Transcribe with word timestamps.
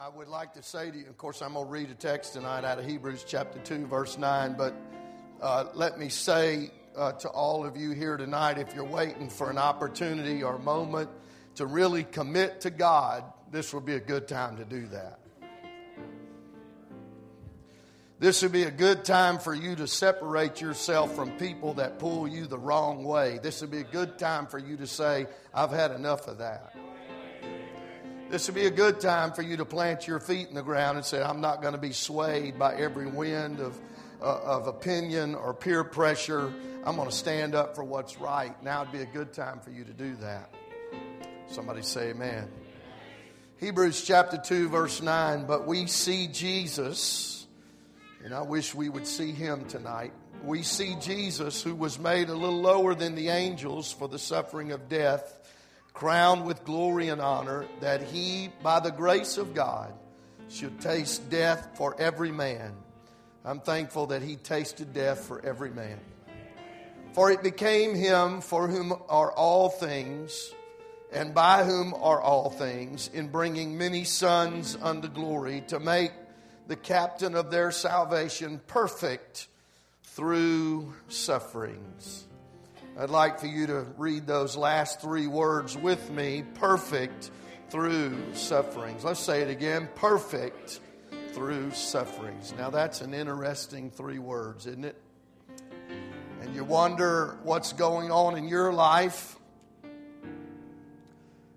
I 0.00 0.08
would 0.08 0.28
like 0.28 0.52
to 0.52 0.62
say 0.62 0.92
to 0.92 0.96
you, 0.96 1.06
of 1.08 1.18
course, 1.18 1.42
I'm 1.42 1.54
going 1.54 1.66
to 1.66 1.72
read 1.72 1.90
a 1.90 1.94
text 1.94 2.34
tonight 2.34 2.62
out 2.62 2.78
of 2.78 2.86
Hebrews 2.86 3.24
chapter 3.26 3.58
2, 3.58 3.86
verse 3.86 4.16
9, 4.16 4.54
but 4.56 4.72
uh, 5.42 5.64
let 5.74 5.98
me 5.98 6.08
say 6.08 6.70
uh, 6.96 7.12
to 7.12 7.28
all 7.28 7.66
of 7.66 7.76
you 7.76 7.90
here 7.90 8.16
tonight 8.16 8.58
if 8.58 8.76
you're 8.76 8.84
waiting 8.84 9.28
for 9.28 9.50
an 9.50 9.58
opportunity 9.58 10.44
or 10.44 10.56
moment 10.60 11.10
to 11.56 11.66
really 11.66 12.04
commit 12.04 12.60
to 12.60 12.70
God, 12.70 13.24
this 13.50 13.74
would 13.74 13.84
be 13.84 13.94
a 13.94 14.00
good 14.00 14.28
time 14.28 14.56
to 14.58 14.64
do 14.64 14.86
that. 14.86 15.18
This 18.20 18.40
would 18.42 18.52
be 18.52 18.64
a 18.64 18.70
good 18.70 19.04
time 19.04 19.40
for 19.40 19.52
you 19.52 19.74
to 19.74 19.88
separate 19.88 20.60
yourself 20.60 21.12
from 21.16 21.32
people 21.38 21.74
that 21.74 21.98
pull 21.98 22.28
you 22.28 22.46
the 22.46 22.58
wrong 22.58 23.02
way. 23.02 23.40
This 23.42 23.62
would 23.62 23.72
be 23.72 23.78
a 23.78 23.84
good 23.84 24.16
time 24.16 24.46
for 24.46 24.60
you 24.60 24.76
to 24.76 24.86
say, 24.86 25.26
I've 25.52 25.72
had 25.72 25.90
enough 25.90 26.28
of 26.28 26.38
that. 26.38 26.72
This 28.30 28.46
would 28.46 28.56
be 28.56 28.66
a 28.66 28.70
good 28.70 29.00
time 29.00 29.32
for 29.32 29.40
you 29.40 29.56
to 29.56 29.64
plant 29.64 30.06
your 30.06 30.20
feet 30.20 30.48
in 30.48 30.54
the 30.54 30.62
ground 30.62 30.98
and 30.98 31.06
say, 31.06 31.22
I'm 31.22 31.40
not 31.40 31.62
going 31.62 31.72
to 31.72 31.80
be 31.80 31.92
swayed 31.92 32.58
by 32.58 32.74
every 32.74 33.06
wind 33.06 33.58
of, 33.58 33.78
uh, 34.20 34.40
of 34.42 34.66
opinion 34.66 35.34
or 35.34 35.54
peer 35.54 35.82
pressure. 35.82 36.52
I'm 36.84 36.96
going 36.96 37.08
to 37.08 37.14
stand 37.14 37.54
up 37.54 37.74
for 37.74 37.84
what's 37.84 38.20
right. 38.20 38.62
Now 38.62 38.80
would 38.80 38.92
be 38.92 39.00
a 39.00 39.06
good 39.06 39.32
time 39.32 39.60
for 39.60 39.70
you 39.70 39.82
to 39.82 39.94
do 39.94 40.14
that. 40.16 40.52
Somebody 41.46 41.80
say 41.80 42.10
amen. 42.10 42.50
Hebrews 43.60 44.04
chapter 44.04 44.36
2, 44.36 44.68
verse 44.68 45.00
9. 45.00 45.46
But 45.46 45.66
we 45.66 45.86
see 45.86 46.26
Jesus, 46.26 47.46
and 48.22 48.34
I 48.34 48.42
wish 48.42 48.74
we 48.74 48.90
would 48.90 49.06
see 49.06 49.32
him 49.32 49.64
tonight. 49.64 50.12
We 50.44 50.64
see 50.64 50.96
Jesus, 51.00 51.62
who 51.62 51.74
was 51.74 51.98
made 51.98 52.28
a 52.28 52.34
little 52.34 52.60
lower 52.60 52.94
than 52.94 53.14
the 53.14 53.30
angels 53.30 53.90
for 53.90 54.06
the 54.06 54.18
suffering 54.18 54.72
of 54.72 54.90
death 54.90 55.37
crowned 55.98 56.44
with 56.44 56.64
glory 56.64 57.08
and 57.08 57.20
honor, 57.20 57.66
that 57.80 58.00
he, 58.00 58.48
by 58.62 58.78
the 58.78 58.92
grace 58.92 59.36
of 59.36 59.52
God, 59.52 59.92
should 60.48 60.80
taste 60.80 61.28
death 61.28 61.70
for 61.74 62.00
every 62.00 62.30
man. 62.30 62.72
I'm 63.44 63.58
thankful 63.58 64.06
that 64.06 64.22
he 64.22 64.36
tasted 64.36 64.92
death 64.92 65.24
for 65.24 65.44
every 65.44 65.70
man. 65.70 65.98
For 67.14 67.32
it 67.32 67.42
became 67.42 67.96
him 67.96 68.42
for 68.42 68.68
whom 68.68 68.92
are 69.08 69.32
all 69.32 69.70
things, 69.70 70.54
and 71.12 71.34
by 71.34 71.64
whom 71.64 71.92
are 71.94 72.20
all 72.20 72.48
things, 72.48 73.10
in 73.12 73.26
bringing 73.26 73.76
many 73.76 74.04
sons 74.04 74.78
unto 74.80 75.08
glory, 75.08 75.64
to 75.66 75.80
make 75.80 76.12
the 76.68 76.76
captain 76.76 77.34
of 77.34 77.50
their 77.50 77.72
salvation 77.72 78.60
perfect 78.68 79.48
through 80.04 80.94
sufferings. 81.08 82.27
I'd 83.00 83.10
like 83.10 83.38
for 83.38 83.46
you 83.46 83.68
to 83.68 83.86
read 83.96 84.26
those 84.26 84.56
last 84.56 85.00
three 85.00 85.28
words 85.28 85.78
with 85.78 86.10
me 86.10 86.42
perfect 86.54 87.30
through 87.70 88.34
sufferings. 88.34 89.04
Let's 89.04 89.20
say 89.20 89.40
it 89.40 89.48
again 89.48 89.88
perfect 89.94 90.80
through 91.30 91.70
sufferings. 91.70 92.52
Now, 92.58 92.70
that's 92.70 93.00
an 93.00 93.14
interesting 93.14 93.92
three 93.92 94.18
words, 94.18 94.66
isn't 94.66 94.84
it? 94.84 95.00
And 96.40 96.56
you 96.56 96.64
wonder 96.64 97.38
what's 97.44 97.72
going 97.72 98.10
on 98.10 98.36
in 98.36 98.48
your 98.48 98.72
life, 98.72 99.36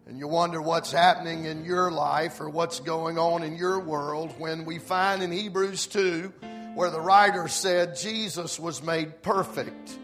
and 0.05 0.20
you 0.20 0.28
wonder 0.28 0.61
what's 0.61 0.92
happening 0.92 1.45
in 1.45 1.66
your 1.66 1.89
life 1.89 2.39
or 2.39 2.52
what's 2.52 2.81
going 2.81 3.17
on 3.17 3.42
in 3.42 3.55
your 3.58 3.80
world 3.80 4.31
when 4.38 4.64
we 4.64 4.78
find 4.78 5.23
in 5.23 5.31
Hebrews 5.31 5.88
2 5.88 6.33
where 6.76 6.92
the 6.92 7.02
writer 7.02 7.48
said 7.48 7.95
Jesus 7.95 8.59
was 8.59 8.83
made 8.83 9.23
perfect 9.23 9.98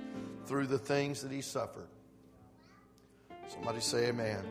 through 0.48 0.68
the 0.68 0.80
things 0.80 1.22
that 1.22 1.32
he 1.32 1.42
suffered. 1.42 1.88
Somebody 3.50 3.82
say 3.82 4.08
amen. 4.08 4.44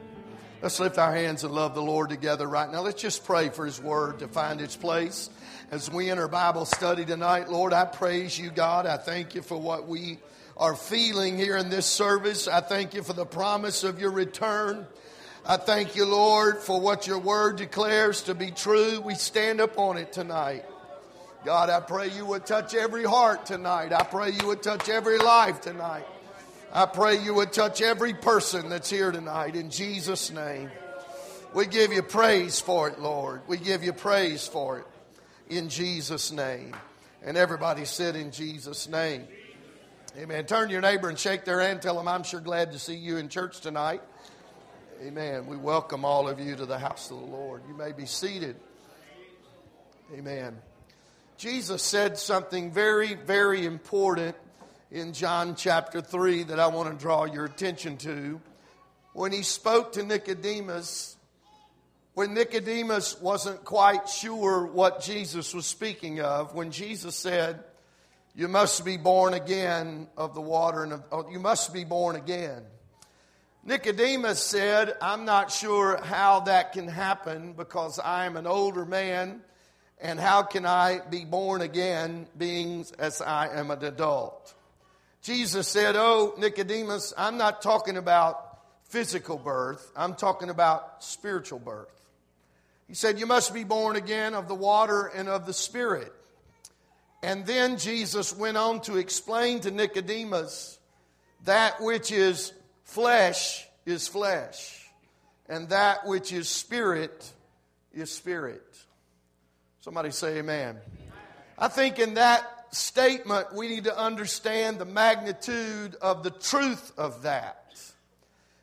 Let's 0.62 0.80
lift 0.80 0.98
our 0.98 1.14
hands 1.14 1.44
and 1.44 1.52
love 1.52 1.74
the 1.74 1.82
Lord 1.82 2.08
together 2.08 2.46
right 2.46 2.70
now. 2.70 2.80
Let's 2.80 3.00
just 3.00 3.24
pray 3.24 3.50
for 3.50 3.66
his 3.66 3.80
word 3.80 4.20
to 4.20 4.28
find 4.28 4.60
its 4.60 4.76
place. 4.76 5.28
As 5.70 5.90
we 5.90 6.10
enter 6.10 6.28
Bible 6.28 6.64
study 6.64 7.04
tonight, 7.04 7.50
Lord, 7.50 7.72
I 7.72 7.84
praise 7.84 8.38
you, 8.38 8.50
God. 8.50 8.86
I 8.86 8.96
thank 8.96 9.34
you 9.34 9.42
for 9.42 9.60
what 9.60 9.86
we 9.86 10.18
are 10.56 10.74
feeling 10.74 11.36
here 11.36 11.56
in 11.56 11.68
this 11.68 11.86
service. 11.86 12.48
I 12.48 12.60
thank 12.60 12.94
you 12.94 13.02
for 13.02 13.12
the 13.12 13.26
promise 13.26 13.84
of 13.84 14.00
your 14.00 14.10
return. 14.10 14.86
I 15.44 15.58
thank 15.58 15.94
you, 15.94 16.06
Lord, 16.06 16.58
for 16.58 16.80
what 16.80 17.06
your 17.06 17.18
word 17.18 17.56
declares 17.56 18.22
to 18.22 18.34
be 18.34 18.50
true. 18.50 19.00
We 19.00 19.14
stand 19.14 19.60
upon 19.60 19.98
it 19.98 20.12
tonight. 20.12 20.64
God, 21.46 21.70
I 21.70 21.78
pray 21.78 22.08
you 22.08 22.26
would 22.26 22.44
touch 22.44 22.74
every 22.74 23.04
heart 23.04 23.46
tonight. 23.46 23.92
I 23.92 24.02
pray 24.02 24.32
you 24.32 24.48
would 24.48 24.64
touch 24.64 24.88
every 24.88 25.16
life 25.16 25.60
tonight. 25.60 26.04
I 26.72 26.86
pray 26.86 27.22
you 27.22 27.34
would 27.34 27.52
touch 27.52 27.80
every 27.80 28.14
person 28.14 28.68
that's 28.68 28.90
here 28.90 29.12
tonight 29.12 29.54
in 29.54 29.70
Jesus' 29.70 30.32
name. 30.32 30.72
We 31.54 31.66
give 31.66 31.92
you 31.92 32.02
praise 32.02 32.58
for 32.58 32.88
it, 32.88 32.98
Lord. 32.98 33.42
We 33.46 33.58
give 33.58 33.84
you 33.84 33.92
praise 33.92 34.48
for 34.48 34.80
it 34.80 34.86
in 35.48 35.68
Jesus' 35.68 36.32
name. 36.32 36.74
And 37.22 37.36
everybody 37.36 37.84
said 37.84 38.16
in 38.16 38.32
Jesus' 38.32 38.88
name. 38.88 39.22
Amen. 40.18 40.46
Turn 40.46 40.68
your 40.68 40.80
neighbor 40.80 41.08
and 41.08 41.16
shake 41.16 41.44
their 41.44 41.60
hand. 41.60 41.80
Tell 41.80 41.94
them, 41.94 42.08
I'm 42.08 42.24
sure 42.24 42.40
glad 42.40 42.72
to 42.72 42.80
see 42.80 42.96
you 42.96 43.18
in 43.18 43.28
church 43.28 43.60
tonight. 43.60 44.02
Amen. 45.00 45.46
We 45.46 45.56
welcome 45.56 46.04
all 46.04 46.28
of 46.28 46.40
you 46.40 46.56
to 46.56 46.66
the 46.66 46.80
house 46.80 47.08
of 47.12 47.20
the 47.20 47.26
Lord. 47.26 47.62
You 47.68 47.76
may 47.76 47.92
be 47.92 48.04
seated. 48.04 48.56
Amen. 50.12 50.56
Jesus 51.38 51.82
said 51.82 52.16
something 52.16 52.72
very, 52.72 53.12
very 53.12 53.66
important 53.66 54.34
in 54.90 55.12
John 55.12 55.54
chapter 55.54 56.00
3 56.00 56.44
that 56.44 56.58
I 56.58 56.68
want 56.68 56.90
to 56.90 56.96
draw 56.98 57.26
your 57.26 57.44
attention 57.44 57.98
to. 57.98 58.40
When 59.12 59.32
he 59.32 59.42
spoke 59.42 59.92
to 59.92 60.02
Nicodemus, 60.02 61.14
when 62.14 62.32
Nicodemus 62.32 63.20
wasn't 63.20 63.66
quite 63.66 64.08
sure 64.08 64.64
what 64.64 65.02
Jesus 65.02 65.52
was 65.52 65.66
speaking 65.66 66.20
of, 66.20 66.54
when 66.54 66.70
Jesus 66.70 67.14
said, 67.14 67.62
You 68.34 68.48
must 68.48 68.82
be 68.82 68.96
born 68.96 69.34
again 69.34 70.08
of 70.16 70.34
the 70.34 70.40
water 70.40 70.84
and 70.84 70.94
of, 70.94 71.02
oh, 71.12 71.28
you 71.30 71.38
must 71.38 71.74
be 71.74 71.84
born 71.84 72.16
again. 72.16 72.62
Nicodemus 73.62 74.40
said, 74.40 74.94
I'm 75.02 75.26
not 75.26 75.52
sure 75.52 76.02
how 76.02 76.40
that 76.40 76.72
can 76.72 76.88
happen 76.88 77.52
because 77.52 77.98
I 77.98 78.24
am 78.24 78.38
an 78.38 78.46
older 78.46 78.86
man 78.86 79.42
and 80.00 80.20
how 80.20 80.42
can 80.42 80.66
I 80.66 81.00
be 81.10 81.24
born 81.24 81.62
again, 81.62 82.26
being 82.36 82.84
as 82.98 83.22
I 83.22 83.48
am 83.48 83.70
an 83.70 83.84
adult? 83.84 84.54
Jesus 85.22 85.66
said, 85.68 85.96
Oh, 85.96 86.34
Nicodemus, 86.38 87.14
I'm 87.16 87.36
not 87.36 87.62
talking 87.62 87.96
about 87.96 88.58
physical 88.84 89.38
birth, 89.38 89.90
I'm 89.96 90.14
talking 90.14 90.50
about 90.50 91.02
spiritual 91.02 91.58
birth. 91.58 91.92
He 92.88 92.94
said, 92.94 93.18
You 93.18 93.26
must 93.26 93.52
be 93.52 93.64
born 93.64 93.96
again 93.96 94.34
of 94.34 94.48
the 94.48 94.54
water 94.54 95.06
and 95.06 95.28
of 95.28 95.46
the 95.46 95.52
Spirit. 95.52 96.12
And 97.22 97.46
then 97.46 97.78
Jesus 97.78 98.36
went 98.36 98.56
on 98.56 98.82
to 98.82 98.98
explain 98.98 99.60
to 99.60 99.70
Nicodemus 99.70 100.78
that 101.44 101.80
which 101.80 102.12
is 102.12 102.52
flesh 102.84 103.66
is 103.84 104.06
flesh, 104.06 104.86
and 105.48 105.68
that 105.70 106.06
which 106.06 106.32
is 106.32 106.48
spirit 106.48 107.32
is 107.92 108.12
spirit. 108.12 108.62
Somebody 109.86 110.10
say 110.10 110.38
amen. 110.38 110.78
I 111.56 111.68
think 111.68 112.00
in 112.00 112.14
that 112.14 112.74
statement, 112.74 113.54
we 113.54 113.68
need 113.68 113.84
to 113.84 113.96
understand 113.96 114.80
the 114.80 114.84
magnitude 114.84 115.94
of 116.02 116.24
the 116.24 116.32
truth 116.32 116.90
of 116.98 117.22
that. 117.22 117.72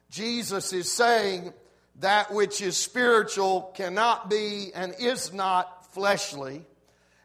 Jesus 0.09 0.73
is 0.73 0.91
saying 0.91 1.53
that 2.01 2.33
which 2.33 2.61
is 2.61 2.75
spiritual 2.75 3.71
cannot 3.73 4.29
be 4.29 4.71
and 4.75 4.93
is 4.99 5.31
not 5.31 5.93
fleshly, 5.93 6.65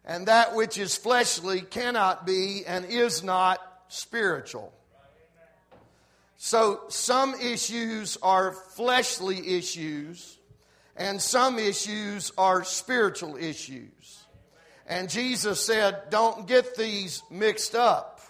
and 0.05 0.29
that 0.29 0.55
which 0.55 0.79
is 0.79 0.97
fleshly 0.97 1.61
cannot 1.61 2.25
be 2.25 2.63
and 2.69 2.85
is 2.85 3.25
not 3.25 3.59
spiritual. 3.89 4.73
So, 6.37 6.83
some 6.89 7.35
issues 7.35 8.17
are 8.23 8.53
fleshly 8.53 9.57
issues 9.57 10.38
and 10.99 11.23
some 11.23 11.59
issues 11.59 12.33
are 12.37 12.65
spiritual 12.65 13.37
issues. 13.37 14.25
And 14.87 15.09
Jesus 15.09 15.65
said, 15.65 16.11
don't 16.11 16.49
get 16.49 16.75
these 16.77 17.23
mixed 17.31 17.75
up. 17.75 18.21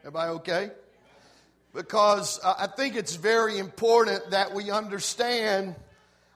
Everybody 0.00 0.30
okay? 0.32 0.70
Because 1.74 2.40
uh, 2.42 2.54
I 2.58 2.66
think 2.68 2.96
it's 2.96 3.16
very 3.16 3.58
important 3.58 4.30
that 4.30 4.54
we 4.54 4.70
understand 4.70 5.76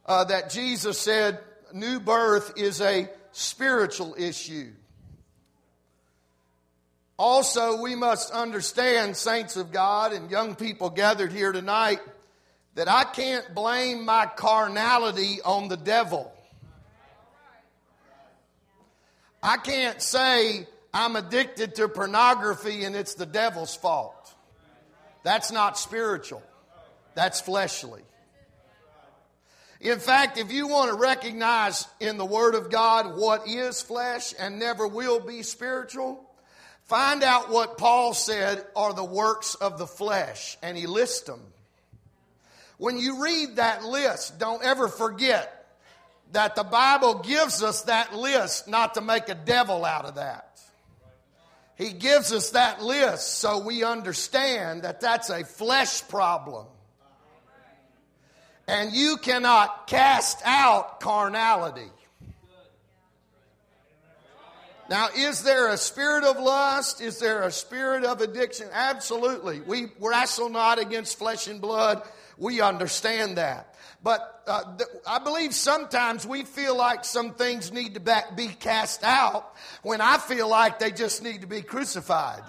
uh, 0.05 0.25
that 0.25 0.51
Jesus 0.51 0.99
said 0.99 1.41
new 1.73 1.99
birth 1.99 2.53
is 2.57 2.81
a 2.81 3.09
spiritual 3.33 4.15
issue. 4.19 4.71
Also, 7.19 7.81
we 7.81 7.95
must 7.95 8.31
understand, 8.31 9.17
saints 9.17 9.57
of 9.57 9.73
God 9.73 10.13
and 10.13 10.31
young 10.31 10.55
people 10.55 10.91
gathered 10.91 11.33
here 11.33 11.51
tonight, 11.51 12.01
that 12.75 12.89
I 12.89 13.05
can't 13.05 13.55
blame 13.55 14.05
my 14.05 14.27
carnality 14.27 15.41
on 15.43 15.69
the 15.69 15.79
devil. 15.79 16.31
I 19.43 19.57
can't 19.57 20.03
say 20.03 20.67
I'm 20.93 21.17
addicted 21.17 21.77
to 21.77 21.89
pornography 21.89 22.85
and 22.85 22.95
it's 22.95 23.15
the 23.15 23.27
devil's 23.27 23.75
fault. 23.75 24.35
That's 25.23 25.51
not 25.51 25.79
spiritual, 25.79 26.43
that's 27.15 27.41
fleshly. 27.41 28.03
In 29.81 29.99
fact, 29.99 30.37
if 30.37 30.51
you 30.53 30.69
want 30.69 30.91
to 30.91 30.97
recognize 30.97 31.87
in 32.01 32.17
the 32.17 32.25
Word 32.25 32.55
of 32.55 32.71
God 32.71 33.17
what 33.17 33.47
is 33.47 33.81
flesh 33.81 34.35
and 34.39 34.59
never 34.59 34.87
will 34.89 35.21
be 35.21 35.43
spiritual, 35.43 36.26
find 36.87 37.23
out 37.23 37.51
what 37.51 37.79
Paul 37.79 38.15
said 38.15 38.65
are 38.75 38.93
the 38.93 39.05
works 39.05 39.55
of 39.55 39.79
the 39.79 39.87
flesh, 39.87 40.57
and 40.63 40.77
he 40.77 40.87
lists 40.87 41.23
them. 41.23 41.41
When 42.79 42.99
you 42.99 43.23
read 43.23 43.57
that 43.57 43.85
list, 43.85 44.39
don't 44.39 44.63
ever 44.63 44.89
forget 44.89 45.53
that 46.33 46.57
the 46.57 46.65
Bible 46.65 47.21
gives 47.21 47.63
us 47.63 47.83
that 47.83 48.15
list 48.15 48.69
not 48.69 48.95
to 48.95 49.01
make 49.01 49.29
a 49.29 49.35
devil 49.35 49.85
out 49.85 50.05
of 50.05 50.17
that. 50.17 50.61
He 51.77 51.93
gives 51.93 52.33
us 52.33 52.51
that 52.51 52.83
list 52.83 53.35
so 53.35 53.59
we 53.59 53.85
understand 53.85 54.83
that 54.83 55.01
that's 55.01 55.31
a 55.31 55.45
flesh 55.45 56.07
problem. 56.09 56.67
And 58.67 58.93
you 58.93 59.19
cannot 59.19 59.87
cast 59.87 60.41
out 60.45 61.01
carnality. 61.01 61.91
Now, 64.89 65.09
is 65.17 65.43
there 65.43 65.69
a 65.69 65.77
spirit 65.77 66.23
of 66.25 66.39
lust? 66.39 67.01
Is 67.01 67.19
there 67.19 67.43
a 67.43 67.51
spirit 67.51 68.05
of 68.05 68.21
addiction? 68.21 68.69
Absolutely. 68.73 69.61
We 69.61 69.87
wrestle 70.01 70.49
not 70.49 70.79
against 70.79 71.19
flesh 71.19 71.49
and 71.49 71.61
blood. 71.61 72.03
We 72.39 72.61
understand 72.61 73.39
that. 73.39 73.75
But 74.03 74.43
uh, 74.47 74.77
th- 74.77 74.91
I 75.05 75.19
believe 75.19 75.53
sometimes 75.53 76.25
we 76.25 76.45
feel 76.45 76.77
like 76.77 77.05
some 77.05 77.35
things 77.35 77.73
need 77.73 77.95
to 77.95 78.01
back, 78.01 78.37
be 78.37 78.47
cast 78.47 79.03
out 79.03 79.57
when 79.83 80.01
I 80.01 80.19
feel 80.19 80.49
like 80.49 80.79
they 80.79 80.93
just 80.93 81.23
need 81.23 81.41
to 81.41 81.49
be 81.49 81.63
crucified. 81.63 82.43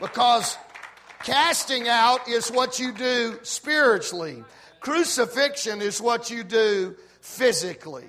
because 0.00 0.56
casting 1.22 1.86
out 1.86 2.28
is 2.28 2.48
what 2.48 2.80
you 2.80 2.90
do 2.90 3.38
spiritually, 3.42 4.42
crucifixion 4.80 5.82
is 5.82 6.00
what 6.00 6.30
you 6.30 6.42
do 6.42 6.96
physically. 7.20 8.06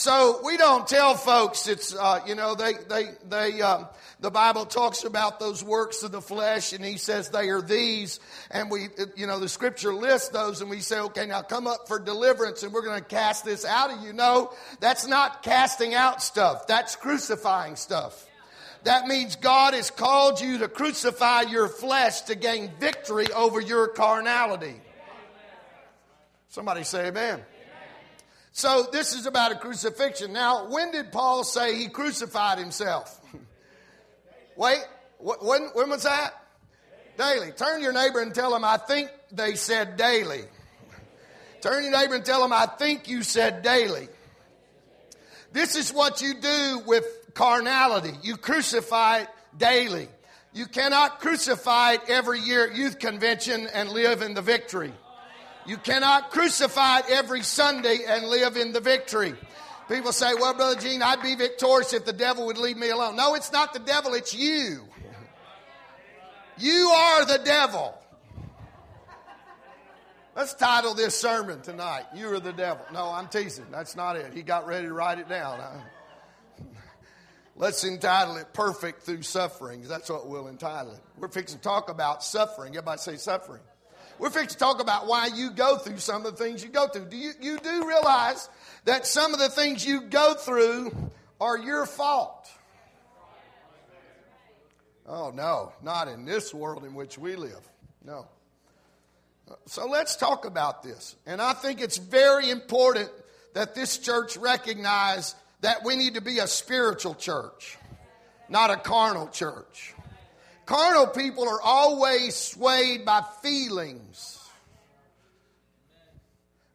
So 0.00 0.40
we 0.42 0.56
don't 0.56 0.88
tell 0.88 1.14
folks 1.14 1.68
it's, 1.68 1.94
uh, 1.94 2.20
you 2.26 2.34
know, 2.34 2.54
they, 2.54 2.72
they, 2.88 3.10
they, 3.28 3.60
um, 3.60 3.86
the 4.20 4.30
Bible 4.30 4.64
talks 4.64 5.04
about 5.04 5.38
those 5.38 5.62
works 5.62 6.02
of 6.02 6.10
the 6.10 6.22
flesh 6.22 6.72
and 6.72 6.82
he 6.82 6.96
says 6.96 7.28
they 7.28 7.50
are 7.50 7.60
these. 7.60 8.18
And 8.50 8.70
we, 8.70 8.88
you 9.14 9.26
know, 9.26 9.38
the 9.38 9.46
scripture 9.46 9.92
lists 9.92 10.30
those 10.30 10.62
and 10.62 10.70
we 10.70 10.80
say, 10.80 11.00
okay, 11.00 11.26
now 11.26 11.42
come 11.42 11.66
up 11.66 11.86
for 11.86 11.98
deliverance 11.98 12.62
and 12.62 12.72
we're 12.72 12.80
going 12.80 12.98
to 12.98 13.04
cast 13.04 13.44
this 13.44 13.66
out 13.66 13.90
of 13.90 14.02
you. 14.02 14.14
No, 14.14 14.54
that's 14.80 15.06
not 15.06 15.42
casting 15.42 15.92
out 15.92 16.22
stuff. 16.22 16.66
That's 16.66 16.96
crucifying 16.96 17.76
stuff. 17.76 18.26
That 18.84 19.06
means 19.06 19.36
God 19.36 19.74
has 19.74 19.90
called 19.90 20.40
you 20.40 20.60
to 20.60 20.68
crucify 20.68 21.42
your 21.42 21.68
flesh 21.68 22.22
to 22.22 22.36
gain 22.36 22.70
victory 22.80 23.30
over 23.36 23.60
your 23.60 23.88
carnality. 23.88 24.80
Somebody 26.48 26.84
say 26.84 27.08
amen. 27.08 27.42
So 28.52 28.86
this 28.90 29.14
is 29.14 29.26
about 29.26 29.52
a 29.52 29.56
crucifixion. 29.56 30.32
Now, 30.32 30.68
when 30.68 30.90
did 30.90 31.12
Paul 31.12 31.44
say 31.44 31.76
he 31.76 31.88
crucified 31.88 32.58
himself? 32.58 33.20
Wait, 34.56 34.84
when, 35.18 35.70
when 35.72 35.90
was 35.90 36.02
that? 36.02 36.34
Daily. 37.16 37.52
Turn 37.52 37.82
your 37.82 37.92
neighbor 37.92 38.20
and 38.20 38.34
tell 38.34 38.54
him, 38.54 38.64
I 38.64 38.76
think 38.76 39.10
they 39.30 39.54
said 39.54 39.96
daily. 39.96 40.42
Turn 41.60 41.82
your 41.84 41.92
neighbor 41.92 42.14
and 42.14 42.24
tell 42.24 42.44
him, 42.44 42.52
I 42.52 42.66
think 42.66 43.08
you 43.08 43.22
said 43.22 43.62
daily. 43.62 44.08
This 45.52 45.76
is 45.76 45.92
what 45.92 46.22
you 46.22 46.34
do 46.34 46.82
with 46.86 47.04
carnality. 47.34 48.12
You 48.22 48.36
crucify 48.36 49.20
it 49.20 49.28
daily. 49.56 50.08
You 50.52 50.66
cannot 50.66 51.20
crucify 51.20 51.94
it 51.94 52.02
every 52.08 52.40
year 52.40 52.68
at 52.68 52.76
youth 52.76 52.98
convention 52.98 53.68
and 53.72 53.88
live 53.90 54.22
in 54.22 54.34
the 54.34 54.42
victory. 54.42 54.92
You 55.66 55.76
cannot 55.76 56.30
crucify 56.30 57.00
it 57.00 57.04
every 57.10 57.42
Sunday 57.42 57.98
and 58.06 58.26
live 58.26 58.56
in 58.56 58.72
the 58.72 58.80
victory. 58.80 59.34
People 59.88 60.12
say, 60.12 60.34
well, 60.34 60.54
Brother 60.54 60.80
Gene, 60.80 61.02
I'd 61.02 61.22
be 61.22 61.34
victorious 61.34 61.92
if 61.92 62.04
the 62.04 62.12
devil 62.12 62.46
would 62.46 62.58
leave 62.58 62.76
me 62.76 62.90
alone. 62.90 63.16
No, 63.16 63.34
it's 63.34 63.52
not 63.52 63.72
the 63.72 63.80
devil, 63.80 64.14
it's 64.14 64.34
you. 64.34 64.84
You 66.58 66.88
are 66.94 67.24
the 67.24 67.38
devil. 67.44 67.96
Let's 70.36 70.54
title 70.54 70.94
this 70.94 71.18
sermon 71.18 71.60
tonight, 71.60 72.04
You 72.14 72.32
Are 72.32 72.40
the 72.40 72.52
Devil. 72.52 72.84
No, 72.92 73.10
I'm 73.10 73.26
teasing. 73.26 73.66
That's 73.70 73.96
not 73.96 74.16
it. 74.16 74.32
He 74.32 74.42
got 74.42 74.66
ready 74.66 74.86
to 74.86 74.92
write 74.92 75.18
it 75.18 75.28
down. 75.28 75.60
Let's 77.56 77.82
entitle 77.84 78.36
it 78.36 78.52
Perfect 78.52 79.02
Through 79.02 79.22
Sufferings. 79.22 79.88
That's 79.88 80.08
what 80.08 80.28
we'll 80.28 80.48
entitle 80.48 80.92
it. 80.92 81.00
We're 81.18 81.28
fixing 81.28 81.58
to 81.58 81.62
talk 81.62 81.90
about 81.90 82.22
suffering. 82.22 82.76
Everybody 82.76 83.00
say 83.00 83.16
suffering. 83.16 83.60
We're 84.20 84.28
fixing 84.28 84.48
to 84.48 84.58
talk 84.58 84.82
about 84.82 85.06
why 85.06 85.30
you 85.34 85.50
go 85.50 85.78
through 85.78 85.96
some 85.96 86.26
of 86.26 86.36
the 86.36 86.44
things 86.44 86.62
you 86.62 86.68
go 86.68 86.86
through. 86.88 87.06
Do 87.06 87.16
you, 87.16 87.32
you 87.40 87.58
do 87.58 87.88
realize 87.88 88.50
that 88.84 89.06
some 89.06 89.32
of 89.32 89.40
the 89.40 89.48
things 89.48 89.86
you 89.86 90.02
go 90.02 90.34
through 90.34 90.92
are 91.40 91.56
your 91.56 91.86
fault? 91.86 92.46
Oh, 95.06 95.32
no, 95.34 95.72
not 95.82 96.06
in 96.06 96.26
this 96.26 96.52
world 96.52 96.84
in 96.84 96.92
which 96.92 97.16
we 97.16 97.34
live. 97.34 97.66
No. 98.04 98.26
So 99.64 99.86
let's 99.86 100.16
talk 100.16 100.44
about 100.44 100.82
this. 100.82 101.16
And 101.24 101.40
I 101.40 101.54
think 101.54 101.80
it's 101.80 101.96
very 101.96 102.50
important 102.50 103.08
that 103.54 103.74
this 103.74 103.96
church 103.96 104.36
recognize 104.36 105.34
that 105.62 105.82
we 105.82 105.96
need 105.96 106.14
to 106.14 106.20
be 106.20 106.40
a 106.40 106.46
spiritual 106.46 107.14
church, 107.14 107.78
not 108.50 108.70
a 108.70 108.76
carnal 108.76 109.28
church. 109.28 109.94
Carnal 110.70 111.08
people 111.08 111.48
are 111.48 111.60
always 111.60 112.36
swayed 112.36 113.04
by 113.04 113.24
feelings 113.42 114.38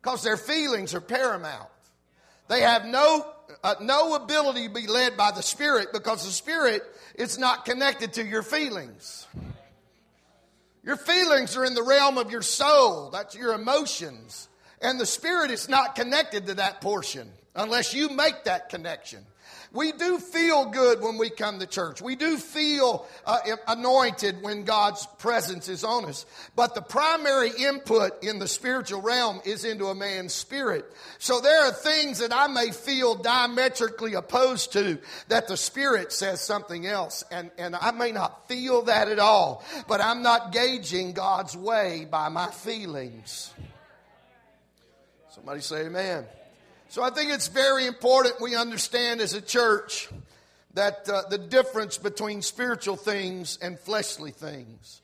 because 0.01 0.21
their 0.21 0.35
feelings 0.35 0.93
are 0.93 0.99
paramount. 0.99 1.69
They 2.49 2.59
have 2.59 2.83
no, 2.83 3.25
uh, 3.63 3.75
no 3.79 4.15
ability 4.15 4.67
to 4.67 4.73
be 4.73 4.87
led 4.87 5.15
by 5.15 5.31
the 5.31 5.41
Spirit 5.41 5.93
because 5.93 6.25
the 6.25 6.31
Spirit 6.33 6.83
is 7.15 7.37
not 7.37 7.63
connected 7.63 8.11
to 8.15 8.25
your 8.25 8.43
feelings. 8.43 9.27
Your 10.83 10.97
feelings 10.97 11.55
are 11.55 11.63
in 11.63 11.73
the 11.73 11.81
realm 11.81 12.17
of 12.17 12.31
your 12.31 12.41
soul, 12.41 13.11
that's 13.11 13.33
your 13.33 13.53
emotions. 13.53 14.49
And 14.81 14.99
the 14.99 15.05
Spirit 15.05 15.51
is 15.51 15.69
not 15.69 15.95
connected 15.95 16.47
to 16.47 16.55
that 16.55 16.81
portion 16.81 17.31
unless 17.55 17.93
you 17.93 18.09
make 18.09 18.43
that 18.45 18.69
connection. 18.69 19.25
We 19.75 19.91
do 19.91 20.19
feel 20.19 20.69
good 20.69 21.01
when 21.01 21.17
we 21.17 21.29
come 21.29 21.59
to 21.59 21.67
church. 21.67 22.01
We 22.01 22.15
do 22.15 22.37
feel 22.37 23.05
uh, 23.25 23.39
anointed 23.67 24.41
when 24.41 24.63
God's 24.63 25.05
presence 25.19 25.67
is 25.67 25.83
on 25.83 26.05
us. 26.05 26.25
But 26.55 26.75
the 26.75 26.81
primary 26.81 27.51
input 27.59 28.23
in 28.23 28.39
the 28.39 28.47
spiritual 28.47 29.01
realm 29.01 29.41
is 29.43 29.65
into 29.65 29.87
a 29.87 29.95
man's 29.95 30.33
spirit. 30.33 30.85
So 31.19 31.41
there 31.41 31.65
are 31.65 31.73
things 31.73 32.19
that 32.19 32.33
I 32.33 32.47
may 32.47 32.71
feel 32.71 33.15
diametrically 33.15 34.13
opposed 34.13 34.71
to 34.73 34.97
that 35.27 35.49
the 35.49 35.57
spirit 35.57 36.13
says 36.13 36.39
something 36.39 36.87
else. 36.87 37.25
And, 37.29 37.51
and 37.57 37.75
I 37.75 37.91
may 37.91 38.13
not 38.13 38.47
feel 38.47 38.83
that 38.83 39.09
at 39.09 39.19
all, 39.19 39.61
but 39.89 39.99
I'm 39.99 40.21
not 40.21 40.53
gauging 40.53 41.11
God's 41.11 41.55
way 41.55 42.07
by 42.09 42.29
my 42.29 42.47
feelings. 42.47 43.53
Somebody 45.31 45.59
say 45.59 45.87
amen. 45.87 46.25
So 46.89 47.03
I 47.03 47.09
think 47.09 47.31
it's 47.31 47.47
very 47.47 47.87
important 47.87 48.39
we 48.39 48.55
understand 48.55 49.21
as 49.21 49.33
a 49.33 49.41
church 49.41 50.07
that 50.75 51.09
uh, 51.09 51.23
the 51.29 51.37
difference 51.37 51.97
between 51.97 52.41
spiritual 52.41 52.95
things 52.95 53.57
and 53.61 53.79
fleshly 53.79 54.31
things. 54.31 55.01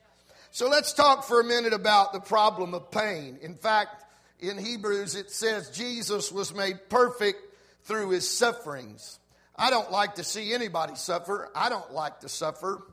So 0.51 0.69
let's 0.69 0.93
talk 0.93 1.23
for 1.23 1.39
a 1.39 1.43
minute 1.43 1.73
about 1.73 2.13
the 2.13 2.19
problem 2.19 2.73
of 2.73 2.91
pain. 2.91 3.39
In 3.41 3.55
fact, 3.55 4.03
in 4.39 4.57
Hebrews 4.57 5.15
it 5.15 5.31
says 5.31 5.69
Jesus 5.69 6.31
was 6.31 6.53
made 6.53 6.89
perfect 6.89 7.39
through 7.83 8.09
his 8.09 8.29
sufferings. 8.29 9.19
I 9.55 9.69
don't 9.69 9.91
like 9.91 10.15
to 10.15 10.23
see 10.23 10.53
anybody 10.53 10.95
suffer. 10.95 11.50
I 11.55 11.69
don't 11.69 11.93
like 11.93 12.21
to 12.21 12.29
suffer. 12.29 12.83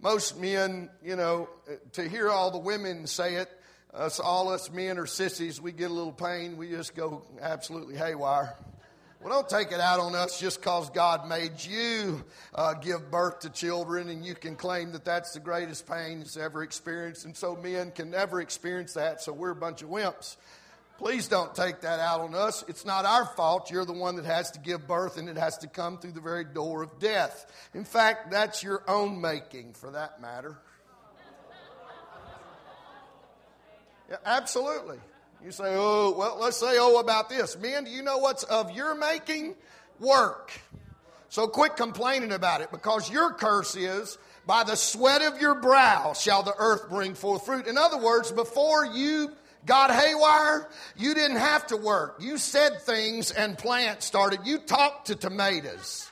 Most 0.00 0.38
men, 0.38 0.90
you 1.02 1.16
know, 1.16 1.48
to 1.92 2.08
hear 2.08 2.28
all 2.28 2.50
the 2.50 2.58
women 2.58 3.06
say 3.06 3.36
it, 3.36 3.50
us, 3.96 4.20
all 4.20 4.50
us 4.50 4.70
men 4.70 4.98
are 4.98 5.06
sissies. 5.06 5.60
We 5.60 5.72
get 5.72 5.90
a 5.90 5.94
little 5.94 6.12
pain, 6.12 6.56
we 6.56 6.68
just 6.68 6.94
go 6.94 7.22
absolutely 7.40 7.96
haywire. 7.96 8.54
Well, 9.22 9.32
don't 9.32 9.48
take 9.48 9.72
it 9.72 9.80
out 9.80 9.98
on 9.98 10.14
us 10.14 10.38
just 10.38 10.60
because 10.60 10.90
God 10.90 11.28
made 11.28 11.64
you 11.64 12.22
uh, 12.54 12.74
give 12.74 13.10
birth 13.10 13.40
to 13.40 13.50
children 13.50 14.08
and 14.08 14.24
you 14.24 14.34
can 14.34 14.54
claim 14.54 14.92
that 14.92 15.04
that's 15.04 15.32
the 15.32 15.40
greatest 15.40 15.88
pain 15.88 16.18
that's 16.18 16.36
ever 16.36 16.62
experienced. 16.62 17.24
And 17.24 17.34
so 17.34 17.56
men 17.56 17.90
can 17.90 18.10
never 18.10 18.40
experience 18.40 18.92
that, 18.92 19.22
so 19.22 19.32
we're 19.32 19.50
a 19.50 19.56
bunch 19.56 19.82
of 19.82 19.88
wimps. 19.88 20.36
Please 20.98 21.28
don't 21.28 21.54
take 21.54 21.80
that 21.80 21.98
out 21.98 22.20
on 22.20 22.34
us. 22.34 22.64
It's 22.68 22.84
not 22.84 23.04
our 23.04 23.24
fault. 23.24 23.70
You're 23.70 23.84
the 23.84 23.92
one 23.92 24.16
that 24.16 24.26
has 24.26 24.50
to 24.52 24.60
give 24.60 24.86
birth 24.86 25.18
and 25.18 25.28
it 25.28 25.36
has 25.36 25.58
to 25.58 25.66
come 25.66 25.98
through 25.98 26.12
the 26.12 26.20
very 26.20 26.44
door 26.44 26.82
of 26.82 26.98
death. 26.98 27.50
In 27.74 27.84
fact, 27.84 28.30
that's 28.30 28.62
your 28.62 28.82
own 28.86 29.20
making 29.20 29.74
for 29.74 29.90
that 29.90 30.20
matter. 30.20 30.58
Yeah, 34.10 34.16
absolutely. 34.24 34.98
You 35.44 35.52
say, 35.52 35.74
oh, 35.76 36.14
well, 36.16 36.38
let's 36.40 36.56
say, 36.56 36.76
oh, 36.78 36.98
about 36.98 37.28
this. 37.28 37.56
Men, 37.58 37.84
do 37.84 37.90
you 37.90 38.02
know 38.02 38.18
what's 38.18 38.42
of 38.44 38.70
your 38.70 38.94
making? 38.94 39.54
Work. 40.00 40.52
So 41.28 41.46
quit 41.46 41.76
complaining 41.76 42.32
about 42.32 42.60
it 42.60 42.70
because 42.70 43.10
your 43.10 43.32
curse 43.32 43.76
is, 43.76 44.18
by 44.46 44.64
the 44.64 44.76
sweat 44.76 45.22
of 45.22 45.40
your 45.40 45.54
brow 45.54 46.12
shall 46.12 46.42
the 46.42 46.54
earth 46.56 46.88
bring 46.88 47.14
forth 47.14 47.44
fruit. 47.44 47.66
In 47.66 47.76
other 47.76 47.98
words, 47.98 48.30
before 48.30 48.86
you 48.86 49.32
got 49.66 49.90
haywire, 49.90 50.68
you 50.96 51.14
didn't 51.14 51.38
have 51.38 51.66
to 51.68 51.76
work. 51.76 52.16
You 52.20 52.38
said 52.38 52.80
things 52.82 53.32
and 53.32 53.58
plants 53.58 54.06
started. 54.06 54.40
You 54.44 54.58
talked 54.58 55.08
to 55.08 55.16
tomatoes. 55.16 56.08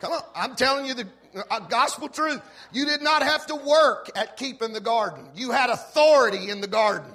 Come 0.00 0.12
on, 0.12 0.22
I'm 0.34 0.54
telling 0.54 0.84
you 0.86 0.94
the 0.94 1.08
uh, 1.50 1.60
gospel 1.60 2.08
truth. 2.08 2.42
You 2.72 2.84
did 2.84 3.02
not 3.02 3.22
have 3.22 3.46
to 3.46 3.56
work 3.56 4.10
at 4.14 4.36
keeping 4.36 4.72
the 4.72 4.80
garden. 4.80 5.24
You 5.34 5.50
had 5.50 5.70
authority 5.70 6.50
in 6.50 6.60
the 6.60 6.66
garden. 6.66 7.10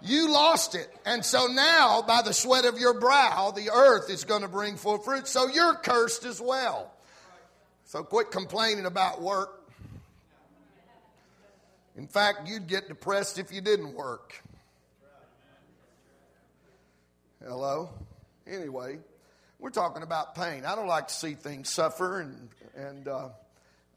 You 0.00 0.32
lost 0.32 0.74
it. 0.74 0.88
And 1.04 1.24
so 1.24 1.46
now, 1.46 2.02
by 2.02 2.22
the 2.22 2.32
sweat 2.32 2.64
of 2.64 2.78
your 2.78 2.98
brow, 2.98 3.50
the 3.50 3.70
earth 3.70 4.10
is 4.10 4.24
going 4.24 4.42
to 4.42 4.48
bring 4.48 4.76
forth 4.76 5.04
fruit. 5.04 5.26
So 5.26 5.48
you're 5.48 5.74
cursed 5.74 6.24
as 6.24 6.40
well. 6.40 6.92
So 7.86 8.02
quit 8.04 8.30
complaining 8.30 8.86
about 8.86 9.20
work. 9.20 9.54
In 11.96 12.06
fact, 12.06 12.48
you'd 12.48 12.68
get 12.68 12.86
depressed 12.86 13.38
if 13.38 13.52
you 13.52 13.60
didn't 13.60 13.94
work. 13.94 14.40
Hello? 17.44 17.90
Anyway, 18.46 18.98
we're 19.58 19.70
talking 19.70 20.02
about 20.02 20.34
pain. 20.34 20.64
I 20.64 20.76
don't 20.76 20.86
like 20.86 21.08
to 21.08 21.14
see 21.14 21.34
things 21.34 21.68
suffer, 21.68 22.20
and, 22.20 22.48
and 22.76 23.08
uh, 23.08 23.28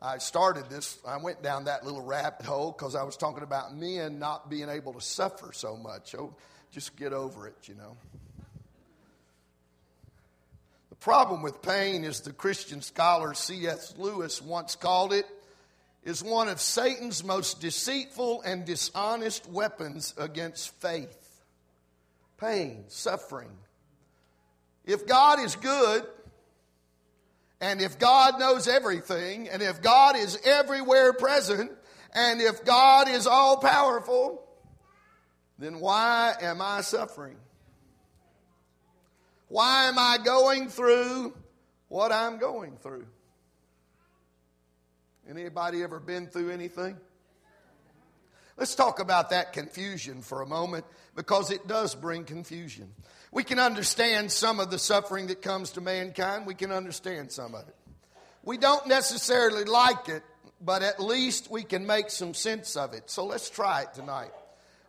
I 0.02 0.18
started 0.18 0.68
this, 0.70 0.98
I 1.08 1.18
went 1.18 1.44
down 1.44 1.66
that 1.66 1.86
little 1.86 2.02
rabbit 2.02 2.44
hole 2.46 2.72
because 2.72 2.96
I 2.96 3.04
was 3.04 3.16
talking 3.16 3.44
about 3.44 3.76
men 3.76 4.18
not 4.18 4.50
being 4.50 4.68
able 4.68 4.94
to 4.94 5.02
suffer 5.02 5.52
so 5.54 5.78
much. 5.78 6.16
Oh, 6.16 6.34
just 6.72 6.96
get 6.96 7.14
over 7.14 7.48
it, 7.48 7.56
you 7.66 7.76
know. 7.76 7.96
The 10.90 10.96
problem 10.96 11.44
with 11.44 11.62
pain, 11.62 12.04
is 12.04 12.22
the 12.22 12.34
Christian 12.34 12.82
scholar 12.82 13.36
C.S. 13.36 13.94
Lewis 13.98 14.42
once 14.42 14.76
called 14.76 15.14
it, 15.14 15.26
is 16.04 16.24
one 16.24 16.48
of 16.48 16.60
Satan's 16.60 17.24
most 17.24 17.62
deceitful 17.62 18.42
and 18.42 18.66
dishonest 18.66 19.48
weapons 19.48 20.16
against 20.18 20.70
faith. 20.82 21.44
Pain, 22.40 22.86
suffering. 22.88 23.52
If 24.84 25.06
God 25.06 25.40
is 25.40 25.56
good, 25.56 26.08
and 27.62 27.80
if 27.80 28.00
God 28.00 28.40
knows 28.40 28.68
everything, 28.68 29.48
and 29.48 29.62
if 29.62 29.84
God 29.84 30.18
is 30.18 30.38
everywhere 30.44 31.14
present, 31.14 31.72
and 32.14 32.42
if 32.42 32.66
God 32.66 33.08
is 33.08 33.28
all 33.28 33.58
powerful, 33.58 34.44
then 35.60 35.80
why 35.80 36.34
am 36.42 36.60
I 36.60 36.82
suffering? 36.82 37.38
Why 39.48 39.88
am 39.88 40.00
I 40.00 40.18
going 40.24 40.70
through 40.70 41.34
what 41.88 42.12
I'm 42.12 42.40
going 42.40 42.78
through? 42.78 43.06
Anybody 45.30 45.84
ever 45.84 46.00
been 46.00 46.28
through 46.28 46.50
anything? 46.50 46.98
Let's 48.58 48.76
talk 48.76 49.00
about 49.00 49.30
that 49.30 49.54
confusion 49.54 50.22
for 50.22 50.42
a 50.42 50.48
moment 50.48 50.86
because 51.16 51.52
it 51.52 51.68
does 51.68 51.94
bring 51.94 52.26
confusion. 52.26 52.92
We 53.32 53.44
can 53.46 53.60
understand 53.60 54.32
some 54.32 54.60
of 54.60 54.70
the 54.70 54.78
suffering 54.78 55.28
that 55.28 55.42
comes 55.42 55.72
to 55.72 55.82
mankind. 55.82 56.46
We 56.46 56.54
can 56.54 56.72
understand 56.72 57.32
some 57.32 57.56
of 57.56 57.68
it. 57.68 57.76
We 58.44 58.58
don't 58.58 58.88
necessarily 58.88 59.64
like 59.64 60.10
it, 60.10 60.24
but 60.60 60.82
at 60.84 61.00
least 61.00 61.50
we 61.50 61.64
can 61.64 61.86
make 61.86 62.10
some 62.10 62.34
sense 62.34 62.76
of 62.76 62.94
it. 62.94 63.10
So 63.10 63.26
let's 63.26 63.50
try 63.50 63.84
it 63.84 63.94
tonight. 63.94 64.32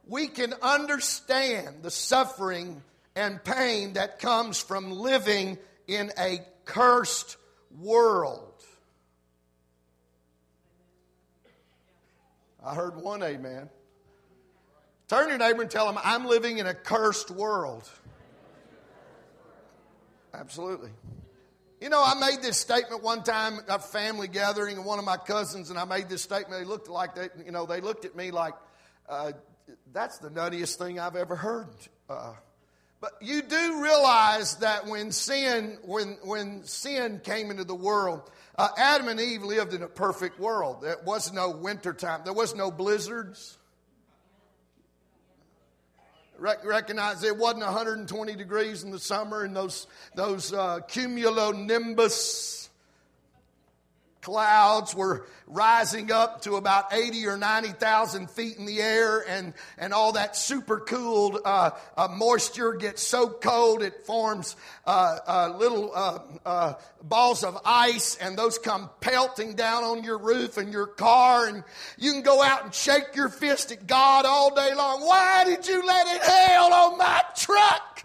We 0.06 0.26
can 0.26 0.54
understand 0.60 1.82
the 1.82 1.90
suffering 1.90 2.82
and 3.14 3.42
pain 3.44 3.92
that 3.92 4.18
comes 4.18 4.58
from 4.58 4.90
living 4.90 5.58
in 5.86 6.10
a 6.18 6.40
cursed 6.64 7.36
world. 7.80 8.48
I 12.64 12.74
heard 12.74 12.96
one 12.96 13.22
amen. 13.22 13.68
Turn 15.08 15.28
your 15.28 15.38
neighbor 15.38 15.62
and 15.62 15.70
tell 15.70 15.88
him, 15.88 15.98
I'm 16.02 16.26
living 16.26 16.58
in 16.58 16.66
a 16.66 16.74
cursed 16.74 17.30
world. 17.30 17.88
Absolutely. 20.34 20.90
You 21.80 21.88
know, 21.88 22.02
I 22.02 22.14
made 22.14 22.42
this 22.42 22.56
statement 22.58 23.02
one 23.02 23.22
time 23.22 23.58
at 23.68 23.76
a 23.76 23.78
family 23.78 24.28
gathering, 24.28 24.76
and 24.76 24.86
one 24.86 24.98
of 24.98 25.04
my 25.04 25.16
cousins 25.16 25.68
and 25.68 25.78
I 25.78 25.84
made 25.84 26.08
this 26.08 26.22
statement. 26.22 26.60
They 26.60 26.64
looked 26.64 26.88
like 26.88 27.14
they, 27.14 27.28
you 27.44 27.50
know, 27.50 27.66
they 27.66 27.80
looked 27.80 28.04
at 28.04 28.14
me 28.14 28.30
like, 28.30 28.54
uh, 29.08 29.32
"That's 29.92 30.18
the 30.18 30.30
nuttiest 30.30 30.76
thing 30.76 31.00
I've 31.00 31.16
ever 31.16 31.34
heard." 31.34 31.74
Uh, 32.08 32.34
but 33.00 33.14
you 33.20 33.42
do 33.42 33.82
realize 33.82 34.56
that 34.58 34.86
when 34.86 35.10
sin, 35.10 35.78
when 35.82 36.18
when 36.22 36.64
sin 36.64 37.20
came 37.24 37.50
into 37.50 37.64
the 37.64 37.74
world, 37.74 38.30
uh, 38.56 38.68
Adam 38.78 39.08
and 39.08 39.20
Eve 39.20 39.42
lived 39.42 39.74
in 39.74 39.82
a 39.82 39.88
perfect 39.88 40.38
world. 40.38 40.82
There 40.82 40.98
was 41.04 41.32
no 41.32 41.50
winter 41.50 41.92
time. 41.92 42.20
There 42.24 42.32
was 42.32 42.54
no 42.54 42.70
blizzards 42.70 43.58
recognize 46.42 47.22
it 47.22 47.36
wasn't 47.36 47.62
120 47.62 48.34
degrees 48.34 48.82
in 48.82 48.90
the 48.90 48.98
summer 48.98 49.42
and 49.42 49.54
those, 49.54 49.86
those 50.14 50.52
uh, 50.52 50.80
cumulonimbus 50.88 52.61
clouds 54.22 54.94
were 54.94 55.26
rising 55.46 56.10
up 56.10 56.42
to 56.42 56.54
about 56.54 56.92
80 56.92 57.26
or 57.26 57.36
90,000 57.36 58.30
feet 58.30 58.56
in 58.56 58.64
the 58.64 58.80
air, 58.80 59.22
and, 59.28 59.52
and 59.76 59.92
all 59.92 60.12
that 60.12 60.36
super 60.36 60.80
cooled 60.80 61.40
uh, 61.44 61.70
uh, 61.96 62.08
moisture 62.08 62.72
gets 62.72 63.02
so 63.02 63.28
cold 63.28 63.82
it 63.82 64.06
forms 64.06 64.56
uh, 64.86 65.18
uh 65.26 65.56
little 65.58 65.92
uh, 65.94 66.18
uh, 66.46 66.74
balls 67.02 67.44
of 67.44 67.58
ice, 67.64 68.16
and 68.16 68.38
those 68.38 68.58
come 68.58 68.88
pelting 69.00 69.54
down 69.54 69.84
on 69.84 70.04
your 70.04 70.18
roof 70.18 70.56
and 70.56 70.72
your 70.72 70.86
car, 70.86 71.46
and 71.48 71.64
you 71.98 72.12
can 72.12 72.22
go 72.22 72.42
out 72.42 72.64
and 72.64 72.72
shake 72.72 73.14
your 73.14 73.28
fist 73.28 73.72
at 73.72 73.86
God 73.86 74.24
all 74.24 74.54
day 74.54 74.72
long. 74.74 75.02
Why 75.02 75.44
did 75.44 75.66
you 75.66 75.84
let 75.84 76.06
it 76.06 76.22
hail 76.22 76.64
on 76.64 76.96
my 76.96 77.22
truck? 77.36 78.02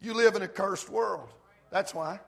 You 0.00 0.14
live 0.14 0.36
in 0.36 0.42
a 0.42 0.48
cursed 0.48 0.90
world. 0.90 1.28
That's 1.70 1.94
why. 1.94 2.20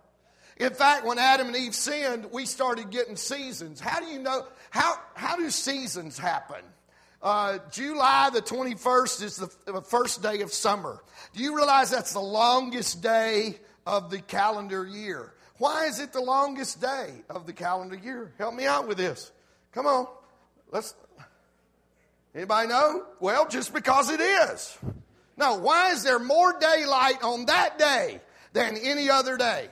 In 0.58 0.72
fact, 0.72 1.04
when 1.04 1.18
Adam 1.18 1.48
and 1.48 1.56
Eve 1.56 1.74
sinned, 1.74 2.28
we 2.32 2.46
started 2.46 2.90
getting 2.90 3.16
seasons. 3.16 3.78
How 3.78 4.00
do 4.00 4.06
you 4.06 4.18
know? 4.18 4.46
How, 4.70 4.94
how 5.14 5.36
do 5.36 5.50
seasons 5.50 6.18
happen? 6.18 6.62
Uh, 7.22 7.58
July 7.72 8.30
the 8.32 8.40
21st 8.40 9.22
is 9.22 9.36
the, 9.36 9.82
first 9.82 10.22
day 10.22 10.40
of 10.42 10.52
summer. 10.52 11.02
Do 11.34 11.42
you 11.42 11.56
realize 11.56 11.90
that's 11.90 12.12
the 12.12 12.20
longest 12.20 13.02
day 13.02 13.58
of 13.86 14.10
the 14.10 14.20
calendar 14.20 14.86
year? 14.86 15.34
Why 15.58 15.86
is 15.86 16.00
it 16.00 16.12
the 16.12 16.20
longest 16.20 16.80
day 16.80 17.14
of 17.28 17.46
the 17.46 17.52
calendar 17.52 17.96
year? 17.96 18.32
Help 18.38 18.54
me 18.54 18.66
out 18.66 18.86
with 18.88 18.98
this. 18.98 19.32
Come 19.72 19.86
on. 19.86 20.06
Let's. 20.70 20.94
Anybody 22.34 22.68
know? 22.68 23.04
Well, 23.20 23.48
just 23.48 23.72
because 23.72 24.10
it 24.10 24.20
is. 24.20 24.78
No, 25.38 25.58
why 25.58 25.92
is 25.92 26.02
there 26.02 26.18
more 26.18 26.58
daylight 26.58 27.22
on 27.22 27.46
that 27.46 27.78
day 27.78 28.20
than 28.52 28.76
any 28.76 29.10
other 29.10 29.36
day? 29.36 29.68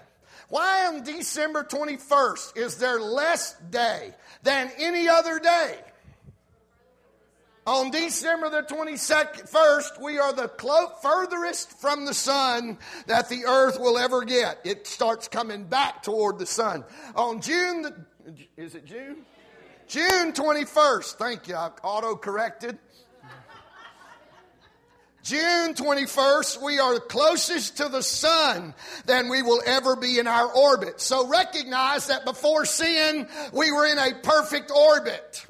Why 0.49 0.87
on 0.87 1.03
December 1.03 1.65
21st 1.65 2.57
is 2.57 2.77
there 2.77 3.01
less 3.01 3.55
day 3.71 4.15
than 4.43 4.71
any 4.79 5.09
other 5.09 5.39
day? 5.39 5.79
On 7.67 7.91
December 7.91 8.51
the 8.51 8.63
21st, 8.63 9.99
we 10.03 10.19
are 10.19 10.35
the 10.35 10.49
clo- 10.49 10.93
furthest 11.01 11.81
from 11.81 12.05
the 12.05 12.13
sun 12.13 12.77
that 13.07 13.31
the 13.31 13.47
earth 13.47 13.81
will 13.81 13.97
ever 13.97 14.23
get. 14.23 14.61
It 14.65 14.87
starts 14.87 15.29
coming 15.29 15.65
back 15.65 16.03
toward 16.03 16.39
the 16.39 16.45
sun. 16.45 16.85
On 17.17 17.41
June, 17.41 17.83
the, 17.83 17.95
is 18.59 18.75
it 18.75 18.85
June? 18.85 19.25
June 19.87 20.33
21st, 20.33 21.15
thank 21.15 21.49
you, 21.49 21.55
I 21.55 21.71
auto 21.83 22.17
corrected. 22.17 22.79
June 25.25 25.73
21st, 25.73 26.61
we 26.61 26.79
are 26.79 27.01
closest 27.01 27.79
to 27.79 27.89
the 27.89 28.03
sun 28.03 28.75
than 29.07 29.31
we 29.31 29.41
will 29.41 29.63
ever 29.65 29.97
be 29.97 30.19
in 30.19 30.27
our 30.27 30.53
orbit. 30.53 31.01
So 31.01 31.27
recognize 31.27 32.09
that 32.09 32.27
before 32.27 32.67
sin, 32.67 33.27
we 33.51 33.73
were 33.73 33.87
in 33.87 33.97
a 33.97 34.13
perfect 34.23 34.71
orbit. 34.71 35.47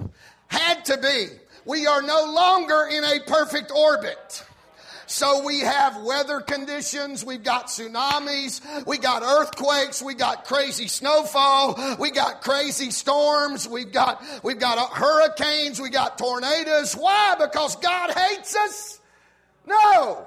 Had 0.46 0.84
to 0.84 0.98
be. 0.98 1.26
We 1.64 1.88
are 1.88 2.02
no 2.02 2.32
longer 2.32 2.88
in 2.88 3.02
a 3.02 3.18
perfect 3.26 3.72
orbit. 3.72 4.44
So 5.06 5.44
we 5.44 5.58
have 5.58 6.02
weather 6.02 6.38
conditions, 6.40 7.24
we've 7.24 7.42
got 7.42 7.66
tsunamis, 7.66 8.86
we 8.86 8.98
got 8.98 9.24
earthquakes, 9.24 10.00
we 10.00 10.14
got 10.14 10.44
crazy 10.44 10.86
snowfall, 10.86 11.96
we 11.98 12.12
got 12.12 12.42
crazy 12.42 12.92
storms, 12.92 13.68
we've 13.68 13.92
got 13.92 14.22
we've 14.44 14.60
got 14.60 14.78
hurricanes, 14.92 15.80
we 15.80 15.90
got 15.90 16.16
tornadoes. 16.16 16.94
Why? 16.94 17.34
Because 17.40 17.74
God 17.76 18.12
hates 18.12 18.54
us. 18.54 19.00
No. 19.66 20.26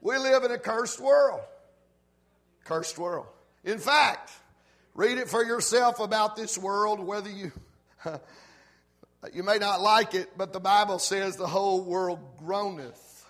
We 0.00 0.18
live 0.18 0.44
in 0.44 0.50
a 0.50 0.58
cursed 0.58 1.00
world. 1.00 1.40
Cursed 2.64 2.98
world. 2.98 3.26
In 3.64 3.78
fact, 3.78 4.30
read 4.94 5.18
it 5.18 5.28
for 5.28 5.44
yourself 5.44 6.00
about 6.00 6.36
this 6.36 6.58
world, 6.58 7.00
whether 7.00 7.30
you. 7.30 7.52
You 9.32 9.44
may 9.44 9.58
not 9.58 9.80
like 9.80 10.14
it, 10.14 10.36
but 10.36 10.52
the 10.52 10.58
Bible 10.58 10.98
says 10.98 11.36
the 11.36 11.46
whole 11.46 11.84
world 11.84 12.18
groaneth. 12.38 13.24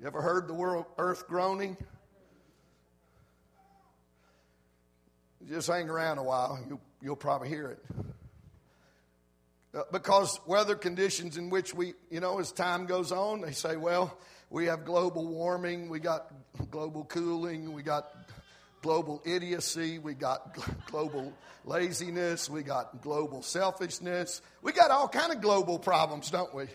You 0.00 0.06
ever 0.06 0.22
heard 0.22 0.48
the 0.48 0.54
world 0.54 0.86
earth 0.96 1.28
groaning? 1.28 1.76
Just 5.46 5.68
hang 5.68 5.90
around 5.90 6.16
a 6.16 6.22
while, 6.22 6.58
you'll, 6.66 6.80
you'll 7.02 7.16
probably 7.16 7.50
hear 7.50 7.68
it. 7.68 7.84
Uh, 9.74 9.82
because 9.90 10.38
weather 10.46 10.76
conditions 10.76 11.36
in 11.36 11.50
which 11.50 11.74
we, 11.74 11.94
you 12.08 12.20
know, 12.20 12.38
as 12.38 12.52
time 12.52 12.86
goes 12.86 13.10
on, 13.10 13.40
they 13.40 13.50
say, 13.50 13.76
well, 13.76 14.16
we 14.48 14.66
have 14.66 14.84
global 14.84 15.26
warming, 15.26 15.88
we 15.88 15.98
got 15.98 16.32
global 16.70 17.04
cooling, 17.04 17.72
we 17.72 17.82
got 17.82 18.08
global 18.82 19.20
idiocy, 19.24 19.98
we 19.98 20.14
got 20.14 20.56
global 20.86 21.32
laziness, 21.64 22.48
we 22.48 22.62
got 22.62 23.02
global 23.02 23.42
selfishness. 23.42 24.42
We 24.62 24.72
got 24.72 24.92
all 24.92 25.08
kind 25.08 25.32
of 25.32 25.40
global 25.40 25.80
problems, 25.80 26.30
don't 26.30 26.54
we? 26.54 26.66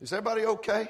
Is 0.00 0.12
everybody 0.12 0.46
okay? 0.46 0.88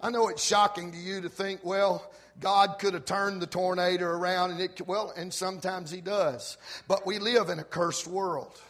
I 0.00 0.10
know 0.10 0.28
it's 0.28 0.44
shocking 0.44 0.92
to 0.92 0.98
you 0.98 1.20
to 1.20 1.28
think, 1.28 1.60
well, 1.62 2.10
God 2.40 2.78
could 2.80 2.94
have 2.94 3.04
turned 3.04 3.40
the 3.40 3.46
tornado 3.46 4.06
around 4.06 4.50
and 4.50 4.60
it 4.60 4.80
well, 4.86 5.12
and 5.16 5.32
sometimes 5.32 5.90
he 5.90 6.00
does. 6.00 6.58
But 6.88 7.06
we 7.06 7.18
live 7.18 7.50
in 7.50 7.60
a 7.60 7.64
cursed 7.64 8.06
world. 8.08 8.60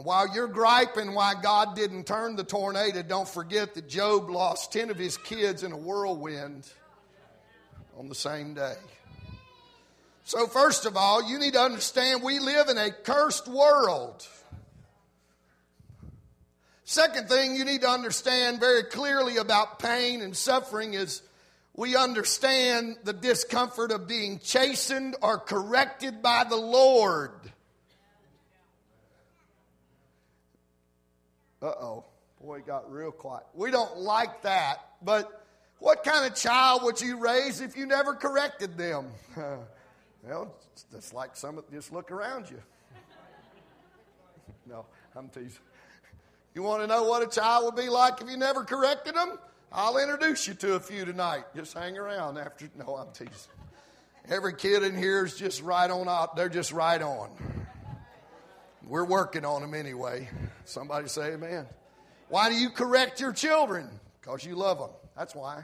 And 0.00 0.06
while 0.06 0.34
you're 0.34 0.48
griping 0.48 1.12
why 1.12 1.34
God 1.42 1.76
didn't 1.76 2.06
turn 2.06 2.34
the 2.34 2.42
tornado, 2.42 3.02
don't 3.02 3.28
forget 3.28 3.74
that 3.74 3.86
Job 3.86 4.30
lost 4.30 4.72
10 4.72 4.88
of 4.88 4.96
his 4.96 5.18
kids 5.18 5.62
in 5.62 5.72
a 5.72 5.76
whirlwind 5.76 6.66
on 7.98 8.08
the 8.08 8.14
same 8.14 8.54
day. 8.54 8.76
So, 10.24 10.46
first 10.46 10.86
of 10.86 10.96
all, 10.96 11.28
you 11.28 11.38
need 11.38 11.52
to 11.52 11.60
understand 11.60 12.22
we 12.22 12.38
live 12.38 12.70
in 12.70 12.78
a 12.78 12.90
cursed 12.90 13.46
world. 13.46 14.26
Second 16.84 17.28
thing 17.28 17.54
you 17.54 17.66
need 17.66 17.82
to 17.82 17.90
understand 17.90 18.58
very 18.58 18.84
clearly 18.84 19.36
about 19.36 19.80
pain 19.80 20.22
and 20.22 20.34
suffering 20.34 20.94
is 20.94 21.20
we 21.74 21.94
understand 21.94 22.96
the 23.04 23.12
discomfort 23.12 23.92
of 23.92 24.08
being 24.08 24.38
chastened 24.38 25.14
or 25.20 25.38
corrected 25.38 26.22
by 26.22 26.44
the 26.48 26.56
Lord. 26.56 27.32
Uh 31.62 31.66
oh. 31.66 32.04
Boy, 32.42 32.58
it 32.58 32.66
got 32.66 32.90
real 32.90 33.12
quiet. 33.12 33.44
We 33.54 33.70
don't 33.70 33.98
like 33.98 34.42
that, 34.42 34.78
but 35.02 35.44
what 35.78 36.04
kind 36.04 36.24
of 36.24 36.34
child 36.34 36.82
would 36.84 37.00
you 37.00 37.18
raise 37.18 37.60
if 37.60 37.76
you 37.76 37.86
never 37.86 38.14
corrected 38.14 38.78
them? 38.78 39.08
well, 39.36 40.54
it's 40.72 40.84
just 40.90 41.12
like 41.12 41.36
some, 41.36 41.58
of, 41.58 41.70
just 41.70 41.92
look 41.92 42.10
around 42.10 42.50
you. 42.50 42.60
no, 44.66 44.86
I'm 45.14 45.28
teasing. 45.28 45.60
You 46.54 46.62
want 46.62 46.82
to 46.82 46.86
know 46.86 47.04
what 47.04 47.22
a 47.22 47.26
child 47.26 47.66
would 47.66 47.76
be 47.76 47.90
like 47.90 48.20
if 48.20 48.28
you 48.28 48.36
never 48.36 48.64
corrected 48.64 49.14
them? 49.14 49.38
I'll 49.72 49.98
introduce 49.98 50.48
you 50.48 50.54
to 50.54 50.74
a 50.74 50.80
few 50.80 51.04
tonight. 51.04 51.44
Just 51.54 51.74
hang 51.74 51.96
around 51.96 52.38
after. 52.38 52.68
No, 52.76 52.96
I'm 52.96 53.12
teasing. 53.12 53.52
Every 54.28 54.54
kid 54.54 54.82
in 54.82 54.96
here 54.96 55.24
is 55.24 55.36
just 55.36 55.62
right 55.62 55.90
on 55.90 56.08
out. 56.08 56.36
They're 56.36 56.48
just 56.48 56.72
right 56.72 57.00
on. 57.00 57.30
We're 58.90 59.04
working 59.04 59.44
on 59.44 59.62
them 59.62 59.72
anyway. 59.72 60.28
Somebody 60.64 61.06
say 61.06 61.34
amen. 61.34 61.64
Why 62.28 62.50
do 62.50 62.56
you 62.56 62.70
correct 62.70 63.20
your 63.20 63.32
children? 63.32 63.88
Because 64.20 64.44
you 64.44 64.56
love 64.56 64.80
them. 64.80 64.90
That's 65.16 65.32
why. 65.32 65.62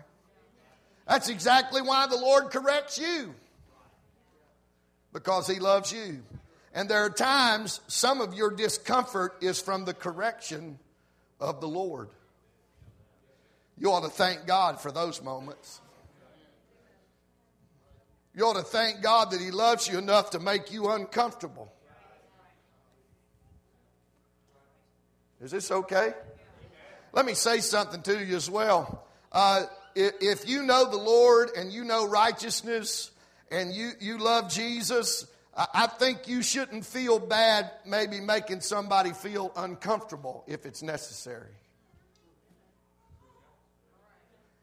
That's 1.08 1.28
exactly 1.28 1.82
why 1.82 2.06
the 2.06 2.16
Lord 2.16 2.50
corrects 2.50 3.00
you. 3.00 3.34
Because 5.12 5.48
He 5.48 5.58
loves 5.58 5.92
you. 5.92 6.22
And 6.72 6.88
there 6.88 7.04
are 7.04 7.10
times 7.10 7.80
some 7.88 8.20
of 8.20 8.32
your 8.32 8.52
discomfort 8.52 9.34
is 9.40 9.60
from 9.60 9.86
the 9.86 9.94
correction 9.94 10.78
of 11.40 11.60
the 11.60 11.66
Lord. 11.66 12.10
You 13.76 13.90
ought 13.90 14.04
to 14.04 14.08
thank 14.08 14.46
God 14.46 14.80
for 14.80 14.92
those 14.92 15.20
moments. 15.20 15.80
You 18.36 18.44
ought 18.44 18.56
to 18.56 18.62
thank 18.62 19.02
God 19.02 19.32
that 19.32 19.40
He 19.40 19.50
loves 19.50 19.88
you 19.88 19.98
enough 19.98 20.30
to 20.30 20.38
make 20.38 20.70
you 20.70 20.90
uncomfortable. 20.90 21.72
Is 25.40 25.50
this 25.50 25.70
okay? 25.70 26.14
Let 27.12 27.26
me 27.26 27.34
say 27.34 27.60
something 27.60 28.02
to 28.02 28.24
you 28.24 28.36
as 28.36 28.50
well. 28.50 29.04
Uh, 29.32 29.64
if 29.94 30.48
you 30.48 30.62
know 30.62 30.90
the 30.90 30.98
Lord 30.98 31.50
and 31.56 31.72
you 31.72 31.84
know 31.84 32.06
righteousness 32.06 33.10
and 33.50 33.72
you, 33.72 33.92
you 34.00 34.18
love 34.18 34.50
Jesus, 34.50 35.26
I 35.56 35.86
think 35.86 36.28
you 36.28 36.42
shouldn't 36.42 36.84
feel 36.84 37.18
bad 37.18 37.70
maybe 37.86 38.20
making 38.20 38.60
somebody 38.60 39.12
feel 39.12 39.52
uncomfortable 39.56 40.44
if 40.46 40.66
it's 40.66 40.82
necessary. 40.82 41.52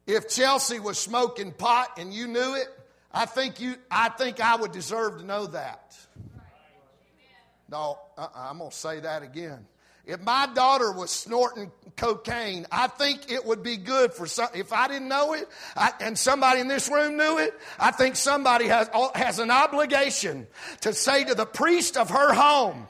If 0.06 0.28
Chelsea 0.30 0.80
was 0.80 1.00
smoking 1.00 1.52
pot 1.52 1.97
and 1.97 2.13
you 2.13 2.28
knew 2.28 2.56
it, 2.56 2.67
I 3.12 3.26
think 3.26 3.60
you 3.60 3.76
I 3.89 4.10
think 4.10 4.41
I 4.41 4.56
would 4.56 4.71
deserve 4.71 5.19
to 5.19 5.26
know 5.26 5.47
that. 5.47 5.97
No, 7.69 7.97
uh-uh, 8.17 8.28
I'm 8.36 8.58
going 8.60 8.69
to 8.69 8.76
say 8.76 9.00
that 9.00 9.24
again. 9.24 9.65
If 10.06 10.22
my 10.22 10.50
daughter 10.54 10.92
was 10.92 11.12
snorting 11.12 11.72
cocaine, 11.96 12.66
I 12.72 12.88
think 12.88 13.32
it 13.32 13.46
would 13.46 13.63
be 13.63 13.78
good 13.78 14.13
for 14.13 14.28
some. 14.28 14.50
If 14.54 14.74
I 14.74 14.89
didn't 14.89 15.08
know 15.08 15.34
it, 15.34 15.48
I, 15.78 15.94
and 16.02 16.18
somebody 16.18 16.60
in 16.60 16.68
this 16.68 16.89
room 16.89 17.16
knew 17.16 17.38
it, 17.38 17.58
I 17.80 17.92
think 17.92 18.18
somebody 18.18 18.68
has, 18.68 18.89
has 19.16 19.39
an 19.39 19.50
obligation 19.50 20.48
to 20.82 20.94
say 20.94 21.24
to 21.24 21.36
the 21.36 21.46
priest 21.46 21.96
of 21.96 22.10
her 22.10 22.34
home, 22.34 22.88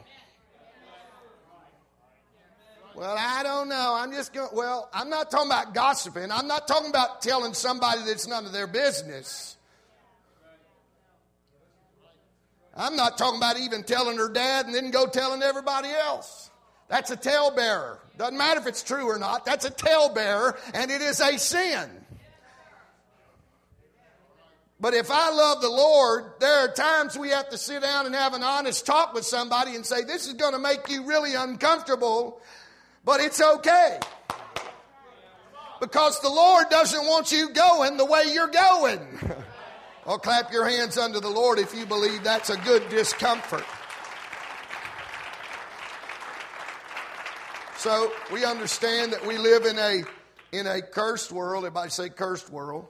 well, 2.96 3.16
I 3.18 3.44
don't 3.44 3.70
know. 3.70 3.96
I'm 3.98 4.12
just 4.12 4.34
going, 4.34 4.50
well, 4.54 4.90
I'm 4.94 5.10
not 5.10 5.32
talking 5.32 5.48
about 5.48 5.74
gossiping. 5.74 6.32
I'm 6.32 6.48
not 6.48 6.68
talking 6.68 6.90
about 6.90 7.22
telling 7.22 7.54
somebody 7.54 8.02
that's 8.06 8.28
none 8.28 8.46
of 8.46 8.52
their 8.52 8.68
business. 8.68 9.56
I'm 12.76 12.96
not 12.96 13.18
talking 13.18 13.38
about 13.38 13.60
even 13.60 13.84
telling 13.84 14.18
her 14.18 14.30
dad 14.30 14.66
and 14.66 14.74
then 14.74 14.90
go 14.90 15.06
telling 15.06 15.44
everybody 15.44 15.90
else. 15.90 16.50
That's 16.94 17.10
a 17.10 17.16
talebearer. 17.16 17.98
Doesn't 18.20 18.38
matter 18.38 18.60
if 18.60 18.68
it's 18.68 18.84
true 18.84 19.10
or 19.10 19.18
not. 19.18 19.46
That's 19.46 19.66
a 19.66 19.72
talebearer, 19.72 20.56
and 20.76 20.92
it 20.92 21.02
is 21.02 21.20
a 21.22 21.40
sin. 21.40 21.90
But 24.80 24.94
if 24.94 25.10
I 25.10 25.32
love 25.32 25.62
the 25.62 25.72
Lord, 25.72 26.34
there 26.40 26.60
are 26.60 26.68
times 26.72 27.18
we 27.18 27.30
have 27.30 27.50
to 27.50 27.58
sit 27.58 27.82
down 27.82 28.06
and 28.06 28.14
have 28.14 28.36
an 28.36 28.44
honest 28.44 28.86
talk 28.86 29.16
with 29.16 29.26
somebody 29.26 29.74
and 29.74 29.84
say, 29.84 30.04
This 30.04 30.28
is 30.28 30.36
going 30.36 30.54
to 30.54 30.60
make 30.60 30.88
you 30.88 31.04
really 31.04 31.34
uncomfortable, 31.34 32.40
but 33.04 33.22
it's 33.22 33.42
okay. 33.42 33.98
Because 35.82 36.20
the 36.20 36.30
Lord 36.30 36.70
doesn't 36.70 37.08
want 37.08 37.32
you 37.32 37.50
going 37.54 37.98
the 37.98 38.06
way 38.06 38.26
you're 38.32 38.50
going. 38.50 39.00
well, 40.06 40.20
clap 40.20 40.54
your 40.54 40.70
hands 40.70 41.00
unto 41.00 41.20
the 41.20 41.28
Lord 41.32 41.58
if 41.58 41.74
you 41.74 41.88
believe 41.88 42.24
that's 42.24 42.52
a 42.52 42.58
good 42.58 42.88
discomfort. 42.90 43.66
So 47.84 48.14
we 48.32 48.46
understand 48.46 49.12
that 49.12 49.26
we 49.26 49.38
live 49.38 49.66
in 49.66 49.78
a 49.78 50.04
in 50.54 50.68
a 50.68 50.82
cursed 50.82 51.34
world. 51.34 51.66
Everybody 51.66 51.90
say 51.90 52.08
cursed 52.08 52.50
world. 52.50 52.88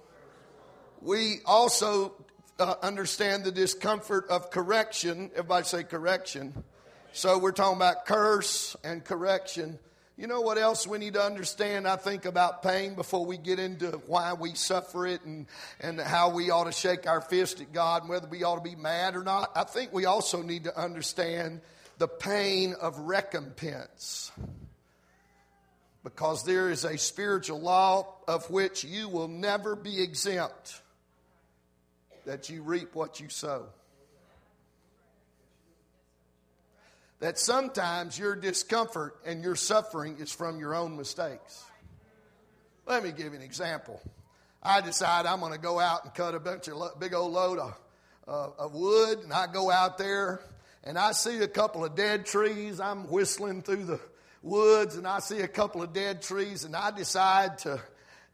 We 1.01 1.37
also 1.47 2.13
uh, 2.59 2.75
understand 2.83 3.43
the 3.43 3.51
discomfort 3.51 4.27
of 4.29 4.51
correction. 4.51 5.31
Everybody 5.31 5.65
say 5.65 5.83
correction. 5.83 6.63
So 7.11 7.39
we're 7.39 7.53
talking 7.53 7.77
about 7.77 8.05
curse 8.05 8.75
and 8.83 9.03
correction. 9.03 9.79
You 10.15 10.27
know 10.27 10.41
what 10.41 10.59
else 10.59 10.85
we 10.85 10.99
need 10.99 11.15
to 11.15 11.23
understand, 11.23 11.87
I 11.87 11.95
think, 11.95 12.25
about 12.25 12.61
pain 12.61 12.93
before 12.93 13.25
we 13.25 13.39
get 13.39 13.57
into 13.57 13.99
why 14.05 14.33
we 14.33 14.53
suffer 14.53 15.07
it 15.07 15.25
and, 15.25 15.47
and 15.79 15.99
how 15.99 16.29
we 16.29 16.51
ought 16.51 16.65
to 16.65 16.71
shake 16.71 17.07
our 17.07 17.21
fist 17.21 17.61
at 17.61 17.73
God 17.73 18.03
and 18.03 18.11
whether 18.11 18.27
we 18.27 18.43
ought 18.43 18.63
to 18.63 18.69
be 18.69 18.75
mad 18.75 19.15
or 19.15 19.23
not? 19.23 19.53
I 19.55 19.63
think 19.63 19.91
we 19.91 20.05
also 20.05 20.43
need 20.43 20.65
to 20.65 20.79
understand 20.79 21.61
the 21.97 22.07
pain 22.07 22.75
of 22.79 22.99
recompense 22.99 24.31
because 26.03 26.43
there 26.43 26.69
is 26.69 26.83
a 26.83 26.97
spiritual 26.97 27.61
law 27.61 28.05
of 28.27 28.49
which 28.49 28.83
you 28.83 29.07
will 29.07 29.27
never 29.27 29.75
be 29.75 30.01
exempt 30.01 30.81
that 32.25 32.49
you 32.49 32.61
reap 32.61 32.93
what 32.93 33.19
you 33.19 33.29
sow. 33.29 33.65
That 37.19 37.39
sometimes 37.39 38.19
your 38.19 38.35
discomfort 38.35 39.15
and 39.25 39.41
your 39.43 39.55
suffering 39.55 40.17
is 40.19 40.31
from 40.31 40.59
your 40.59 40.75
own 40.75 40.97
mistakes. 40.97 41.63
Let 42.85 43.03
me 43.03 43.11
give 43.11 43.27
you 43.27 43.39
an 43.39 43.41
example. 43.41 44.01
I 44.61 44.81
decide 44.81 45.25
I'm 45.25 45.39
going 45.39 45.53
to 45.53 45.59
go 45.59 45.79
out 45.79 46.03
and 46.03 46.13
cut 46.13 46.35
a 46.35 46.39
bunch 46.39 46.67
of 46.67 46.99
big 46.99 47.13
old 47.13 47.31
load 47.31 47.59
of, 47.59 47.79
uh, 48.27 48.63
of 48.63 48.73
wood, 48.73 49.19
and 49.19 49.31
I 49.31 49.47
go 49.47 49.71
out 49.71 49.97
there 49.97 50.41
and 50.83 50.97
I 50.97 51.13
see 51.13 51.39
a 51.39 51.47
couple 51.47 51.85
of 51.85 51.95
dead 51.95 52.25
trees. 52.25 52.81
I'm 52.81 53.09
whistling 53.09 53.61
through 53.61 53.85
the 53.85 53.99
woods 54.43 54.97
and 54.97 55.07
I 55.07 55.19
see 55.19 55.39
a 55.39 55.47
couple 55.47 55.81
of 55.81 55.93
dead 55.93 56.21
trees 56.21 56.65
and 56.65 56.75
I 56.75 56.91
decide 56.91 57.57
to 57.59 57.81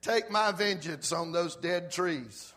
take 0.02 0.30
my 0.30 0.52
vengeance 0.52 1.12
on 1.12 1.32
those 1.32 1.56
dead 1.56 1.92
trees. 1.92 2.54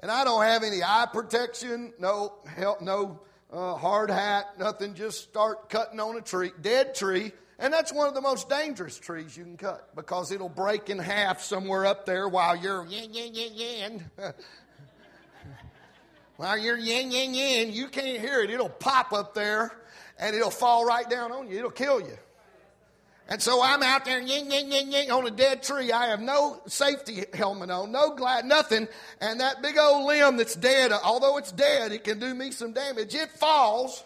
And 0.00 0.10
I 0.10 0.24
don't 0.24 0.42
have 0.42 0.62
any 0.62 0.82
eye 0.82 1.06
protection, 1.12 1.92
no 1.98 2.34
help, 2.46 2.80
no 2.80 3.20
uh, 3.52 3.74
hard 3.76 4.10
hat, 4.10 4.58
nothing. 4.58 4.94
Just 4.94 5.22
start 5.22 5.68
cutting 5.68 6.00
on 6.00 6.16
a 6.16 6.20
tree, 6.20 6.52
dead 6.60 6.94
tree, 6.94 7.32
and 7.58 7.72
that's 7.72 7.92
one 7.92 8.08
of 8.08 8.14
the 8.14 8.22
most 8.22 8.48
dangerous 8.48 8.98
trees 8.98 9.36
you 9.36 9.44
can 9.44 9.58
cut 9.58 9.94
because 9.94 10.32
it'll 10.32 10.48
break 10.48 10.88
in 10.88 10.98
half 10.98 11.42
somewhere 11.42 11.84
up 11.84 12.06
there 12.06 12.28
while 12.28 12.56
you're 12.56 12.86
yin 12.86 13.12
yin 13.12 13.34
yin 13.34 13.54
yin. 13.54 14.10
while 16.36 16.56
you're 16.56 16.78
yin 16.78 17.10
yin 17.10 17.34
yin, 17.34 17.72
you 17.72 17.88
can't 17.88 18.18
hear 18.18 18.40
it. 18.40 18.50
It'll 18.50 18.70
pop 18.70 19.12
up 19.12 19.34
there 19.34 19.70
and 20.18 20.34
it'll 20.34 20.50
fall 20.50 20.86
right 20.86 21.08
down 21.08 21.32
on 21.32 21.50
you. 21.50 21.58
It'll 21.58 21.70
kill 21.70 22.00
you. 22.00 22.16
And 23.30 23.40
so 23.40 23.62
I'm 23.62 23.80
out 23.84 24.04
there 24.04 24.20
ying, 24.20 24.50
ying, 24.50 24.72
ying, 24.72 24.90
ying, 24.90 25.10
on 25.12 25.24
a 25.24 25.30
dead 25.30 25.62
tree. 25.62 25.92
I 25.92 26.08
have 26.08 26.20
no 26.20 26.60
safety 26.66 27.24
helmet 27.32 27.70
on, 27.70 27.92
no 27.92 28.16
glad, 28.16 28.44
nothing. 28.44 28.88
And 29.20 29.38
that 29.38 29.62
big 29.62 29.78
old 29.78 30.04
limb 30.08 30.36
that's 30.36 30.56
dead, 30.56 30.90
although 30.90 31.36
it's 31.36 31.52
dead, 31.52 31.92
it 31.92 32.02
can 32.02 32.18
do 32.18 32.34
me 32.34 32.50
some 32.50 32.72
damage. 32.72 33.14
It 33.14 33.30
falls. 33.30 34.02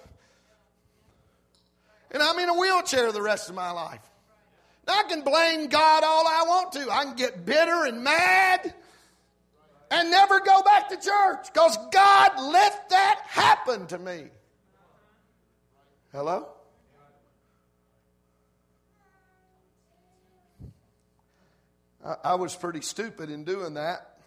And 2.11 2.23
I'm 2.23 2.39
in 2.39 2.51
a 2.51 2.55
wheelchair 2.55 3.11
the 3.13 3.23
rest 3.23 3.49
of 3.49 3.55
my 3.55 3.71
life. 3.71 4.03
Now, 4.87 4.99
I 4.99 5.05
can 5.05 5.23
blame 5.23 5.69
God 5.69 6.05
all 6.05 6.27
I 6.27 6.45
want 6.47 6.73
to. 6.73 6.91
I 6.93 7.05
can 7.05 7.17
get 7.17 7.47
bitter 7.47 7.87
and 7.87 8.05
mad 8.05 8.75
and 9.91 10.11
never 10.11 10.41
go 10.41 10.63
back 10.63 10.91
to 10.91 10.97
church 10.97 11.47
because 11.51 11.79
God 11.91 12.33
let 12.39 12.91
that 12.91 13.21
happen 13.27 13.87
to 13.87 13.99
me. 13.99 14.27
Hello? 16.13 16.49
I, 22.05 22.35
was 22.35 22.55
pretty 22.55 22.83
stupid 22.83 23.31
in 23.31 23.45
doing 23.45 23.75
that. 23.75 24.19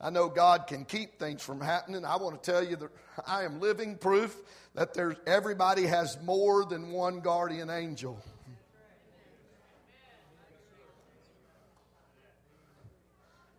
I 0.00 0.10
know 0.10 0.28
God 0.28 0.66
can 0.66 0.84
keep 0.84 1.18
things 1.18 1.42
from 1.42 1.60
happening. 1.60 2.04
I 2.04 2.16
want 2.16 2.42
to 2.42 2.50
tell 2.50 2.64
you 2.64 2.74
that 2.76 2.90
I 3.26 3.44
am 3.44 3.60
living 3.60 3.96
proof 3.96 4.36
that 4.74 4.94
there's 4.94 5.16
everybody 5.26 5.86
has 5.86 6.18
more 6.22 6.64
than 6.64 6.90
one 6.90 7.20
guardian 7.20 7.70
angel. 7.70 8.20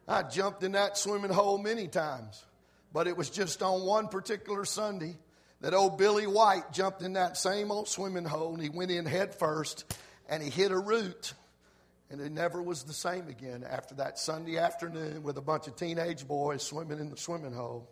I 0.07 0.23
jumped 0.23 0.63
in 0.63 0.73
that 0.73 0.97
swimming 0.97 1.31
hole 1.31 1.57
many 1.57 1.87
times, 1.87 2.43
but 2.91 3.07
it 3.07 3.15
was 3.15 3.29
just 3.29 3.63
on 3.63 3.83
one 3.83 4.09
particular 4.09 4.65
Sunday 4.65 5.15
that 5.61 5.73
old 5.73 5.97
Billy 5.97 6.27
White 6.27 6.73
jumped 6.73 7.01
in 7.03 7.13
that 7.13 7.37
same 7.37 7.71
old 7.71 7.87
swimming 7.87 8.25
hole 8.25 8.53
and 8.53 8.61
he 8.61 8.67
went 8.67 8.91
in 8.91 9.05
head 9.05 9.33
first 9.33 9.85
and 10.27 10.43
he 10.43 10.49
hit 10.49 10.71
a 10.71 10.77
root 10.77 11.33
and 12.11 12.19
it 12.19 12.31
never 12.31 12.61
was 12.61 12.83
the 12.83 12.93
same 12.93 13.29
again 13.29 13.63
after 13.67 13.95
that 13.95 14.19
Sunday 14.19 14.57
afternoon 14.57 15.23
with 15.23 15.37
a 15.37 15.41
bunch 15.41 15.67
of 15.67 15.77
teenage 15.77 16.27
boys 16.27 16.61
swimming 16.61 16.99
in 16.99 17.09
the 17.09 17.15
swimming 17.15 17.53
hole. 17.53 17.89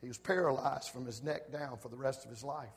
He 0.00 0.08
was 0.08 0.18
paralyzed 0.18 0.90
from 0.90 1.04
his 1.04 1.22
neck 1.22 1.50
down 1.50 1.76
for 1.78 1.88
the 1.88 1.96
rest 1.96 2.24
of 2.24 2.30
his 2.30 2.44
life. 2.44 2.68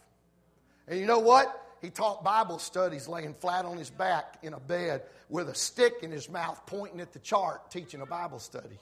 And 0.88 1.00
you 1.00 1.06
know 1.06 1.20
what? 1.20 1.48
He 1.82 1.92
taught 1.92 2.24
Bible 2.24 2.58
studies 2.58 3.08
laying 3.08 3.36
flat 3.36 3.66
on 3.66 3.78
his 3.78 3.92
back 3.92 4.40
in 4.42 4.54
a 4.54 4.60
bed 4.60 5.04
with 5.30 5.48
a 5.48 5.56
stick 5.56 5.96
in 6.02 6.12
his 6.12 6.28
mouth 6.28 6.60
pointing 6.66 7.02
at 7.02 7.14
the 7.14 7.20
chart, 7.20 7.70
teaching 7.70 8.02
a 8.02 8.06
Bible 8.06 8.40
study. 8.40 8.80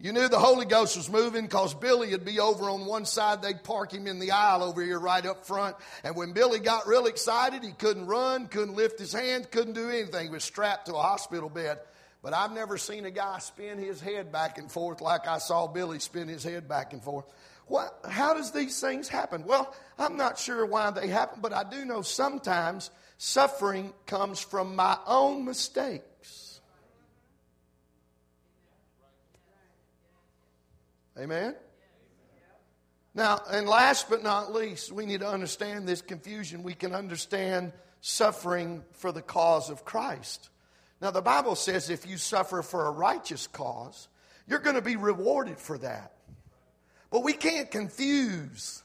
You 0.00 0.12
knew 0.12 0.28
the 0.28 0.38
Holy 0.38 0.64
Ghost 0.64 0.96
was 0.96 1.10
moving 1.10 1.46
because 1.46 1.74
Billy 1.74 2.12
would 2.12 2.24
be 2.24 2.38
over 2.38 2.70
on 2.70 2.86
one 2.86 3.04
side. 3.04 3.42
They'd 3.42 3.64
park 3.64 3.92
him 3.92 4.06
in 4.06 4.20
the 4.20 4.30
aisle 4.30 4.62
over 4.62 4.80
here 4.80 4.98
right 4.98 5.26
up 5.26 5.44
front. 5.44 5.74
And 6.04 6.14
when 6.14 6.32
Billy 6.32 6.60
got 6.60 6.86
real 6.86 7.06
excited, 7.06 7.64
he 7.64 7.72
couldn't 7.72 8.06
run, 8.06 8.46
couldn't 8.46 8.76
lift 8.76 9.00
his 9.00 9.12
hand, 9.12 9.50
couldn't 9.50 9.72
do 9.72 9.90
anything. 9.90 10.26
He 10.26 10.30
was 10.30 10.44
strapped 10.44 10.86
to 10.86 10.94
a 10.94 11.02
hospital 11.02 11.48
bed. 11.48 11.80
But 12.22 12.32
I've 12.32 12.52
never 12.52 12.78
seen 12.78 13.06
a 13.06 13.10
guy 13.10 13.40
spin 13.40 13.78
his 13.78 14.00
head 14.00 14.30
back 14.30 14.58
and 14.58 14.70
forth 14.70 15.00
like 15.00 15.26
I 15.26 15.38
saw 15.38 15.66
Billy 15.66 15.98
spin 15.98 16.28
his 16.28 16.44
head 16.44 16.68
back 16.68 16.92
and 16.92 17.02
forth. 17.02 17.24
What, 17.66 17.98
how 18.08 18.34
does 18.34 18.52
these 18.52 18.80
things 18.80 19.08
happen? 19.08 19.44
Well, 19.46 19.74
I'm 19.98 20.16
not 20.16 20.38
sure 20.38 20.64
why 20.64 20.92
they 20.92 21.08
happen, 21.08 21.40
but 21.42 21.52
I 21.52 21.64
do 21.68 21.84
know 21.84 22.02
sometimes 22.02 22.90
suffering 23.18 23.92
comes 24.06 24.38
from 24.38 24.76
my 24.76 24.96
own 25.08 25.44
mistakes. 25.44 26.04
Amen? 31.18 31.54
Now, 33.14 33.40
and 33.50 33.66
last 33.66 34.08
but 34.08 34.22
not 34.22 34.52
least, 34.52 34.92
we 34.92 35.04
need 35.04 35.20
to 35.20 35.28
understand 35.28 35.88
this 35.88 36.02
confusion. 36.02 36.62
We 36.62 36.74
can 36.74 36.94
understand 36.94 37.72
suffering 38.00 38.84
for 38.92 39.10
the 39.10 39.22
cause 39.22 39.70
of 39.70 39.84
Christ. 39.84 40.50
Now, 41.00 41.10
the 41.10 41.22
Bible 41.22 41.56
says 41.56 41.90
if 41.90 42.06
you 42.06 42.16
suffer 42.16 42.62
for 42.62 42.86
a 42.86 42.90
righteous 42.90 43.46
cause, 43.46 44.08
you're 44.46 44.58
going 44.60 44.76
to 44.76 44.82
be 44.82 44.96
rewarded 44.96 45.58
for 45.58 45.78
that. 45.78 46.12
But 47.10 47.24
we 47.24 47.32
can't 47.32 47.70
confuse 47.70 48.82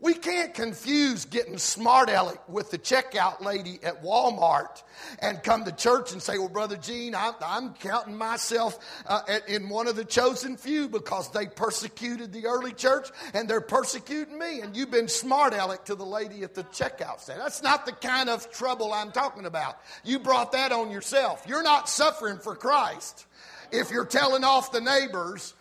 we 0.00 0.14
can't 0.14 0.54
confuse 0.54 1.24
getting 1.24 1.58
smart 1.58 2.08
aleck 2.08 2.48
with 2.48 2.70
the 2.70 2.78
checkout 2.78 3.40
lady 3.40 3.80
at 3.82 4.02
Walmart 4.02 4.82
and 5.18 5.42
come 5.42 5.64
to 5.64 5.72
church 5.72 6.12
and 6.12 6.22
say, 6.22 6.38
Well, 6.38 6.48
Brother 6.48 6.76
Gene, 6.76 7.16
I'm, 7.16 7.34
I'm 7.44 7.74
counting 7.74 8.16
myself 8.16 8.78
uh, 9.06 9.22
in 9.48 9.68
one 9.68 9.88
of 9.88 9.96
the 9.96 10.04
chosen 10.04 10.56
few 10.56 10.88
because 10.88 11.32
they 11.32 11.46
persecuted 11.46 12.32
the 12.32 12.46
early 12.46 12.72
church 12.72 13.08
and 13.34 13.48
they're 13.48 13.60
persecuting 13.60 14.38
me. 14.38 14.60
And 14.60 14.76
you've 14.76 14.92
been 14.92 15.08
smart 15.08 15.52
aleck 15.52 15.84
to 15.86 15.96
the 15.96 16.06
lady 16.06 16.44
at 16.44 16.54
the 16.54 16.62
checkout 16.64 17.20
stand. 17.20 17.40
That's 17.40 17.62
not 17.62 17.84
the 17.84 17.92
kind 17.92 18.28
of 18.28 18.52
trouble 18.52 18.92
I'm 18.92 19.10
talking 19.10 19.46
about. 19.46 19.80
You 20.04 20.20
brought 20.20 20.52
that 20.52 20.70
on 20.70 20.92
yourself. 20.92 21.44
You're 21.48 21.64
not 21.64 21.88
suffering 21.88 22.38
for 22.38 22.54
Christ 22.54 23.26
if 23.72 23.90
you're 23.90 24.06
telling 24.06 24.44
off 24.44 24.70
the 24.70 24.80
neighbors 24.80 25.54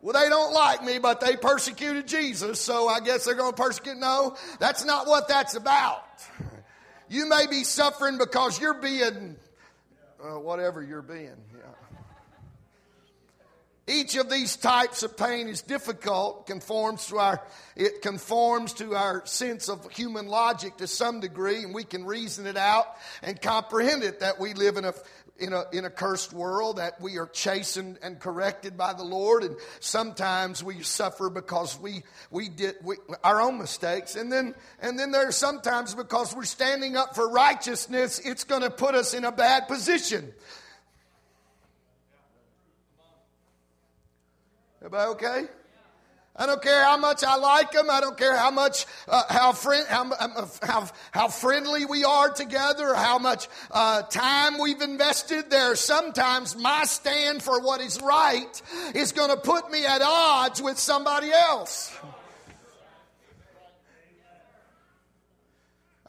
well, 0.00 0.20
they 0.20 0.28
don't 0.28 0.52
like 0.52 0.84
me, 0.84 0.98
but 0.98 1.20
they 1.20 1.36
persecuted 1.36 2.06
Jesus, 2.06 2.60
so 2.60 2.88
I 2.88 3.00
guess 3.00 3.24
they're 3.24 3.34
going 3.34 3.52
to 3.52 3.62
persecute. 3.62 3.96
No, 3.96 4.36
that's 4.60 4.84
not 4.84 5.06
what 5.06 5.28
that's 5.28 5.54
about. 5.54 6.04
You 7.08 7.28
may 7.28 7.46
be 7.46 7.64
suffering 7.64 8.18
because 8.18 8.60
you're 8.60 8.74
being 8.74 9.36
uh, 10.22 10.38
whatever 10.38 10.82
you're 10.82 11.02
being. 11.02 11.36
Yeah. 11.56 11.64
Each 13.88 14.16
of 14.16 14.28
these 14.28 14.56
types 14.56 15.02
of 15.02 15.16
pain 15.16 15.48
is 15.48 15.62
difficult, 15.62 16.46
conforms 16.46 17.06
to 17.06 17.16
our, 17.16 17.42
it 17.74 18.02
conforms 18.02 18.74
to 18.74 18.94
our 18.94 19.24
sense 19.24 19.70
of 19.70 19.90
human 19.90 20.26
logic 20.26 20.76
to 20.76 20.86
some 20.86 21.20
degree, 21.20 21.64
and 21.64 21.74
we 21.74 21.84
can 21.84 22.04
reason 22.04 22.46
it 22.46 22.58
out 22.58 22.86
and 23.22 23.40
comprehend 23.40 24.02
it 24.02 24.20
that 24.20 24.38
we 24.38 24.52
live 24.52 24.76
in 24.76 24.84
a 24.84 24.92
in 25.38 25.52
a, 25.52 25.64
in 25.72 25.84
a 25.84 25.90
cursed 25.90 26.32
world, 26.32 26.78
that 26.78 27.00
we 27.00 27.18
are 27.18 27.26
chastened 27.26 27.98
and 28.02 28.18
corrected 28.18 28.76
by 28.76 28.92
the 28.92 29.04
Lord, 29.04 29.44
and 29.44 29.56
sometimes 29.80 30.62
we 30.62 30.82
suffer 30.82 31.30
because 31.30 31.78
we, 31.78 32.02
we 32.30 32.48
did 32.48 32.76
we, 32.82 32.96
our 33.22 33.40
own 33.40 33.58
mistakes. 33.58 34.16
And 34.16 34.32
then, 34.32 34.54
and 34.80 34.98
then 34.98 35.10
there's 35.10 35.36
sometimes 35.36 35.94
because 35.94 36.34
we're 36.34 36.44
standing 36.44 36.96
up 36.96 37.14
for 37.14 37.28
righteousness, 37.28 38.20
it's 38.24 38.44
going 38.44 38.62
to 38.62 38.70
put 38.70 38.94
us 38.94 39.14
in 39.14 39.24
a 39.24 39.32
bad 39.32 39.68
position. 39.68 40.32
Everybody 44.80 45.10
okay? 45.10 45.42
I 46.38 46.46
don't 46.46 46.62
care 46.62 46.84
how 46.84 46.96
much 46.96 47.24
I 47.24 47.36
like 47.36 47.72
them. 47.72 47.90
I 47.90 48.00
don't 48.00 48.16
care 48.16 48.36
how 48.36 48.52
much, 48.52 48.86
uh, 49.08 49.22
how, 49.28 49.52
friend, 49.52 49.84
how, 49.88 50.10
how, 50.62 50.88
how, 51.10 51.28
friendly 51.28 51.84
we 51.84 52.04
are 52.04 52.30
together, 52.30 52.94
how 52.94 53.18
much 53.18 53.48
uh, 53.72 54.02
time 54.02 54.58
we've 54.58 54.80
invested. 54.80 55.50
There 55.50 55.74
sometimes 55.74 56.56
my 56.56 56.84
stand 56.84 57.42
for 57.42 57.60
what 57.60 57.80
is 57.80 58.00
right 58.00 58.62
is 58.94 59.10
going 59.12 59.30
to 59.30 59.36
put 59.36 59.70
me 59.70 59.84
at 59.84 60.00
odds 60.00 60.62
with 60.62 60.78
somebody 60.78 61.32
else. 61.32 61.92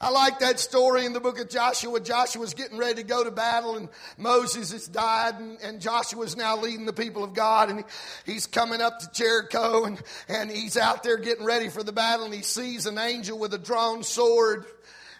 I 0.02 0.08
like 0.08 0.38
that 0.38 0.58
story 0.58 1.04
in 1.04 1.12
the 1.12 1.20
book 1.20 1.38
of 1.38 1.50
Joshua. 1.50 2.00
Joshua's 2.00 2.54
getting 2.54 2.78
ready 2.78 2.94
to 2.94 3.02
go 3.02 3.22
to 3.22 3.30
battle, 3.30 3.76
and 3.76 3.90
Moses 4.16 4.72
has 4.72 4.88
died, 4.88 5.38
and, 5.38 5.58
and 5.62 5.78
Joshua's 5.78 6.38
now 6.38 6.56
leading 6.56 6.86
the 6.86 6.92
people 6.94 7.22
of 7.22 7.34
God, 7.34 7.68
and 7.68 7.80
he, 8.24 8.32
he's 8.32 8.46
coming 8.46 8.80
up 8.80 8.98
to 9.00 9.10
Jericho, 9.12 9.84
and, 9.84 10.02
and 10.26 10.50
he's 10.50 10.78
out 10.78 11.02
there 11.02 11.18
getting 11.18 11.44
ready 11.44 11.68
for 11.68 11.82
the 11.82 11.92
battle, 11.92 12.24
and 12.24 12.32
he 12.32 12.40
sees 12.40 12.86
an 12.86 12.96
angel 12.96 13.38
with 13.38 13.52
a 13.52 13.58
drawn 13.58 14.02
sword 14.02 14.64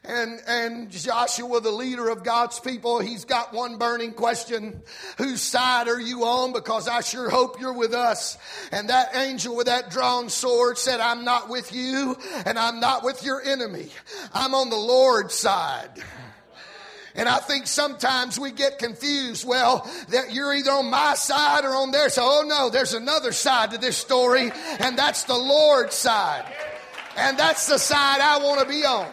and, 0.02 0.40
and 0.46 0.90
Joshua, 0.90 1.60
the 1.60 1.70
leader 1.70 2.08
of 2.08 2.24
God's 2.24 2.58
people, 2.58 3.00
he's 3.00 3.26
got 3.26 3.52
one 3.52 3.76
burning 3.76 4.12
question. 4.12 4.82
Whose 5.18 5.42
side 5.42 5.88
are 5.88 6.00
you 6.00 6.24
on? 6.24 6.54
Because 6.54 6.88
I 6.88 7.02
sure 7.02 7.28
hope 7.28 7.60
you're 7.60 7.74
with 7.74 7.92
us. 7.92 8.38
And 8.72 8.88
that 8.88 9.14
angel 9.14 9.54
with 9.54 9.66
that 9.66 9.90
drawn 9.90 10.30
sword 10.30 10.78
said, 10.78 11.00
I'm 11.00 11.24
not 11.24 11.50
with 11.50 11.74
you 11.74 12.16
and 12.46 12.58
I'm 12.58 12.80
not 12.80 13.04
with 13.04 13.22
your 13.24 13.42
enemy. 13.42 13.88
I'm 14.32 14.54
on 14.54 14.70
the 14.70 14.76
Lord's 14.76 15.34
side. 15.34 15.90
And 17.14 17.28
I 17.28 17.36
think 17.36 17.66
sometimes 17.66 18.38
we 18.38 18.52
get 18.52 18.78
confused. 18.78 19.46
Well, 19.46 19.86
that 20.08 20.32
you're 20.32 20.54
either 20.54 20.70
on 20.70 20.88
my 20.88 21.14
side 21.14 21.66
or 21.66 21.74
on 21.74 21.90
theirs. 21.90 22.14
So, 22.14 22.22
oh 22.24 22.44
no, 22.46 22.70
there's 22.70 22.94
another 22.94 23.32
side 23.32 23.72
to 23.72 23.78
this 23.78 23.96
story, 23.96 24.50
and 24.78 24.96
that's 24.96 25.24
the 25.24 25.36
Lord's 25.36 25.96
side. 25.96 26.46
And 27.18 27.36
that's 27.36 27.66
the 27.66 27.78
side 27.78 28.20
I 28.20 28.38
want 28.38 28.60
to 28.60 28.66
be 28.66 28.84
on 28.84 29.08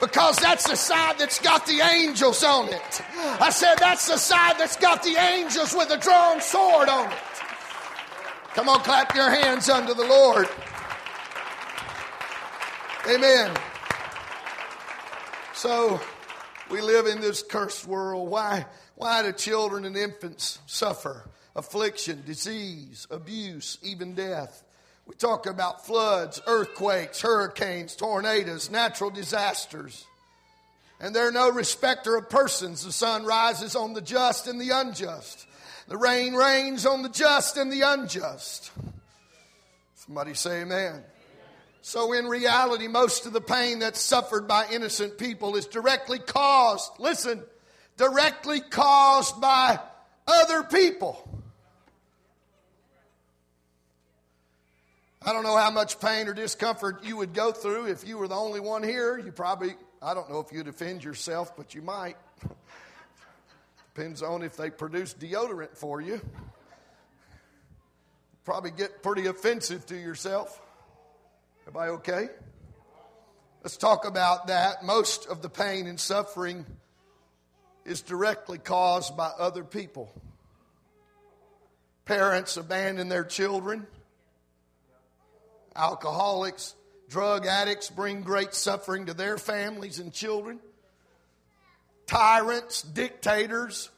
because 0.00 0.36
that's 0.36 0.68
the 0.68 0.76
side 0.76 1.18
that's 1.18 1.38
got 1.38 1.66
the 1.66 1.80
angels 1.80 2.42
on 2.44 2.68
it. 2.68 3.02
I 3.40 3.50
said 3.50 3.76
that's 3.78 4.06
the 4.08 4.16
side 4.16 4.56
that's 4.58 4.76
got 4.76 5.02
the 5.02 5.16
angels 5.16 5.74
with 5.74 5.90
a 5.90 5.98
drawn 5.98 6.40
sword 6.40 6.88
on 6.88 7.10
it. 7.10 7.18
Come 8.54 8.68
on, 8.68 8.80
clap 8.80 9.14
your 9.14 9.30
hands 9.30 9.68
unto 9.68 9.94
the 9.94 10.06
Lord. 10.06 10.48
Amen. 13.08 13.54
So 15.54 16.00
we 16.70 16.80
live 16.80 17.06
in 17.06 17.20
this 17.20 17.42
cursed 17.42 17.86
world. 17.86 18.30
Why, 18.30 18.66
why 18.94 19.22
do 19.22 19.32
children 19.32 19.84
and 19.84 19.96
infants 19.96 20.58
suffer? 20.66 21.24
affliction, 21.56 22.22
disease, 22.26 23.06
abuse, 23.10 23.78
even 23.82 24.14
death. 24.14 24.62
We 25.06 25.14
talk 25.14 25.46
about 25.46 25.86
floods, 25.86 26.40
earthquakes, 26.46 27.20
hurricanes, 27.20 27.94
tornadoes, 27.94 28.70
natural 28.70 29.10
disasters. 29.10 30.04
And 30.98 31.14
they're 31.14 31.32
no 31.32 31.50
respecter 31.50 32.16
of 32.16 32.28
persons. 32.28 32.84
The 32.84 32.92
sun 32.92 33.24
rises 33.24 33.76
on 33.76 33.92
the 33.92 34.00
just 34.00 34.48
and 34.48 34.60
the 34.60 34.70
unjust. 34.70 35.46
The 35.88 35.96
rain 35.96 36.34
rains 36.34 36.86
on 36.86 37.02
the 37.02 37.08
just 37.08 37.56
and 37.56 37.70
the 37.70 37.82
unjust. 37.82 38.72
Somebody 39.94 40.34
say 40.34 40.62
amen. 40.62 41.04
So, 41.82 42.12
in 42.12 42.26
reality, 42.26 42.88
most 42.88 43.26
of 43.26 43.32
the 43.32 43.40
pain 43.40 43.78
that's 43.78 44.00
suffered 44.00 44.48
by 44.48 44.66
innocent 44.72 45.18
people 45.18 45.54
is 45.54 45.66
directly 45.66 46.18
caused, 46.18 46.90
listen, 46.98 47.44
directly 47.96 48.60
caused 48.60 49.40
by 49.40 49.78
other 50.26 50.64
people. 50.64 51.35
I 55.26 55.32
don't 55.32 55.42
know 55.42 55.56
how 55.56 55.72
much 55.72 55.98
pain 55.98 56.28
or 56.28 56.34
discomfort 56.34 57.02
you 57.02 57.16
would 57.16 57.34
go 57.34 57.50
through 57.50 57.88
if 57.88 58.06
you 58.06 58.16
were 58.16 58.28
the 58.28 58.36
only 58.36 58.60
one 58.60 58.84
here. 58.84 59.18
You 59.18 59.32
probably, 59.32 59.74
I 60.00 60.14
don't 60.14 60.30
know 60.30 60.38
if 60.38 60.52
you'd 60.52 60.68
offend 60.68 61.02
yourself, 61.02 61.56
but 61.56 61.74
you 61.74 61.82
might. 61.82 62.16
Depends 63.94 64.22
on 64.22 64.44
if 64.44 64.56
they 64.56 64.70
produce 64.70 65.14
deodorant 65.14 65.76
for 65.76 66.00
you. 66.00 66.20
Probably 68.44 68.70
get 68.70 69.02
pretty 69.02 69.26
offensive 69.26 69.84
to 69.86 69.96
yourself. 69.96 70.62
Everybody 71.62 71.90
okay? 71.90 72.28
Let's 73.64 73.76
talk 73.76 74.06
about 74.06 74.46
that. 74.46 74.84
Most 74.84 75.26
of 75.26 75.42
the 75.42 75.48
pain 75.48 75.88
and 75.88 75.98
suffering 75.98 76.64
is 77.84 78.00
directly 78.00 78.58
caused 78.58 79.16
by 79.16 79.32
other 79.36 79.64
people. 79.64 80.08
Parents 82.04 82.56
abandon 82.56 83.08
their 83.08 83.24
children 83.24 83.88
Alcoholics, 85.76 86.74
drug 87.08 87.46
addicts 87.46 87.90
bring 87.90 88.22
great 88.22 88.54
suffering 88.54 89.06
to 89.06 89.14
their 89.14 89.38
families 89.38 89.98
and 89.98 90.12
children. 90.12 90.58
Tyrants, 92.06 92.82
dictators 92.82 93.90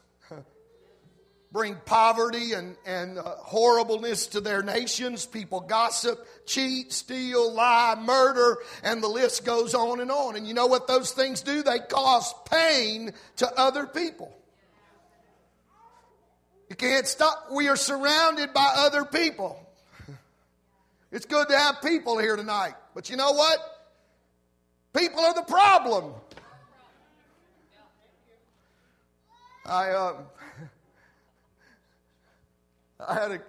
bring 1.53 1.77
poverty 1.87 2.53
and, 2.53 2.77
and 2.85 3.19
uh, 3.19 3.23
horribleness 3.23 4.29
to 4.29 4.41
their 4.41 4.63
nations. 4.63 5.25
People 5.25 5.61
gossip, 5.61 6.27
cheat, 6.47 6.93
steal, 6.93 7.53
lie, 7.53 7.97
murder, 8.01 8.59
and 8.83 9.03
the 9.03 9.09
list 9.09 9.45
goes 9.45 9.75
on 9.75 10.01
and 10.01 10.11
on. 10.11 10.37
And 10.37 10.47
you 10.47 10.55
know 10.55 10.67
what 10.67 10.87
those 10.87 11.13
things 11.13 11.43
do? 11.43 11.63
They 11.63 11.79
cause 11.79 12.35
pain 12.51 13.13
to 13.37 13.59
other 13.59 13.87
people. 13.87 14.35
You 16.69 16.77
can't 16.77 17.07
stop. 17.07 17.49
We 17.51 17.69
are 17.69 17.77
surrounded 17.77 18.53
by 18.53 18.75
other 18.77 19.05
people. 19.05 19.59
It's 21.11 21.25
good 21.25 21.49
to 21.49 21.59
have 21.59 21.81
people 21.81 22.19
here 22.19 22.37
tonight. 22.37 22.75
But 22.95 23.09
you 23.09 23.17
know 23.17 23.33
what? 23.33 23.59
People 24.95 25.21
are 25.21 25.35
the 25.35 25.43
problem. 25.43 26.13
I, 29.65 29.91
uh, 29.91 30.15
I 33.09 33.15
had 33.15 33.31
a 33.33 33.41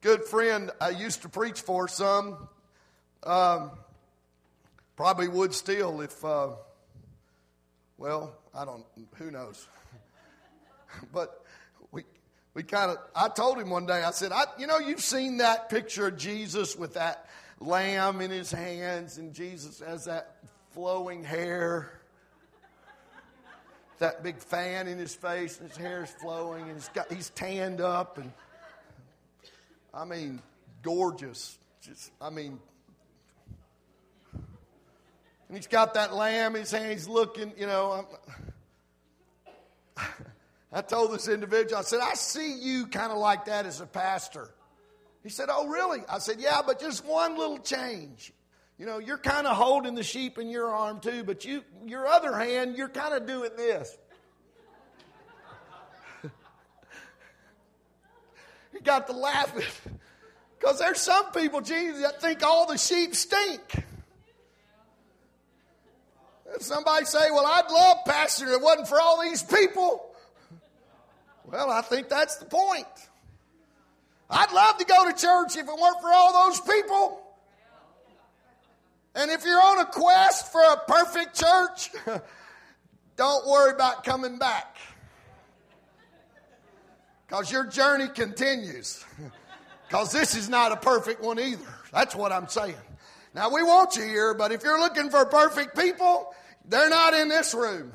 good 0.00 0.24
friend 0.24 0.70
I 0.80 0.90
used 0.90 1.22
to 1.22 1.28
preach 1.28 1.60
for 1.60 1.88
some. 1.88 2.48
Um, 3.22 3.72
probably 4.96 5.28
would 5.28 5.52
still 5.54 6.00
if, 6.00 6.24
uh, 6.24 6.48
well, 7.98 8.34
I 8.54 8.64
don't, 8.64 8.84
who 9.16 9.30
knows. 9.30 9.68
but 11.12 11.44
we 12.54 12.62
kind 12.62 12.90
of, 12.90 12.98
I 13.14 13.28
told 13.28 13.58
him 13.58 13.70
one 13.70 13.86
day, 13.86 14.02
I 14.02 14.10
said, 14.10 14.32
I, 14.32 14.44
you 14.58 14.66
know, 14.66 14.78
you've 14.78 15.00
seen 15.00 15.36
that 15.38 15.68
picture 15.68 16.08
of 16.08 16.16
Jesus 16.16 16.74
with 16.76 16.94
that 16.94 17.26
lamb 17.60 18.20
in 18.20 18.30
his 18.30 18.50
hands, 18.50 19.18
and 19.18 19.32
Jesus 19.32 19.80
has 19.80 20.06
that 20.06 20.36
flowing 20.72 21.22
hair, 21.22 22.00
that 23.98 24.22
big 24.22 24.38
fan 24.38 24.88
in 24.88 24.98
his 24.98 25.14
face, 25.14 25.60
and 25.60 25.68
his 25.68 25.76
hair 25.76 26.02
is 26.02 26.10
flowing, 26.10 26.64
and 26.64 26.74
he's, 26.74 26.88
got, 26.88 27.12
he's 27.12 27.30
tanned 27.30 27.80
up, 27.80 28.18
and 28.18 28.32
I 29.94 30.04
mean, 30.04 30.42
gorgeous. 30.82 31.56
Just, 31.82 32.10
I 32.20 32.30
mean, 32.30 32.58
and 34.32 35.56
he's 35.56 35.66
got 35.66 35.94
that 35.94 36.14
lamb 36.14 36.54
in 36.56 36.62
his 36.62 36.70
hand, 36.70 36.92
he's 36.92 37.08
looking, 37.08 37.52
you 37.56 37.66
know. 37.66 38.06
I'm, 39.96 40.04
I 40.72 40.82
told 40.82 41.12
this 41.12 41.26
individual, 41.26 41.78
I 41.78 41.82
said, 41.82 42.00
I 42.00 42.14
see 42.14 42.54
you 42.54 42.86
kind 42.86 43.10
of 43.10 43.18
like 43.18 43.46
that 43.46 43.66
as 43.66 43.80
a 43.80 43.86
pastor. 43.86 44.48
He 45.22 45.28
said, 45.28 45.48
Oh, 45.50 45.66
really? 45.66 46.00
I 46.08 46.18
said, 46.18 46.36
Yeah, 46.38 46.62
but 46.64 46.80
just 46.80 47.04
one 47.04 47.36
little 47.36 47.58
change. 47.58 48.32
You 48.78 48.86
know, 48.86 48.98
you're 48.98 49.18
kind 49.18 49.46
of 49.46 49.56
holding 49.56 49.94
the 49.94 50.02
sheep 50.02 50.38
in 50.38 50.48
your 50.48 50.70
arm 50.70 51.00
too, 51.00 51.22
but 51.24 51.44
you, 51.44 51.62
your 51.86 52.06
other 52.06 52.34
hand, 52.34 52.78
you're 52.78 52.88
kind 52.88 53.14
of 53.14 53.26
doing 53.26 53.50
this. 53.56 53.94
he 58.72 58.80
got 58.80 59.06
to 59.08 59.12
laughing 59.12 59.64
because 60.58 60.78
there's 60.78 61.00
some 61.00 61.32
people, 61.32 61.60
Jesus, 61.60 62.00
that 62.02 62.22
think 62.22 62.42
all 62.42 62.66
the 62.66 62.78
sheep 62.78 63.14
stink. 63.14 63.60
somebody 66.60 67.06
say, 67.06 67.30
Well, 67.32 67.44
I'd 67.46 67.70
love 67.70 67.98
pastor 68.06 68.46
if 68.46 68.52
it 68.52 68.62
wasn't 68.62 68.88
for 68.88 69.00
all 69.00 69.20
these 69.20 69.42
people. 69.42 70.09
Well, 71.50 71.70
I 71.70 71.82
think 71.82 72.08
that's 72.08 72.36
the 72.36 72.44
point. 72.44 72.86
I'd 74.28 74.52
love 74.52 74.78
to 74.78 74.84
go 74.84 75.10
to 75.10 75.12
church 75.12 75.56
if 75.56 75.68
it 75.68 75.80
weren't 75.80 76.00
for 76.00 76.12
all 76.12 76.48
those 76.48 76.60
people. 76.60 77.22
And 79.16 79.30
if 79.30 79.44
you're 79.44 79.60
on 79.60 79.80
a 79.80 79.86
quest 79.86 80.52
for 80.52 80.62
a 80.62 80.76
perfect 80.86 81.34
church, 81.34 81.90
don't 83.16 83.46
worry 83.48 83.72
about 83.72 84.04
coming 84.04 84.38
back. 84.38 84.76
Because 87.26 87.50
your 87.50 87.66
journey 87.66 88.08
continues. 88.08 89.04
Because 89.88 90.12
this 90.12 90.36
is 90.36 90.48
not 90.48 90.70
a 90.70 90.76
perfect 90.76 91.20
one 91.20 91.40
either. 91.40 91.66
That's 91.92 92.14
what 92.14 92.30
I'm 92.30 92.46
saying. 92.46 92.76
Now, 93.34 93.52
we 93.52 93.64
want 93.64 93.96
you 93.96 94.04
here, 94.04 94.34
but 94.34 94.52
if 94.52 94.62
you're 94.62 94.78
looking 94.78 95.10
for 95.10 95.24
perfect 95.24 95.76
people, 95.76 96.32
they're 96.64 96.88
not 96.88 97.12
in 97.12 97.28
this 97.28 97.52
room. 97.54 97.90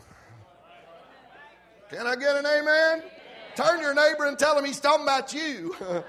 Can 1.90 2.06
I 2.06 2.18
get 2.18 2.36
an 2.36 2.46
amen? 2.46 3.04
Turn 3.56 3.80
your 3.80 3.94
neighbor 3.94 4.26
and 4.26 4.38
tell 4.38 4.58
him 4.58 4.66
he's 4.66 4.80
talking 4.80 5.04
about 5.04 5.34
you. 5.34 5.76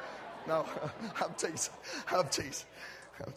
no, 0.48 0.66
I'm 1.22 1.34
teasing. 1.34 1.74
I'm 2.10 2.28
teasing. 2.28 2.66
I'm. 3.24 3.32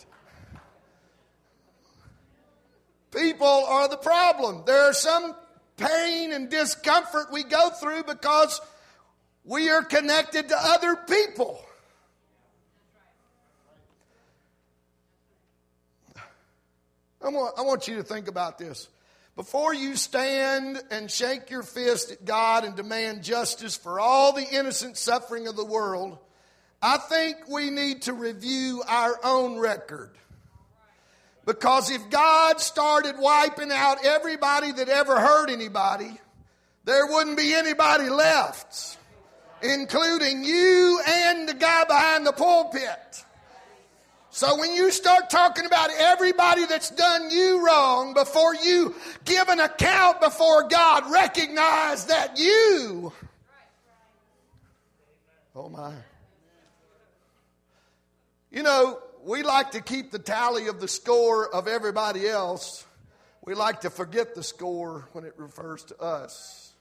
People 3.12 3.48
are 3.48 3.88
the 3.88 3.98
problem. 3.98 4.64
There 4.66 4.82
are 4.82 4.94
some 4.94 5.36
pain 5.78 6.32
and 6.32 6.50
discomfort 6.50 7.32
we 7.32 7.44
go 7.44 7.70
through 7.70 8.04
because 8.04 8.62
we 9.44 9.70
are 9.70 9.84
connected 9.84 10.50
to 10.50 10.56
other 10.58 10.96
people. 10.96 11.64
I 17.22 17.30
want, 17.30 17.60
I 17.60 17.62
want 17.64 17.88
you 17.88 17.96
to 17.98 18.04
think 18.04 18.28
about 18.28 18.58
this. 18.58 18.88
Before 19.36 19.74
you 19.74 19.96
stand 19.96 20.82
and 20.92 21.10
shake 21.10 21.50
your 21.50 21.64
fist 21.64 22.12
at 22.12 22.26
God 22.26 22.66
and 22.66 22.76
demand 22.76 23.24
justice 23.24 23.78
for 23.78 24.00
all 24.00 24.34
the 24.34 24.46
innocent 24.46 24.98
suffering 24.98 25.48
of 25.48 25.56
the 25.56 25.66
world, 25.66 26.18
I 26.82 26.98
think 26.98 27.48
we 27.48 27.70
need 27.70 28.04
to 28.04 28.14
review 28.14 28.84
our 28.88 29.20
own 29.24 29.58
record. 29.58 30.12
Because 31.46 31.90
if 31.90 32.10
God 32.10 32.60
started 32.60 33.16
wiping 33.18 33.72
out 33.72 34.06
everybody 34.06 34.72
that 34.72 34.88
ever 34.88 35.20
hurt 35.20 35.50
anybody, 35.50 36.12
there 36.84 37.08
wouldn't 37.08 37.38
be 37.38 37.54
anybody 37.54 38.10
left, 38.10 38.98
including 39.62 40.44
you 40.44 41.02
and 41.08 41.50
the 41.50 41.54
guy 41.54 41.86
behind 41.86 42.26
the 42.26 42.34
pulpit. 42.34 43.26
So 44.32 44.60
when 44.60 44.74
you 44.74 44.92
start 44.92 45.30
talking 45.30 45.66
about 45.66 45.90
everybody 45.98 46.66
that's 46.66 46.92
done 46.92 47.32
you 47.32 47.66
wrong 47.66 48.14
before 48.14 48.54
you 48.54 48.94
give 49.26 49.50
an 49.50 49.60
account 49.60 50.22
before 50.22 50.68
God, 50.68 51.12
recognize 51.12 52.06
that 52.06 52.38
you. 52.38 53.12
Oh 55.56 55.70
my. 55.70 55.94
You 58.52 58.64
know, 58.64 59.00
we 59.24 59.42
like 59.42 59.72
to 59.72 59.82
keep 59.82 60.12
the 60.12 60.20
tally 60.20 60.68
of 60.68 60.80
the 60.80 60.88
score 60.88 61.54
of 61.54 61.68
everybody 61.68 62.28
else. 62.28 62.86
We 63.44 63.56
like 63.56 63.82
to 63.82 63.90
forget 63.90 64.36
the 64.36 64.44
score 64.44 65.10
when 65.14 65.24
it 65.24 65.34
refers 65.38 65.84
to 65.86 66.00
us. 66.00 66.74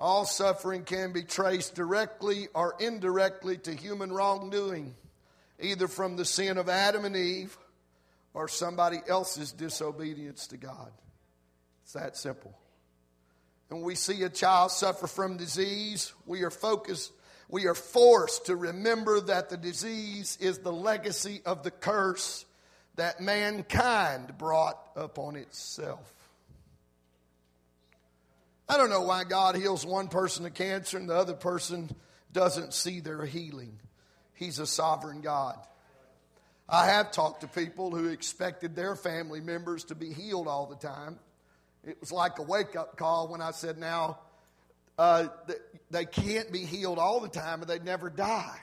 All 0.00 0.24
suffering 0.24 0.82
can 0.82 1.12
be 1.12 1.22
traced 1.22 1.76
directly 1.76 2.48
or 2.54 2.74
indirectly 2.80 3.56
to 3.58 3.72
human 3.72 4.12
wrongdoing 4.12 4.96
either 5.64 5.88
from 5.88 6.16
the 6.16 6.24
sin 6.24 6.58
of 6.58 6.68
Adam 6.68 7.04
and 7.04 7.16
Eve 7.16 7.56
or 8.32 8.48
somebody 8.48 8.98
else's 9.08 9.52
disobedience 9.52 10.48
to 10.48 10.56
God. 10.56 10.90
It's 11.82 11.94
that 11.94 12.16
simple. 12.16 12.56
And 13.70 13.82
we 13.82 13.94
see 13.94 14.22
a 14.22 14.28
child 14.28 14.70
suffer 14.70 15.06
from 15.06 15.36
disease, 15.36 16.12
we 16.26 16.42
are 16.42 16.50
focused 16.50 17.12
we 17.48 17.66
are 17.66 17.74
forced 17.74 18.46
to 18.46 18.56
remember 18.56 19.20
that 19.20 19.50
the 19.50 19.56
disease 19.56 20.38
is 20.40 20.58
the 20.58 20.72
legacy 20.72 21.42
of 21.44 21.62
the 21.62 21.70
curse 21.70 22.44
that 22.96 23.20
mankind 23.20 24.38
brought 24.38 24.78
upon 24.96 25.36
itself. 25.36 26.12
I 28.68 28.76
don't 28.76 28.90
know 28.90 29.02
why 29.02 29.24
God 29.24 29.56
heals 29.56 29.84
one 29.84 30.08
person 30.08 30.46
of 30.46 30.54
cancer 30.54 30.96
and 30.96 31.08
the 31.08 31.14
other 31.14 31.34
person 31.34 31.94
doesn't 32.32 32.72
see 32.72 33.00
their 33.00 33.24
healing. 33.26 33.78
He's 34.34 34.58
a 34.58 34.66
sovereign 34.66 35.20
God. 35.20 35.56
I 36.68 36.86
have 36.86 37.12
talked 37.12 37.42
to 37.42 37.48
people 37.48 37.94
who 37.94 38.08
expected 38.08 38.74
their 38.74 38.96
family 38.96 39.40
members 39.40 39.84
to 39.84 39.94
be 39.94 40.12
healed 40.12 40.48
all 40.48 40.66
the 40.66 40.76
time. 40.76 41.18
It 41.84 41.98
was 42.00 42.10
like 42.10 42.38
a 42.38 42.42
wake 42.42 42.76
up 42.76 42.96
call 42.96 43.28
when 43.28 43.42
I 43.42 43.50
said, 43.50 43.78
now, 43.78 44.18
uh, 44.98 45.28
they 45.90 46.06
can't 46.06 46.50
be 46.50 46.60
healed 46.60 46.98
all 46.98 47.20
the 47.20 47.28
time 47.28 47.62
or 47.62 47.66
they'd 47.66 47.84
never 47.84 48.08
die. 48.08 48.58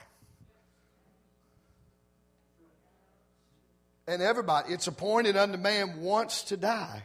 And 4.08 4.20
everybody, 4.20 4.72
it's 4.72 4.88
appointed 4.88 5.36
unto 5.36 5.56
man 5.56 6.00
once 6.00 6.42
to 6.44 6.56
die. 6.56 7.04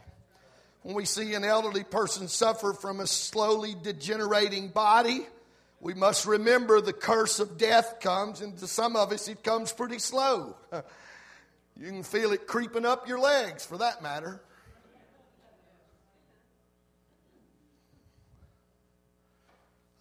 When 0.82 0.96
we 0.96 1.04
see 1.04 1.34
an 1.34 1.44
elderly 1.44 1.84
person 1.84 2.26
suffer 2.28 2.72
from 2.72 2.98
a 2.98 3.06
slowly 3.06 3.76
degenerating 3.80 4.68
body, 4.68 5.26
we 5.80 5.94
must 5.94 6.26
remember 6.26 6.80
the 6.80 6.92
curse 6.92 7.38
of 7.38 7.56
death 7.56 8.00
comes, 8.00 8.40
and 8.40 8.56
to 8.58 8.66
some 8.66 8.96
of 8.96 9.12
us, 9.12 9.28
it 9.28 9.42
comes 9.42 9.72
pretty 9.72 9.98
slow. 9.98 10.56
You 11.80 11.86
can 11.86 12.02
feel 12.02 12.32
it 12.32 12.48
creeping 12.48 12.84
up 12.84 13.06
your 13.06 13.20
legs, 13.20 13.64
for 13.64 13.78
that 13.78 14.02
matter. 14.02 14.40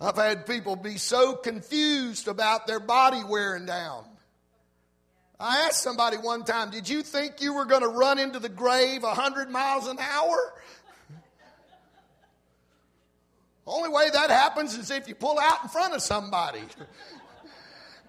I've 0.02 0.16
had 0.16 0.48
people 0.48 0.76
be 0.76 0.98
so 0.98 1.36
confused 1.36 2.28
about 2.28 2.66
their 2.66 2.80
body 2.80 3.24
wearing 3.24 3.68
down. 3.68 4.06
I 5.40 5.66
asked 5.68 5.84
somebody 5.84 6.18
one 6.18 6.46
time, 6.46 6.72
Did 6.72 6.90
you 6.90 7.04
think 7.04 7.42
you 7.42 7.54
were 7.54 7.66
going 7.66 7.84
to 7.84 7.88
run 7.88 8.18
into 8.18 8.40
the 8.40 8.50
grave 8.50 9.04
100 9.04 9.50
miles 9.52 9.88
an 9.88 10.00
hour? 10.00 10.54
Only 13.68 13.90
way 13.90 14.10
that 14.12 14.30
happens 14.30 14.78
is 14.78 14.90
if 14.90 15.10
you 15.10 15.16
pull 15.16 15.38
out 15.38 15.64
in 15.64 15.70
front 15.70 15.94
of 15.94 16.02
somebody. 16.02 16.62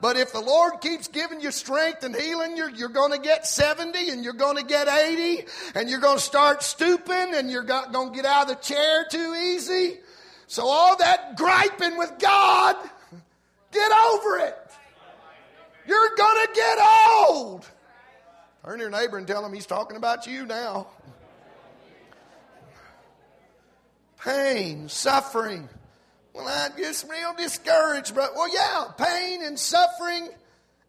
But 0.00 0.16
if 0.16 0.32
the 0.32 0.40
Lord 0.40 0.80
keeps 0.80 1.08
giving 1.08 1.40
you 1.40 1.50
strength 1.50 2.04
and 2.04 2.14
healing, 2.14 2.56
you're, 2.56 2.70
you're 2.70 2.88
going 2.88 3.10
to 3.10 3.18
get 3.18 3.44
70 3.44 4.10
and 4.10 4.22
you're 4.22 4.32
going 4.32 4.56
to 4.56 4.62
get 4.62 4.86
80 4.86 5.44
and 5.74 5.90
you're 5.90 5.98
going 5.98 6.18
to 6.18 6.22
start 6.22 6.62
stooping 6.62 7.34
and 7.34 7.50
you're 7.50 7.64
going 7.64 8.10
to 8.10 8.14
get 8.14 8.24
out 8.24 8.42
of 8.42 8.48
the 8.48 8.62
chair 8.62 9.06
too 9.10 9.34
easy. 9.34 9.98
So 10.46 10.68
all 10.68 10.96
that 10.98 11.36
griping 11.36 11.98
with 11.98 12.12
God, 12.20 12.76
get 13.72 13.90
over 13.90 14.38
it. 14.38 14.56
You're 15.88 16.14
going 16.16 16.46
to 16.46 16.52
get 16.54 16.78
old. 17.28 17.68
Turn 18.64 18.78
to 18.78 18.84
your 18.84 18.90
neighbor 18.90 19.18
and 19.18 19.26
tell 19.26 19.44
him 19.44 19.52
he's 19.52 19.66
talking 19.66 19.96
about 19.96 20.28
you 20.28 20.46
now 20.46 20.86
pain, 24.22 24.88
suffering. 24.88 25.68
Well, 26.34 26.46
I 26.46 26.68
just 26.78 27.08
real 27.08 27.34
discouraged, 27.36 28.14
but 28.14 28.34
well, 28.34 28.52
yeah, 28.52 28.84
pain 28.96 29.42
and 29.42 29.58
suffering, 29.58 30.28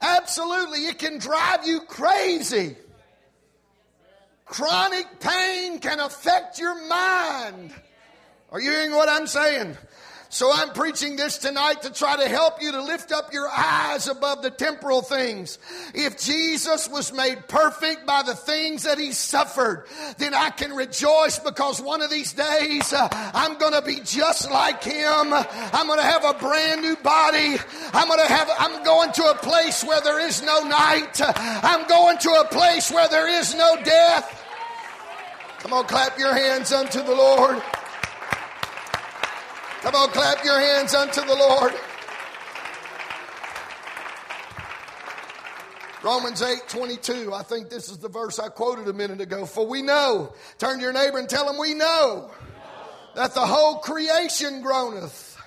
absolutely, 0.02 0.86
it 0.86 1.00
can 1.00 1.18
drive 1.18 1.66
you 1.66 1.82
crazy. 1.82 2.76
Chronic 4.46 5.20
pain 5.20 5.80
can 5.80 6.00
affect 6.00 6.60
your 6.60 6.76
mind. 6.88 7.72
Are 8.52 8.60
you 8.60 8.72
hearing 8.72 8.92
what 8.92 9.08
I'm 9.08 9.28
saying? 9.28 9.78
So 10.32 10.52
I'm 10.54 10.70
preaching 10.70 11.16
this 11.16 11.40
tonight 11.40 11.82
to 11.82 11.90
try 11.92 12.16
to 12.16 12.30
help 12.30 12.62
you 12.62 12.72
to 12.72 12.84
lift 12.84 13.12
up 13.12 13.34
your 13.34 13.50
eyes 13.50 14.08
above 14.08 14.44
the 14.44 14.52
temporal 14.52 15.02
things. 15.02 15.58
If 15.96 16.22
Jesus 16.22 16.88
was 16.88 17.12
made 17.12 17.48
perfect 17.48 18.06
by 18.06 18.22
the 18.22 18.36
things 18.36 18.84
that 18.84 19.00
he 19.00 19.12
suffered, 19.12 19.86
then 20.20 20.36
I 20.36 20.52
can 20.52 20.74
rejoice 20.74 21.40
because 21.40 21.82
one 21.82 22.04
of 22.04 22.12
these 22.12 22.34
days 22.34 22.94
uh, 22.94 23.08
I'm 23.12 23.58
going 23.58 23.74
to 23.74 23.82
be 23.82 24.02
just 24.02 24.52
like 24.52 24.84
him. 24.84 25.34
I'm 25.34 25.88
going 25.88 26.00
to 26.00 26.06
have 26.06 26.24
a 26.24 26.36
brand 26.36 26.84
new 26.84 26.96
body. 26.98 27.58
I'm 27.92 28.08
going 28.08 28.20
to 28.20 28.32
have 28.32 28.52
I'm 28.60 28.84
going 28.84 29.12
to 29.14 29.24
a 29.32 29.36
place 29.36 29.84
where 29.84 30.02
there 30.02 30.20
is 30.20 30.44
no 30.44 30.62
night. 30.62 31.22
I'm 31.26 31.88
going 31.88 32.20
to 32.20 32.30
a 32.30 32.48
place 32.50 32.92
where 32.92 33.08
there 33.10 33.28
is 33.28 33.56
no 33.56 33.78
death. 33.84 34.46
Come 35.58 35.74
on, 35.74 35.86
clap 35.86 36.20
your 36.20 36.36
hands 36.36 36.72
unto 36.72 37.02
the 37.02 37.16
Lord. 37.16 37.64
Come 39.82 39.96
on, 39.96 40.10
clap 40.10 40.44
your 40.44 40.60
hands 40.60 40.94
unto 40.94 41.22
the 41.22 41.36
Lord. 41.36 41.74
Romans 46.04 46.42
8 46.42 46.68
22. 46.68 47.34
I 47.34 47.44
think 47.44 47.70
this 47.70 47.90
is 47.90 47.98
the 47.98 48.10
verse 48.10 48.40
I 48.40 48.50
quoted 48.50 48.90
a 48.90 48.94
minute 48.94 49.22
ago. 49.22 49.46
For 49.46 49.66
we 49.66 49.82
know, 49.82 50.34
turn 50.58 50.78
to 50.78 50.84
your 50.84 50.92
neighbor 50.92 51.18
and 51.18 51.30
tell 51.30 51.50
him, 51.50 51.58
We 51.58 51.76
know 51.76 52.30
that 53.16 53.34
the 53.34 53.46
whole 53.46 53.80
creation 53.80 54.62
groaneth 54.62 55.38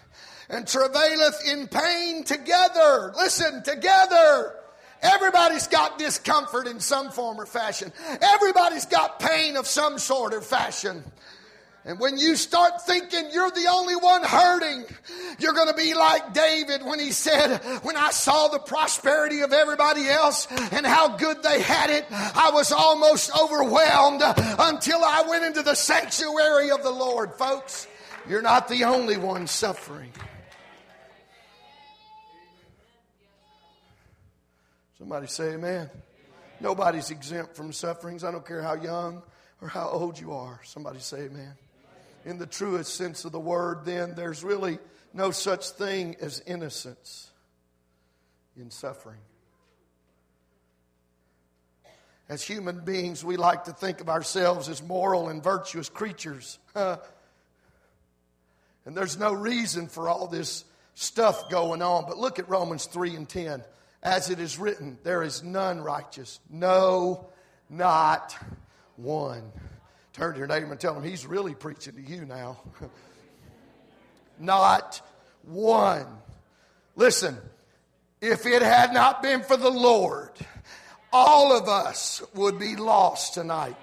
and 0.49 0.67
travaileth 0.67 1.47
in 1.47 1.69
pain 1.69 2.25
together. 2.25 3.13
Listen, 3.17 3.63
together. 3.63 4.55
Everybody's 5.03 5.67
got 5.67 5.99
discomfort 5.99 6.67
in 6.69 6.81
some 6.81 7.11
form 7.11 7.41
or 7.41 7.47
fashion. 7.47 7.93
Everybody's 8.21 8.87
got 8.87 9.19
pain 9.19 9.57
of 9.57 9.67
some 9.67 9.99
sort 9.99 10.33
or 10.33 10.41
fashion. 10.41 11.05
And 11.85 11.99
when 11.99 12.17
you 12.17 12.37
start 12.37 12.87
thinking 12.87 13.31
you're 13.33 13.51
the 13.51 13.67
only 13.69 13.97
one 13.97 14.23
hurting, 14.23 14.85
you're 15.41 15.53
going 15.53 15.67
to 15.67 15.75
be 15.75 15.95
like 15.95 16.33
David 16.33 16.85
when 16.85 17.01
he 17.01 17.11
said, 17.11 17.59
When 17.83 17.97
I 17.97 18.11
saw 18.11 18.49
the 18.49 18.61
prosperity 18.61 19.41
of 19.41 19.53
everybody 19.53 20.09
else 20.09 20.47
and 20.71 20.87
how 20.87 21.17
good 21.17 21.43
they 21.43 21.61
had 21.61 21.91
it, 21.91 22.07
I 22.11 22.51
was 22.53 22.71
almost 22.71 23.37
overwhelmed 23.37 24.23
until 24.23 25.03
I 25.03 25.25
went 25.29 25.45
into 25.45 25.63
the 25.63 25.75
sanctuary 25.75 26.71
of 26.71 26.85
the 26.85 26.91
Lord. 26.91 27.35
Folks, 27.35 27.89
you're 28.29 28.43
not 28.43 28.69
the 28.69 28.85
only 28.85 29.17
one 29.17 29.49
suffering. 29.49 30.13
Somebody 34.99 35.27
say 35.27 35.55
amen. 35.55 35.91
Nobody's 36.61 37.11
exempt 37.11 37.57
from 37.57 37.73
sufferings. 37.73 38.23
I 38.23 38.31
don't 38.31 38.47
care 38.47 38.63
how 38.63 38.75
young 38.75 39.25
or 39.61 39.67
how 39.67 39.89
old 39.89 40.21
you 40.21 40.33
are. 40.33 40.61
Somebody 40.63 41.01
say 41.01 41.23
amen 41.23 41.57
in 42.25 42.39
the 42.39 42.47
truest 42.47 42.95
sense 42.95 43.25
of 43.25 43.33
the 43.33 43.41
word, 43.41 43.85
then 43.85 44.15
there's 44.15 44.45
really 44.45 44.79
no 45.13 45.31
such 45.31 45.71
thing 45.71 46.17
as 46.21 46.43
innocence 46.47 47.31
in 48.57 48.71
suffering. 48.71 49.19
As 52.29 52.43
human 52.43 52.85
beings, 52.85 53.25
we 53.25 53.37
like 53.37 53.65
to 53.65 53.73
think 53.73 54.01
of 54.01 54.09
ourselves 54.09 54.69
as 54.69 54.83
moral 54.83 55.29
and 55.29 55.43
virtuous 55.43 55.89
creatures. 55.89 56.59
and 56.75 56.99
there's 58.87 59.19
no 59.19 59.33
reason 59.33 59.89
for 59.89 60.09
all 60.09 60.29
this 60.29 60.65
stuff 60.95 61.51
going 61.51 61.83
on. 61.83 62.05
But 62.07 62.19
look 62.19 62.39
at 62.39 62.49
Romans 62.49 62.87
3 62.87 63.17
and 63.17 63.29
10. 63.29 63.65
As 64.03 64.31
it 64.31 64.41
is 64.41 64.59
written, 64.59 64.99
there 65.05 65.23
is 65.23 65.43
none 65.43 65.81
righteous, 65.81 66.41
no, 66.51 67.27
not 67.69 68.37
one. 68.97 69.53
Turn 70.13 70.33
to 70.33 70.39
your 70.39 70.47
neighbor 70.47 70.71
and 70.71 70.81
tell 70.81 70.95
him 70.95 71.03
he's 71.03 71.27
really 71.27 71.55
preaching 71.55 71.95
to 71.95 72.03
you 72.03 72.27
now. 72.27 72.61
not 74.39 75.01
one. 75.43 76.07
Listen, 76.97 77.39
if 78.21 78.45
it 78.45 78.63
had 78.63 78.93
not 78.93 79.23
been 79.23 79.43
for 79.43 79.57
the 79.57 79.71
Lord, 79.71 80.31
all 81.13 81.57
of 81.57 81.69
us 81.69 82.23
would 82.35 82.59
be 82.59 82.77
lost 82.77 83.35
tonight. 83.35 83.77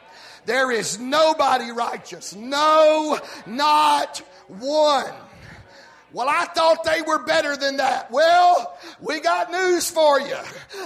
There 0.46 0.72
is 0.72 1.00
nobody 1.00 1.72
righteous. 1.72 2.36
No, 2.36 3.20
not 3.46 4.20
one. 4.48 5.14
Well, 6.12 6.28
I 6.28 6.46
thought 6.46 6.84
they 6.84 7.04
were 7.04 7.20
better 7.20 7.56
than 7.56 7.78
that. 7.78 8.10
Well, 8.10 8.76
we 9.00 9.20
got 9.20 9.52
news 9.52 9.92
for 9.92 10.20
you. 10.20 10.38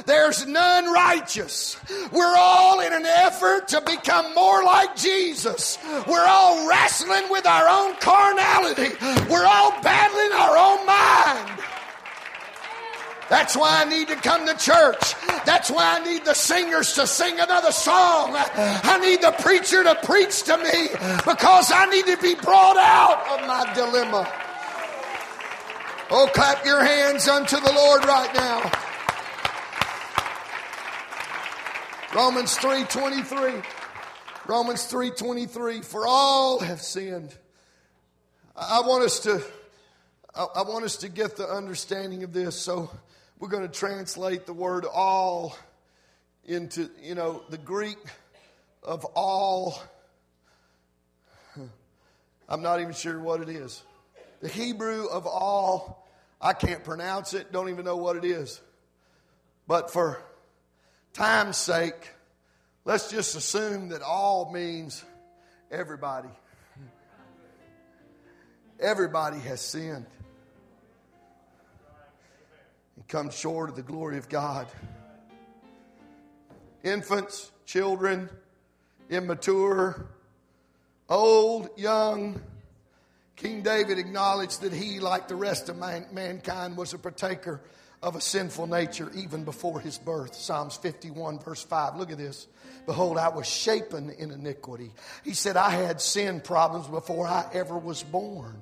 There's 0.05 0.45
none 0.45 0.91
righteous. 0.91 1.78
We're 2.11 2.36
all 2.36 2.82
in 2.82 2.91
an 2.91 3.05
effort 3.05 3.69
to 3.69 3.82
become 3.82 4.34
more 4.36 4.63
like 4.63 4.97
Jesus. 4.97 5.78
We're 6.07 6.26
all 6.26 6.67
wrestling 6.67 7.24
with 7.30 7.45
our 7.45 7.67
own 7.69 7.95
carnality. 8.01 8.95
We're 9.30 9.45
all 9.45 9.71
battling 9.82 10.32
our 10.38 10.57
own 10.57 10.86
mind. 10.86 11.59
That's 13.30 13.55
why 13.55 13.82
I 13.82 13.89
need 13.89 14.09
to 14.09 14.15
come 14.15 14.45
to 14.45 14.55
church. 14.57 15.15
That's 15.45 15.71
why 15.71 15.97
I 15.99 16.03
need 16.03 16.26
the 16.26 16.34
singers 16.34 16.93
to 16.93 17.07
sing 17.07 17.39
another 17.39 17.71
song. 17.71 18.36
I 18.36 18.99
need 19.01 19.21
the 19.21 19.32
preacher 19.32 19.84
to 19.84 19.95
preach 20.03 20.43
to 20.43 20.57
me 20.57 20.89
because 21.26 21.71
I 21.71 21.86
need 21.89 22.05
to 22.07 22.17
be 22.17 22.36
brought 22.36 22.78
out 22.78 23.39
of 23.39 23.47
my 23.47 23.74
dilemma. 23.74 24.32
Oh, 26.16 26.30
clap 26.32 26.64
your 26.64 26.84
hands 26.84 27.28
unto 27.28 27.59
the 27.59 27.74
Lord 27.74 28.05
right 28.05 28.32
now. 28.36 28.72
Romans 32.14 32.55
3:23. 32.55 33.64
Romans 34.45 34.86
3:23 34.86 35.82
for 35.82 36.05
all 36.05 36.59
have 36.59 36.84
sinned. 36.84 37.36
I 38.55 38.82
want 38.82 39.03
us 39.03 39.22
to 39.22 39.43
I, 40.36 40.61
want 40.61 40.86
us 40.86 40.97
to 40.97 41.09
get 41.09 41.36
the 41.36 41.49
understanding 41.49 42.22
of 42.24 42.32
this. 42.32 42.61
So 42.61 42.91
we're 43.39 43.49
going 43.49 43.68
to 43.68 43.74
translate 43.74 44.45
the 44.45 44.53
word 44.53 44.86
all 44.86 45.57
into, 46.45 46.91
you 47.01 47.16
know, 47.16 47.41
the 47.49 47.57
Greek 47.57 47.97
of 48.84 49.03
all. 49.16 49.82
I'm 52.47 52.61
not 52.61 52.82
even 52.82 52.93
sure 52.93 53.20
what 53.20 53.41
it 53.41 53.49
is. 53.49 53.82
The 54.41 54.49
Hebrew 54.49 55.07
of 55.07 55.26
all, 55.26 56.02
I 56.43 56.51
can't 56.51 56.83
pronounce 56.83 57.33
it, 57.33 57.53
don't 57.53 57.69
even 57.69 57.85
know 57.85 57.95
what 57.95 58.17
it 58.17 58.25
is. 58.25 58.59
But 59.65 59.91
for 59.91 60.21
time's 61.13 61.55
sake, 61.55 62.09
let's 62.83 63.09
just 63.09 63.37
assume 63.37 63.89
that 63.89 64.01
all 64.01 64.51
means 64.51 65.05
everybody. 65.71 66.27
Everybody 68.77 69.39
has 69.39 69.61
sinned 69.61 70.05
and 72.97 73.07
come 73.07 73.29
short 73.29 73.69
of 73.69 73.77
the 73.77 73.81
glory 73.81 74.17
of 74.17 74.27
God. 74.27 74.67
Infants, 76.83 77.53
children, 77.65 78.29
immature, 79.09 80.07
old, 81.07 81.69
young. 81.77 82.41
King 83.36 83.61
David 83.63 83.97
acknowledged 83.97 84.61
that 84.61 84.73
he, 84.73 84.99
like 84.99 85.27
the 85.27 85.36
rest 85.36 85.69
of 85.69 85.77
man, 85.77 86.05
mankind, 86.11 86.77
was 86.77 86.93
a 86.93 86.99
partaker 86.99 87.61
of 88.01 88.15
a 88.15 88.21
sinful 88.21 88.67
nature 88.67 89.09
even 89.15 89.43
before 89.43 89.79
his 89.79 89.97
birth. 89.97 90.36
Psalms 90.36 90.75
51, 90.77 91.39
verse 91.39 91.63
5. 91.63 91.95
Look 91.95 92.11
at 92.11 92.17
this. 92.17 92.47
Behold, 92.86 93.17
I 93.17 93.29
was 93.29 93.47
shapen 93.47 94.09
in 94.09 94.29
iniquity. 94.31 94.91
He 95.23 95.34
said, 95.34 95.55
I 95.55 95.69
had 95.69 96.01
sin 96.01 96.41
problems 96.41 96.88
before 96.88 97.25
I 97.25 97.49
ever 97.53 97.77
was 97.77 98.03
born. 98.03 98.59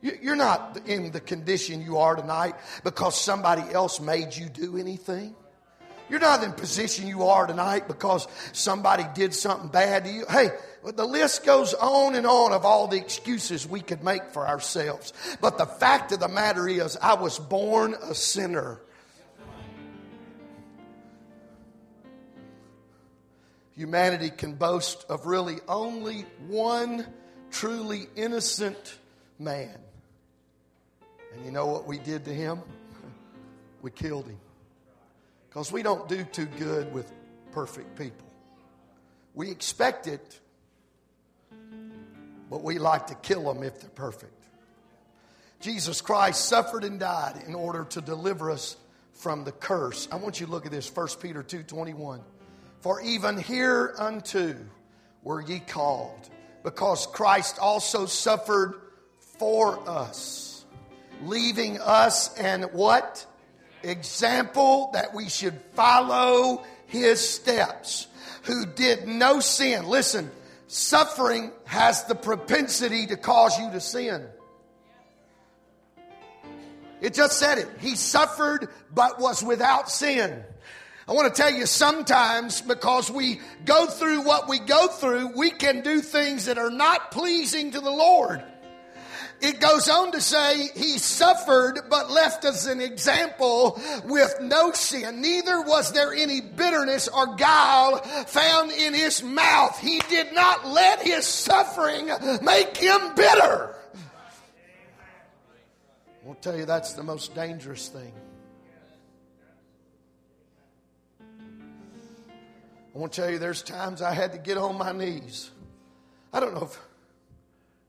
You're 0.00 0.34
not 0.34 0.80
in 0.86 1.12
the 1.12 1.20
condition 1.20 1.80
you 1.80 1.98
are 1.98 2.16
tonight 2.16 2.56
because 2.82 3.18
somebody 3.18 3.62
else 3.72 4.00
made 4.00 4.34
you 4.34 4.48
do 4.48 4.76
anything. 4.76 5.36
You're 6.10 6.18
not 6.18 6.42
in 6.42 6.50
the 6.50 6.56
position 6.56 7.06
you 7.06 7.22
are 7.28 7.46
tonight 7.46 7.86
because 7.86 8.26
somebody 8.52 9.04
did 9.14 9.32
something 9.32 9.68
bad 9.68 10.04
to 10.04 10.10
you. 10.10 10.24
Hey, 10.28 10.50
the 10.90 11.04
list 11.04 11.44
goes 11.44 11.74
on 11.74 12.16
and 12.16 12.26
on 12.26 12.52
of 12.52 12.64
all 12.64 12.88
the 12.88 12.96
excuses 12.96 13.68
we 13.68 13.80
could 13.80 14.02
make 14.02 14.30
for 14.32 14.46
ourselves. 14.46 15.12
But 15.40 15.56
the 15.56 15.66
fact 15.66 16.10
of 16.10 16.20
the 16.20 16.28
matter 16.28 16.68
is, 16.68 16.96
I 16.96 17.14
was 17.14 17.38
born 17.38 17.94
a 17.94 18.14
sinner. 18.14 18.80
Humanity 23.76 24.30
can 24.30 24.54
boast 24.54 25.06
of 25.08 25.26
really 25.26 25.58
only 25.68 26.26
one 26.48 27.06
truly 27.50 28.06
innocent 28.16 28.98
man. 29.38 29.78
And 31.34 31.44
you 31.44 31.52
know 31.52 31.66
what 31.66 31.86
we 31.86 31.98
did 31.98 32.24
to 32.24 32.34
him? 32.34 32.60
We 33.82 33.90
killed 33.90 34.26
him. 34.26 34.38
Because 35.48 35.70
we 35.70 35.82
don't 35.82 36.08
do 36.08 36.24
too 36.24 36.46
good 36.46 36.92
with 36.92 37.12
perfect 37.52 37.96
people. 37.96 38.26
We 39.34 39.50
expect 39.50 40.06
it, 40.06 40.40
but 42.52 42.62
we 42.62 42.78
like 42.78 43.06
to 43.06 43.14
kill 43.14 43.44
them 43.44 43.62
if 43.62 43.80
they're 43.80 43.88
perfect. 43.88 44.44
Jesus 45.60 46.02
Christ 46.02 46.44
suffered 46.44 46.84
and 46.84 47.00
died 47.00 47.42
in 47.46 47.54
order 47.54 47.84
to 47.84 48.02
deliver 48.02 48.50
us 48.50 48.76
from 49.14 49.44
the 49.44 49.52
curse. 49.52 50.06
I 50.12 50.16
want 50.16 50.38
you 50.38 50.44
to 50.44 50.52
look 50.52 50.66
at 50.66 50.70
this 50.70 50.86
1 50.86 51.18
Peter 51.20 51.42
2:21. 51.42 52.20
For 52.80 53.00
even 53.00 53.38
hereunto 53.38 54.56
were 55.22 55.40
ye 55.40 55.60
called, 55.60 56.28
because 56.62 57.06
Christ 57.06 57.58
also 57.58 58.04
suffered 58.04 58.74
for 59.38 59.88
us, 59.88 60.66
leaving 61.22 61.80
us 61.80 62.36
and 62.36 62.64
what? 62.74 63.24
Example 63.82 64.90
that 64.92 65.14
we 65.14 65.30
should 65.30 65.58
follow 65.74 66.64
his 66.86 67.26
steps, 67.26 68.08
who 68.42 68.66
did 68.66 69.08
no 69.08 69.40
sin. 69.40 69.86
Listen, 69.86 70.30
suffering 70.72 71.52
has 71.64 72.04
the 72.04 72.14
propensity 72.14 73.06
to 73.06 73.16
cause 73.16 73.58
you 73.58 73.70
to 73.72 73.80
sin. 73.80 74.26
It 77.02 77.12
just 77.12 77.38
said 77.38 77.58
it. 77.58 77.68
He 77.80 77.94
suffered 77.94 78.68
but 78.94 79.20
was 79.20 79.42
without 79.42 79.90
sin. 79.90 80.42
I 81.06 81.12
want 81.12 81.34
to 81.34 81.42
tell 81.42 81.52
you 81.52 81.66
sometimes 81.66 82.62
because 82.62 83.10
we 83.10 83.40
go 83.66 83.86
through 83.86 84.22
what 84.22 84.48
we 84.48 84.60
go 84.60 84.86
through, 84.86 85.36
we 85.36 85.50
can 85.50 85.82
do 85.82 86.00
things 86.00 86.46
that 86.46 86.56
are 86.56 86.70
not 86.70 87.10
pleasing 87.10 87.72
to 87.72 87.80
the 87.80 87.90
Lord. 87.90 88.42
It 89.42 89.58
goes 89.58 89.88
on 89.88 90.12
to 90.12 90.20
say 90.20 90.68
he 90.76 90.98
suffered 90.98 91.80
but 91.90 92.12
left 92.12 92.44
us 92.44 92.66
an 92.66 92.80
example 92.80 93.80
with 94.04 94.32
no 94.40 94.70
sin. 94.70 95.20
Neither 95.20 95.62
was 95.62 95.90
there 95.90 96.14
any 96.14 96.40
bitterness 96.40 97.08
or 97.08 97.34
guile 97.34 97.98
found 98.26 98.70
in 98.70 98.94
his 98.94 99.20
mouth. 99.24 99.76
He 99.80 99.98
did 100.08 100.32
not 100.32 100.68
let 100.68 101.02
his 101.02 101.26
suffering 101.26 102.08
make 102.40 102.76
him 102.76 103.14
bitter. 103.16 103.74
I'll 106.24 106.34
tell 106.34 106.56
you 106.56 106.64
that's 106.64 106.92
the 106.92 107.02
most 107.02 107.34
dangerous 107.34 107.88
thing. 107.88 108.12
I 112.94 112.98
want 112.98 113.12
to 113.12 113.20
tell 113.20 113.28
you 113.28 113.40
there's 113.40 113.62
times 113.62 114.02
I 114.02 114.12
had 114.12 114.32
to 114.32 114.38
get 114.38 114.56
on 114.56 114.78
my 114.78 114.92
knees. 114.92 115.50
I 116.32 116.38
don't 116.38 116.54
know 116.54 116.64
if 116.64 116.78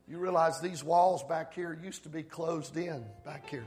you 0.08 0.18
realize 0.18 0.60
these 0.60 0.84
walls 0.84 1.22
back 1.22 1.54
here 1.54 1.78
used 1.82 2.02
to 2.02 2.08
be 2.08 2.22
closed 2.22 2.76
in 2.76 3.04
back 3.24 3.48
here. 3.48 3.64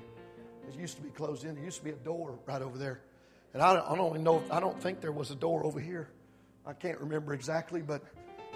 It 0.68 0.80
used 0.80 0.98
to 0.98 1.02
be 1.02 1.10
closed 1.10 1.44
in. 1.46 1.56
There 1.56 1.64
used 1.64 1.80
to 1.80 1.84
be 1.84 1.92
a 1.92 1.96
door 1.96 2.38
right 2.46 2.62
over 2.62 2.78
there. 2.78 3.02
And 3.54 3.62
I 3.62 3.74
don't, 3.74 3.90
I 3.90 3.96
don't 3.96 4.22
know, 4.22 4.44
I 4.52 4.60
don't 4.60 4.80
think 4.82 5.02
there 5.02 5.12
was 5.12 5.32
a 5.32 5.36
door 5.36 5.66
over 5.66 5.80
here. 5.80 6.10
I 6.66 6.74
can't 6.74 7.00
remember 7.00 7.34
exactly, 7.34 7.82
but 7.82 8.04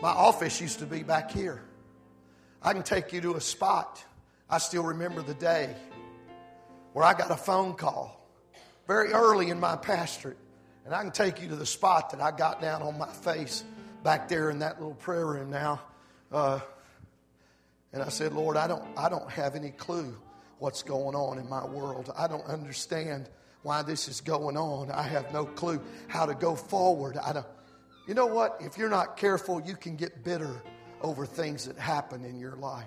my 0.02 0.10
office 0.10 0.60
used 0.60 0.80
to 0.80 0.86
be 0.86 1.02
back 1.02 1.32
here. 1.32 1.64
I 2.62 2.74
can 2.74 2.84
take 2.84 3.14
you 3.14 3.22
to 3.22 3.36
a 3.36 3.42
spot. 3.42 4.04
I 4.50 4.58
still 4.58 4.84
remember 4.84 5.22
the 5.22 5.34
day 5.34 5.74
where 6.94 7.06
I 7.06 7.14
got 7.14 7.32
a 7.32 7.38
phone 7.38 7.74
call 7.74 8.28
very 8.86 9.14
early 9.14 9.50
in 9.50 9.60
my 9.60 9.76
pastorate 9.78 10.38
and 10.86 10.94
I 10.94 11.02
can 11.02 11.12
take 11.12 11.42
you 11.42 11.48
to 11.50 11.56
the 11.56 11.66
spot 11.66 12.12
that 12.12 12.22
I 12.22 12.32
got 12.32 12.62
down 12.62 12.82
on 12.82 12.98
my 12.98 13.08
face 13.08 13.64
back 14.04 14.28
there 14.28 14.50
in 14.50 14.60
that 14.60 14.80
little 14.80 14.96
prayer 14.96 15.26
room 15.26 15.50
now. 15.50 15.82
Uh, 16.32 16.60
and 17.94 18.02
I 18.02 18.10
said, 18.10 18.34
Lord, 18.34 18.58
I 18.58 18.68
don't, 18.68 18.84
I 18.98 19.10
don't 19.10 19.30
have 19.30 19.56
any 19.56 19.72
clue 19.72 20.16
what's 20.60 20.84
going 20.84 21.16
on 21.16 21.38
in 21.38 21.50
my 21.50 21.66
world. 21.66 22.12
I 22.16 22.28
don't 22.28 22.46
understand 22.46 23.30
why 23.64 23.82
this 23.82 24.08
is 24.08 24.22
going 24.22 24.58
on. 24.58 24.92
I 24.92 25.04
have 25.04 25.34
no 25.34 25.46
clue 25.46 25.82
how 26.08 26.26
to 26.26 26.34
go 26.34 26.56
forward. 26.56 27.18
I 27.18 27.34
don't, 27.34 27.46
you 28.08 28.14
know 28.14 28.28
what? 28.28 28.58
If 28.62 28.78
you're 28.78 28.90
not 28.90 29.18
careful, 29.18 29.62
you 29.62 29.76
can 29.76 29.96
get 29.96 30.24
bitter 30.24 30.62
over 31.02 31.26
things 31.26 31.66
that 31.66 31.78
happen 31.78 32.24
in 32.24 32.40
your 32.40 32.56
life. 32.56 32.86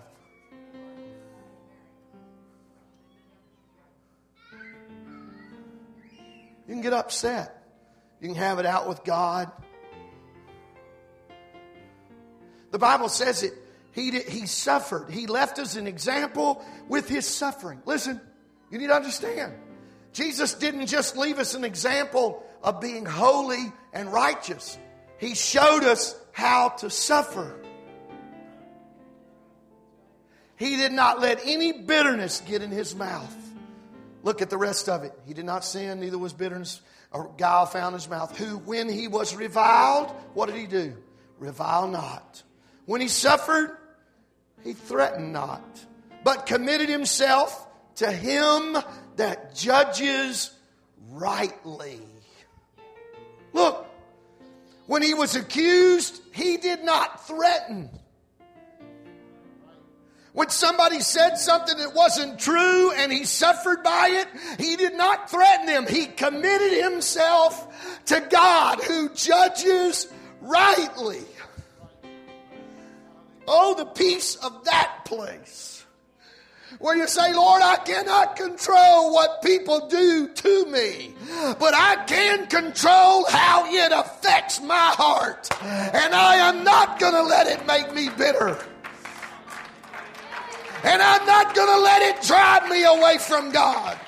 You 6.66 6.72
can 6.72 6.80
get 6.80 6.94
upset. 6.94 7.62
You 8.20 8.28
can 8.28 8.36
have 8.36 8.58
it 8.58 8.66
out 8.66 8.88
with 8.88 9.04
God. 9.04 9.50
The 12.70 12.78
Bible 12.78 13.08
says 13.08 13.42
it. 13.42 13.52
He, 13.94 14.10
did, 14.10 14.28
he 14.28 14.46
suffered. 14.46 15.10
He 15.10 15.26
left 15.26 15.58
us 15.58 15.76
an 15.76 15.86
example 15.86 16.64
with 16.88 17.08
his 17.08 17.26
suffering. 17.26 17.80
Listen, 17.86 18.20
you 18.70 18.78
need 18.78 18.88
to 18.88 18.94
understand. 18.94 19.54
Jesus 20.12 20.54
didn't 20.54 20.86
just 20.86 21.16
leave 21.16 21.38
us 21.38 21.54
an 21.54 21.64
example 21.64 22.44
of 22.62 22.80
being 22.80 23.04
holy 23.04 23.72
and 23.92 24.12
righteous, 24.12 24.78
He 25.18 25.34
showed 25.34 25.84
us 25.84 26.18
how 26.32 26.70
to 26.70 26.90
suffer. 26.90 27.54
He 30.56 30.76
did 30.76 30.92
not 30.92 31.20
let 31.20 31.40
any 31.44 31.72
bitterness 31.72 32.42
get 32.46 32.62
in 32.62 32.70
His 32.70 32.94
mouth. 32.94 33.34
Look 34.22 34.40
at 34.40 34.50
the 34.50 34.56
rest 34.56 34.88
of 34.88 35.04
it. 35.04 35.12
He 35.26 35.34
did 35.34 35.44
not 35.44 35.64
sin, 35.64 36.00
neither 36.00 36.16
was 36.16 36.32
bitterness 36.32 36.80
or 37.12 37.30
guile 37.36 37.66
found 37.66 37.94
in 37.94 38.00
his 38.00 38.08
mouth, 38.08 38.36
who, 38.36 38.58
when 38.58 38.88
he 38.88 39.06
was 39.06 39.36
reviled, 39.36 40.10
what 40.32 40.46
did 40.46 40.56
he 40.56 40.66
do? 40.66 40.96
Revile 41.38 41.86
not. 41.86 42.42
When 42.86 43.00
he 43.00 43.08
suffered, 43.08 43.76
he 44.64 44.72
threatened 44.72 45.32
not, 45.32 45.62
but 46.24 46.46
committed 46.46 46.88
himself 46.88 47.68
to 47.96 48.10
him 48.10 48.76
that 49.16 49.54
judges 49.54 50.50
rightly. 51.10 52.00
Look, 53.52 53.86
when 54.86 55.02
he 55.02 55.14
was 55.14 55.36
accused, 55.36 56.20
he 56.32 56.56
did 56.56 56.82
not 56.82 57.26
threaten. 57.26 57.90
When 60.32 60.50
somebody 60.50 60.98
said 60.98 61.36
something 61.36 61.78
that 61.78 61.94
wasn't 61.94 62.40
true 62.40 62.90
and 62.90 63.12
he 63.12 63.24
suffered 63.24 63.84
by 63.84 64.08
it, 64.10 64.28
he 64.58 64.74
did 64.74 64.94
not 64.94 65.30
threaten 65.30 65.66
them. 65.66 65.86
He 65.86 66.06
committed 66.06 66.82
himself 66.82 68.02
to 68.06 68.20
God 68.20 68.82
who 68.82 69.10
judges 69.10 70.08
rightly. 70.40 71.22
Oh, 73.46 73.74
the 73.74 73.86
peace 73.86 74.36
of 74.36 74.64
that 74.64 75.04
place. 75.04 75.84
Where 76.78 76.96
you 76.96 77.06
say, 77.06 77.32
Lord, 77.32 77.62
I 77.62 77.76
cannot 77.76 78.36
control 78.36 79.12
what 79.12 79.42
people 79.42 79.86
do 79.88 80.28
to 80.28 80.66
me, 80.66 81.14
but 81.58 81.72
I 81.74 82.04
can 82.06 82.46
control 82.46 83.26
how 83.28 83.66
it 83.72 83.92
affects 83.92 84.60
my 84.60 84.74
heart. 84.76 85.48
And 85.62 86.14
I 86.14 86.36
am 86.36 86.64
not 86.64 86.98
going 86.98 87.12
to 87.12 87.22
let 87.22 87.46
it 87.46 87.64
make 87.66 87.94
me 87.94 88.08
bitter. 88.16 88.58
And 90.82 91.00
I'm 91.00 91.24
not 91.26 91.54
going 91.54 91.68
to 91.68 91.80
let 91.80 92.02
it 92.02 92.22
drive 92.26 92.68
me 92.68 92.84
away 92.84 93.18
from 93.18 93.52
God. 93.52 93.98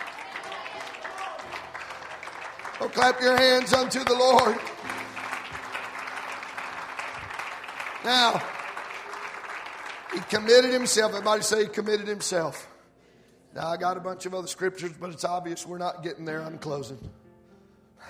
Oh, 2.80 2.89
clap 2.89 3.20
your 3.20 3.37
hands 3.37 3.72
unto 3.72 4.05
the 4.05 4.14
Lord. 4.14 4.59
Now, 8.05 8.43
he 10.16 10.22
committed 10.22 10.72
himself. 10.72 11.12
Everybody 11.12 11.42
say 11.42 11.62
he 11.64 11.68
committed 11.68 12.08
himself. 12.08 12.68
Now, 13.54 13.68
I 13.68 13.76
got 13.76 13.96
a 13.96 14.00
bunch 14.00 14.26
of 14.26 14.34
other 14.34 14.46
scriptures, 14.48 14.92
but 14.98 15.10
it's 15.10 15.24
obvious 15.24 15.66
we're 15.66 15.78
not 15.78 16.02
getting 16.02 16.24
there. 16.24 16.42
I'm 16.42 16.58
closing. 16.58 16.98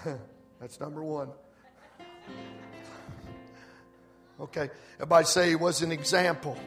That's 0.60 0.80
number 0.80 1.02
one. 1.02 1.28
Okay, 4.38 4.70
everybody 4.96 5.24
say 5.24 5.48
he 5.48 5.56
was 5.56 5.82
an 5.82 5.90
example. 5.90 6.58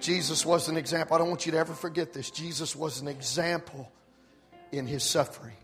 Jesus 0.00 0.44
was 0.44 0.68
an 0.68 0.76
example. 0.76 1.16
I 1.16 1.18
don't 1.18 1.28
want 1.28 1.46
you 1.46 1.52
to 1.52 1.58
ever 1.58 1.72
forget 1.72 2.12
this. 2.12 2.30
Jesus 2.30 2.76
was 2.76 3.00
an 3.00 3.08
example 3.08 3.90
in 4.70 4.86
his 4.86 5.02
suffering. 5.02 5.56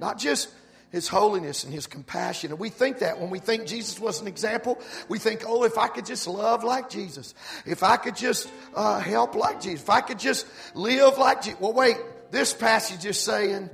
Not 0.00 0.18
just 0.18 0.48
his 0.90 1.08
holiness 1.08 1.64
and 1.64 1.72
his 1.72 1.86
compassion. 1.86 2.50
And 2.50 2.58
we 2.58 2.70
think 2.70 3.00
that 3.00 3.20
when 3.20 3.30
we 3.30 3.38
think 3.38 3.66
Jesus 3.66 4.00
was 4.00 4.20
an 4.20 4.26
example, 4.26 4.78
we 5.08 5.18
think, 5.18 5.42
oh, 5.46 5.64
if 5.64 5.76
I 5.76 5.88
could 5.88 6.06
just 6.06 6.26
love 6.26 6.64
like 6.64 6.88
Jesus, 6.88 7.34
if 7.66 7.82
I 7.82 7.96
could 7.96 8.16
just 8.16 8.50
uh, 8.74 8.98
help 8.98 9.34
like 9.34 9.60
Jesus, 9.60 9.82
if 9.82 9.90
I 9.90 10.00
could 10.00 10.18
just 10.18 10.46
live 10.74 11.18
like 11.18 11.42
Jesus. 11.42 11.60
Well, 11.60 11.74
wait, 11.74 11.96
this 12.30 12.54
passage 12.54 13.04
is 13.04 13.18
saying 13.18 13.70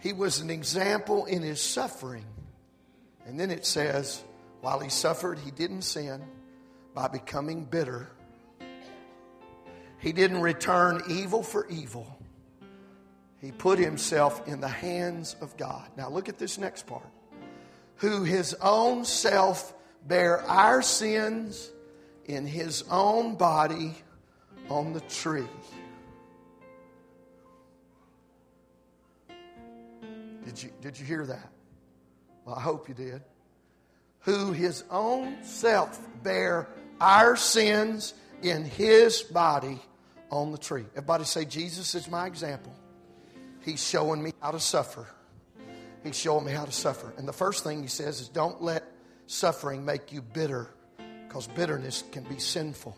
he 0.00 0.12
was 0.12 0.40
an 0.40 0.50
example 0.50 1.26
in 1.26 1.42
his 1.42 1.60
suffering. 1.60 2.24
And 3.26 3.38
then 3.38 3.50
it 3.50 3.64
says, 3.64 4.22
while 4.60 4.80
he 4.80 4.88
suffered, 4.88 5.38
he 5.38 5.50
didn't 5.50 5.82
sin 5.82 6.22
by 6.94 7.08
becoming 7.08 7.64
bitter. 7.64 8.08
He 9.98 10.12
didn't 10.12 10.40
return 10.40 11.02
evil 11.08 11.42
for 11.42 11.66
evil 11.68 12.15
he 13.40 13.52
put 13.52 13.78
himself 13.78 14.46
in 14.48 14.60
the 14.60 14.68
hands 14.68 15.36
of 15.40 15.56
God. 15.56 15.88
Now 15.96 16.08
look 16.08 16.28
at 16.28 16.38
this 16.38 16.58
next 16.58 16.86
part. 16.86 17.06
Who 17.96 18.24
his 18.24 18.54
own 18.54 19.04
self 19.04 19.72
bare 20.06 20.40
our 20.42 20.82
sins 20.82 21.70
in 22.26 22.46
his 22.46 22.84
own 22.90 23.36
body 23.36 23.94
on 24.68 24.92
the 24.92 25.00
tree. 25.00 25.46
Did 30.44 30.62
you, 30.62 30.70
did 30.80 30.98
you 30.98 31.04
hear 31.04 31.26
that? 31.26 31.50
Well, 32.44 32.54
I 32.54 32.60
hope 32.60 32.88
you 32.88 32.94
did. 32.94 33.22
Who 34.20 34.52
his 34.52 34.84
own 34.90 35.42
self 35.42 36.00
bare 36.22 36.68
our 37.00 37.36
sins 37.36 38.14
in 38.42 38.64
his 38.64 39.22
body 39.22 39.78
on 40.30 40.52
the 40.52 40.58
tree. 40.58 40.84
Everybody 40.92 41.24
say, 41.24 41.44
Jesus 41.44 41.94
is 41.94 42.08
my 42.08 42.26
example. 42.26 42.72
He's 43.66 43.86
showing 43.86 44.22
me 44.22 44.32
how 44.40 44.52
to 44.52 44.60
suffer. 44.60 45.08
He's 46.04 46.16
showing 46.16 46.46
me 46.46 46.52
how 46.52 46.64
to 46.64 46.72
suffer. 46.72 47.12
And 47.18 47.26
the 47.26 47.32
first 47.32 47.64
thing 47.64 47.82
he 47.82 47.88
says 47.88 48.20
is 48.20 48.28
don't 48.28 48.62
let 48.62 48.84
suffering 49.26 49.84
make 49.84 50.12
you 50.12 50.22
bitter 50.22 50.68
because 51.26 51.48
bitterness 51.48 52.04
can 52.12 52.22
be 52.22 52.38
sinful. 52.38 52.96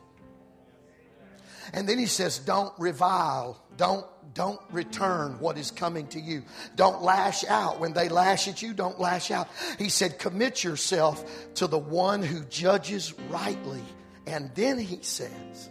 And 1.72 1.88
then 1.88 1.98
he 1.98 2.04
says, 2.04 2.38
don't 2.38 2.72
revile. 2.78 3.62
Don't, 3.78 4.06
don't 4.34 4.60
return 4.70 5.38
what 5.40 5.56
is 5.56 5.70
coming 5.70 6.06
to 6.08 6.20
you. 6.20 6.42
Don't 6.76 7.02
lash 7.02 7.44
out. 7.46 7.80
When 7.80 7.94
they 7.94 8.10
lash 8.10 8.46
at 8.46 8.60
you, 8.60 8.74
don't 8.74 9.00
lash 9.00 9.30
out. 9.30 9.48
He 9.78 9.88
said, 9.88 10.18
commit 10.18 10.62
yourself 10.62 11.24
to 11.54 11.66
the 11.66 11.78
one 11.78 12.22
who 12.22 12.44
judges 12.44 13.14
rightly. 13.30 13.82
And 14.26 14.50
then 14.54 14.78
he 14.78 14.98
says, 15.02 15.70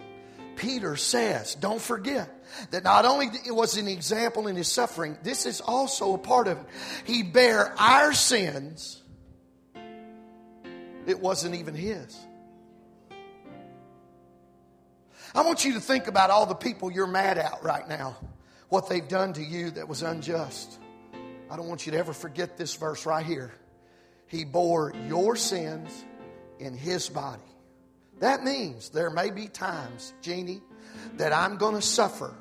Peter 0.56 0.96
says, 0.96 1.54
don't 1.54 1.82
forget 1.82 2.32
that 2.72 2.84
not 2.84 3.06
only 3.06 3.28
it 3.46 3.56
was 3.56 3.78
an 3.78 3.88
example 3.88 4.48
in 4.48 4.56
his 4.56 4.68
suffering, 4.68 5.18
this 5.24 5.46
is 5.46 5.62
also 5.62 6.14
a 6.14 6.18
part 6.18 6.48
of 6.48 6.58
it. 6.58 6.66
He 7.06 7.24
bare 7.24 7.74
our 7.80 8.14
sins. 8.14 9.02
It 11.06 11.20
wasn't 11.20 11.56
even 11.56 11.74
his. 11.74 12.18
I 15.34 15.42
want 15.42 15.66
you 15.66 15.74
to 15.74 15.80
think 15.80 16.08
about 16.08 16.30
all 16.30 16.46
the 16.46 16.56
people 16.56 16.92
you're 16.92 17.08
mad 17.08 17.38
at 17.38 17.64
right 17.64 17.88
now, 17.88 18.18
what 18.70 18.90
they've 18.90 19.08
done 19.08 19.34
to 19.34 19.44
you 19.44 19.72
that 19.72 19.88
was 19.88 20.02
unjust. 20.02 20.80
I 21.50 21.56
don't 21.56 21.68
want 21.68 21.86
you 21.86 21.94
to 21.94 21.98
ever 21.98 22.14
forget 22.14 22.58
this 22.58 22.76
verse 22.76 23.06
right 23.06 23.26
here. 23.26 23.54
He 24.28 24.44
bore 24.44 24.94
your 25.08 25.36
sins 25.36 26.04
in 26.60 26.76
his 26.76 27.08
body. 27.08 27.42
That 28.20 28.44
means 28.44 28.90
there 28.90 29.10
may 29.10 29.30
be 29.30 29.48
times, 29.48 30.14
Jeannie, 30.22 30.62
that 31.18 31.34
I'm 31.34 31.58
going 31.58 31.76
to 31.76 31.82
suffer 31.82 32.34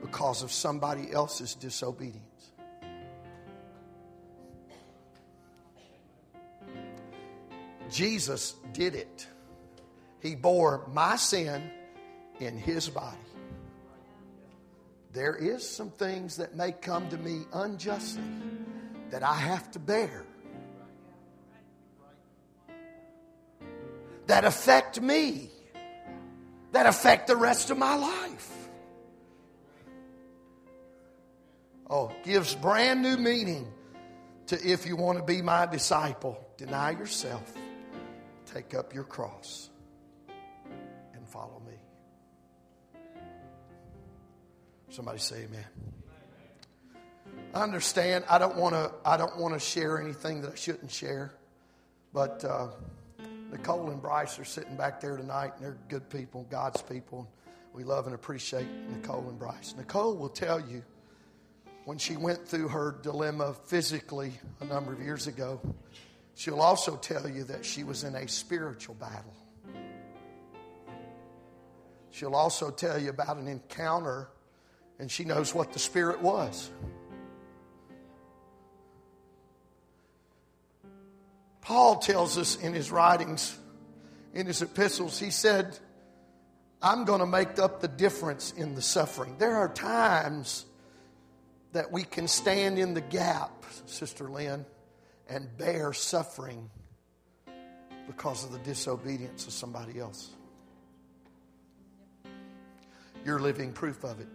because 0.00 0.42
of 0.42 0.52
somebody 0.52 1.12
else's 1.12 1.54
disobedience. 1.54 2.24
Jesus 7.90 8.54
did 8.72 8.94
it. 8.94 9.26
He 10.20 10.34
bore 10.34 10.86
my 10.92 11.16
sin 11.16 11.70
in 12.38 12.56
his 12.56 12.88
body. 12.88 13.16
There 15.12 15.34
is 15.34 15.68
some 15.68 15.90
things 15.90 16.36
that 16.36 16.54
may 16.54 16.72
come 16.72 17.08
to 17.08 17.16
me 17.16 17.42
unjustly 17.52 18.22
that 19.10 19.22
I 19.22 19.34
have 19.34 19.70
to 19.72 19.78
bear. 19.78 20.26
that 24.28 24.44
affect 24.44 25.00
me, 25.00 25.50
that 26.72 26.86
affect 26.86 27.26
the 27.26 27.36
rest 27.36 27.70
of 27.70 27.78
my 27.78 27.94
life. 27.96 28.52
Oh, 31.90 32.12
gives 32.22 32.54
brand 32.54 33.02
new 33.02 33.16
meaning 33.16 33.66
to 34.48 34.56
if 34.62 34.86
you 34.86 34.96
want 34.96 35.18
to 35.18 35.24
be 35.24 35.40
my 35.40 35.64
disciple, 35.66 36.38
deny 36.58 36.90
yourself, 36.90 37.50
take 38.46 38.74
up 38.74 38.94
your 38.94 39.04
cross, 39.04 39.70
and 41.14 41.26
follow 41.26 41.62
me. 41.66 41.74
Somebody 44.90 45.18
say 45.18 45.44
amen. 45.44 45.64
I 47.54 47.62
understand. 47.62 48.24
I 48.28 48.38
don't 48.38 48.56
want 48.56 48.74
to. 48.74 48.92
I 49.04 49.16
don't 49.16 49.38
want 49.38 49.54
to 49.54 49.60
share 49.60 49.98
anything 50.00 50.42
that 50.42 50.52
I 50.52 50.56
shouldn't 50.56 50.90
share, 50.90 51.32
but. 52.12 52.44
Uh, 52.44 52.68
Nicole 53.50 53.90
and 53.90 54.00
Bryce 54.02 54.38
are 54.38 54.44
sitting 54.44 54.76
back 54.76 55.00
there 55.00 55.16
tonight, 55.16 55.52
and 55.56 55.64
they're 55.64 55.78
good 55.88 56.08
people, 56.10 56.46
God's 56.50 56.82
people. 56.82 57.30
We 57.72 57.84
love 57.84 58.06
and 58.06 58.14
appreciate 58.14 58.66
Nicole 58.90 59.28
and 59.28 59.38
Bryce. 59.38 59.74
Nicole 59.76 60.16
will 60.16 60.28
tell 60.28 60.60
you 60.60 60.82
when 61.84 61.96
she 61.96 62.16
went 62.16 62.46
through 62.46 62.68
her 62.68 62.96
dilemma 63.02 63.54
physically 63.64 64.32
a 64.60 64.64
number 64.66 64.92
of 64.92 65.00
years 65.00 65.26
ago, 65.26 65.60
she'll 66.34 66.60
also 66.60 66.96
tell 66.96 67.26
you 67.26 67.44
that 67.44 67.64
she 67.64 67.84
was 67.84 68.04
in 68.04 68.14
a 68.14 68.28
spiritual 68.28 68.94
battle. 68.96 69.34
She'll 72.10 72.34
also 72.34 72.70
tell 72.70 72.98
you 72.98 73.08
about 73.10 73.38
an 73.38 73.48
encounter, 73.48 74.28
and 74.98 75.10
she 75.10 75.24
knows 75.24 75.54
what 75.54 75.72
the 75.72 75.78
Spirit 75.78 76.20
was. 76.20 76.70
Paul 81.68 81.96
tells 81.96 82.38
us 82.38 82.56
in 82.56 82.72
his 82.72 82.90
writings, 82.90 83.54
in 84.32 84.46
his 84.46 84.62
epistles, 84.62 85.20
he 85.20 85.28
said, 85.28 85.78
I'm 86.80 87.04
going 87.04 87.20
to 87.20 87.26
make 87.26 87.58
up 87.58 87.82
the 87.82 87.88
difference 87.88 88.52
in 88.52 88.74
the 88.74 88.80
suffering. 88.80 89.36
There 89.36 89.54
are 89.54 89.68
times 89.68 90.64
that 91.72 91.92
we 91.92 92.04
can 92.04 92.26
stand 92.26 92.78
in 92.78 92.94
the 92.94 93.02
gap, 93.02 93.66
Sister 93.84 94.30
Lynn, 94.30 94.64
and 95.28 95.58
bear 95.58 95.92
suffering 95.92 96.70
because 98.06 98.44
of 98.44 98.52
the 98.52 98.60
disobedience 98.60 99.46
of 99.46 99.52
somebody 99.52 100.00
else. 100.00 100.30
You're 103.26 103.40
living 103.40 103.74
proof 103.74 104.04
of 104.04 104.20
it. 104.20 104.28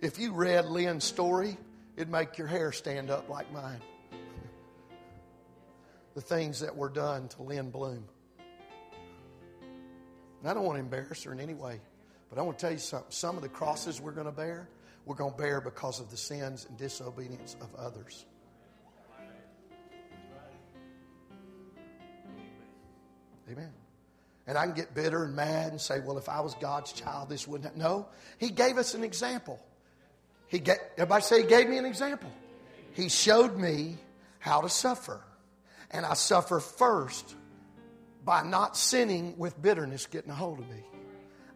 If 0.00 0.18
you 0.18 0.32
read 0.32 0.66
Lynn's 0.66 1.04
story, 1.04 1.56
it'd 1.96 2.10
make 2.10 2.38
your 2.38 2.46
hair 2.46 2.72
stand 2.72 3.10
up 3.10 3.28
like 3.28 3.52
mine. 3.52 3.80
the 6.18 6.24
things 6.24 6.58
that 6.58 6.76
were 6.76 6.88
done 6.88 7.28
to 7.28 7.44
Lynn 7.44 7.70
Bloom. 7.70 8.04
And 10.40 10.50
I 10.50 10.52
don't 10.52 10.64
want 10.64 10.74
to 10.74 10.80
embarrass 10.80 11.22
her 11.22 11.32
in 11.32 11.38
any 11.38 11.54
way, 11.54 11.80
but 12.28 12.40
I 12.40 12.42
want 12.42 12.58
to 12.58 12.62
tell 12.62 12.72
you 12.72 12.78
something. 12.78 13.06
Some 13.10 13.36
of 13.36 13.42
the 13.42 13.48
crosses 13.48 14.00
we're 14.00 14.10
going 14.10 14.26
to 14.26 14.32
bear, 14.32 14.68
we're 15.06 15.14
going 15.14 15.30
to 15.30 15.38
bear 15.38 15.60
because 15.60 16.00
of 16.00 16.10
the 16.10 16.16
sins 16.16 16.66
and 16.68 16.76
disobedience 16.76 17.54
of 17.60 17.72
others. 17.76 18.26
Amen. 23.48 23.70
And 24.48 24.58
I 24.58 24.66
can 24.66 24.74
get 24.74 24.96
bitter 24.96 25.22
and 25.22 25.36
mad 25.36 25.70
and 25.70 25.80
say, 25.80 26.00
well, 26.00 26.18
if 26.18 26.28
I 26.28 26.40
was 26.40 26.56
God's 26.56 26.92
child, 26.92 27.28
this 27.28 27.46
wouldn't 27.46 27.66
happen. 27.66 27.80
No, 27.80 28.08
He 28.38 28.50
gave 28.50 28.76
us 28.76 28.94
an 28.94 29.04
example. 29.04 29.64
He 30.48 30.58
gave, 30.58 30.78
everybody 30.96 31.22
say 31.22 31.42
He 31.42 31.48
gave 31.48 31.68
me 31.68 31.78
an 31.78 31.84
example. 31.84 32.30
He 32.92 33.08
showed 33.08 33.56
me 33.56 33.96
how 34.38 34.60
to 34.62 34.68
suffer. 34.68 35.20
And 35.90 36.04
I 36.04 36.14
suffer 36.14 36.60
first 36.60 37.34
by 38.24 38.42
not 38.42 38.76
sinning 38.76 39.34
with 39.38 39.60
bitterness 39.60 40.06
getting 40.06 40.30
a 40.30 40.34
hold 40.34 40.58
of 40.58 40.68
me. 40.68 40.82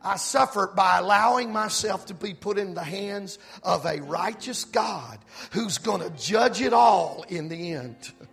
I 0.04 0.16
suffer 0.16 0.72
by 0.74 0.98
allowing 0.98 1.52
myself 1.52 2.06
to 2.06 2.14
be 2.14 2.34
put 2.34 2.58
in 2.58 2.74
the 2.74 2.82
hands 2.82 3.38
of 3.62 3.86
a 3.86 4.00
righteous 4.00 4.64
God 4.64 5.18
who's 5.52 5.78
going 5.78 6.00
to 6.00 6.10
judge 6.10 6.60
it 6.60 6.72
all 6.72 7.24
in 7.28 7.48
the 7.48 7.72
end. 7.72 7.96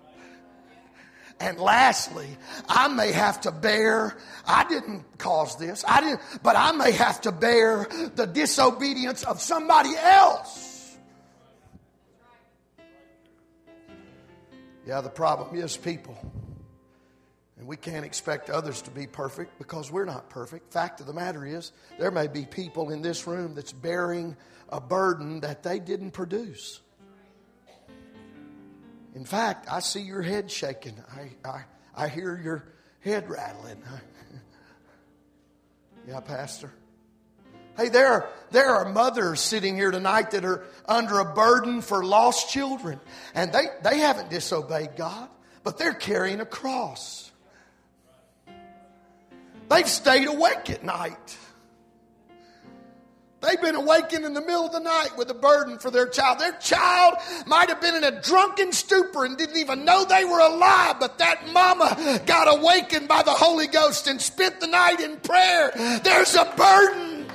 And 1.39 1.57
lastly, 1.57 2.27
I 2.67 2.89
may 2.89 3.13
have 3.13 3.41
to 3.41 3.51
bear, 3.51 4.17
I 4.45 4.67
didn't 4.67 5.05
cause 5.17 5.57
this, 5.57 5.85
I 5.87 6.01
didn't, 6.01 6.21
but 6.43 6.57
I 6.57 6.73
may 6.73 6.91
have 6.91 7.21
to 7.21 7.31
bear 7.31 7.87
the 8.15 8.25
disobedience 8.25 9.23
of 9.23 9.39
somebody 9.39 9.95
else. 9.95 10.97
Yeah, 14.85 15.01
the 15.01 15.09
problem 15.09 15.55
is 15.55 15.77
people. 15.77 16.17
And 17.57 17.67
we 17.67 17.77
can't 17.77 18.05
expect 18.05 18.49
others 18.49 18.81
to 18.83 18.91
be 18.91 19.05
perfect 19.05 19.57
because 19.59 19.91
we're 19.91 20.05
not 20.05 20.29
perfect. 20.29 20.73
Fact 20.73 20.99
of 20.99 21.07
the 21.07 21.13
matter 21.13 21.45
is, 21.45 21.71
there 21.97 22.11
may 22.11 22.27
be 22.27 22.45
people 22.45 22.89
in 22.89 23.01
this 23.01 23.27
room 23.27 23.53
that's 23.53 23.73
bearing 23.73 24.35
a 24.69 24.81
burden 24.81 25.41
that 25.41 25.63
they 25.63 25.79
didn't 25.79 26.11
produce. 26.11 26.81
In 29.15 29.25
fact, 29.25 29.67
I 29.71 29.79
see 29.79 30.01
your 30.01 30.21
head 30.21 30.51
shaking. 30.51 30.95
I, 31.11 31.47
I, 31.47 31.63
I 31.95 32.07
hear 32.07 32.39
your 32.41 32.63
head 33.01 33.29
rattling. 33.29 33.81
yeah, 36.07 36.19
Pastor. 36.19 36.71
Hey, 37.77 37.89
there, 37.89 38.29
there 38.51 38.75
are 38.75 38.89
mothers 38.91 39.39
sitting 39.39 39.75
here 39.75 39.91
tonight 39.91 40.31
that 40.31 40.43
are 40.43 40.65
under 40.85 41.19
a 41.19 41.33
burden 41.33 41.81
for 41.81 42.03
lost 42.03 42.49
children, 42.49 42.99
and 43.33 43.53
they, 43.53 43.65
they 43.83 43.99
haven't 43.99 44.29
disobeyed 44.29 44.97
God, 44.97 45.29
but 45.63 45.77
they're 45.77 45.93
carrying 45.93 46.41
a 46.41 46.45
cross. 46.45 47.31
They've 49.69 49.87
stayed 49.87 50.27
awake 50.27 50.69
at 50.69 50.83
night. 50.83 51.37
They've 53.41 53.61
been 53.61 53.75
awakened 53.75 54.25
in 54.25 54.33
the 54.33 54.41
middle 54.41 54.65
of 54.65 54.73
the 54.73 54.81
night 54.81 55.11
with 55.17 55.29
a 55.29 55.33
burden 55.33 55.79
for 55.79 55.89
their 55.89 56.07
child. 56.07 56.39
Their 56.39 56.57
child 56.57 57.15
might 57.47 57.69
have 57.69 57.79
been 57.79 57.95
in 57.95 58.03
a 58.03 58.21
drunken 58.21 58.73
stupor 58.73 59.23
and 59.23 59.37
didn't 59.37 59.55
even 59.55 59.85
know 59.85 60.03
they 60.03 60.25
were 60.25 60.39
alive, 60.39 60.97
but 60.99 61.17
that 61.19 61.47
mama 61.53 62.21
got 62.25 62.53
awakened 62.53 63.07
by 63.07 63.23
the 63.23 63.31
Holy 63.31 63.67
Ghost 63.67 64.07
and 64.07 64.21
spent 64.21 64.59
the 64.59 64.67
night 64.67 64.99
in 64.99 65.17
prayer. 65.17 65.71
There's 66.03 66.35
a 66.35 66.53
burden 66.57 67.27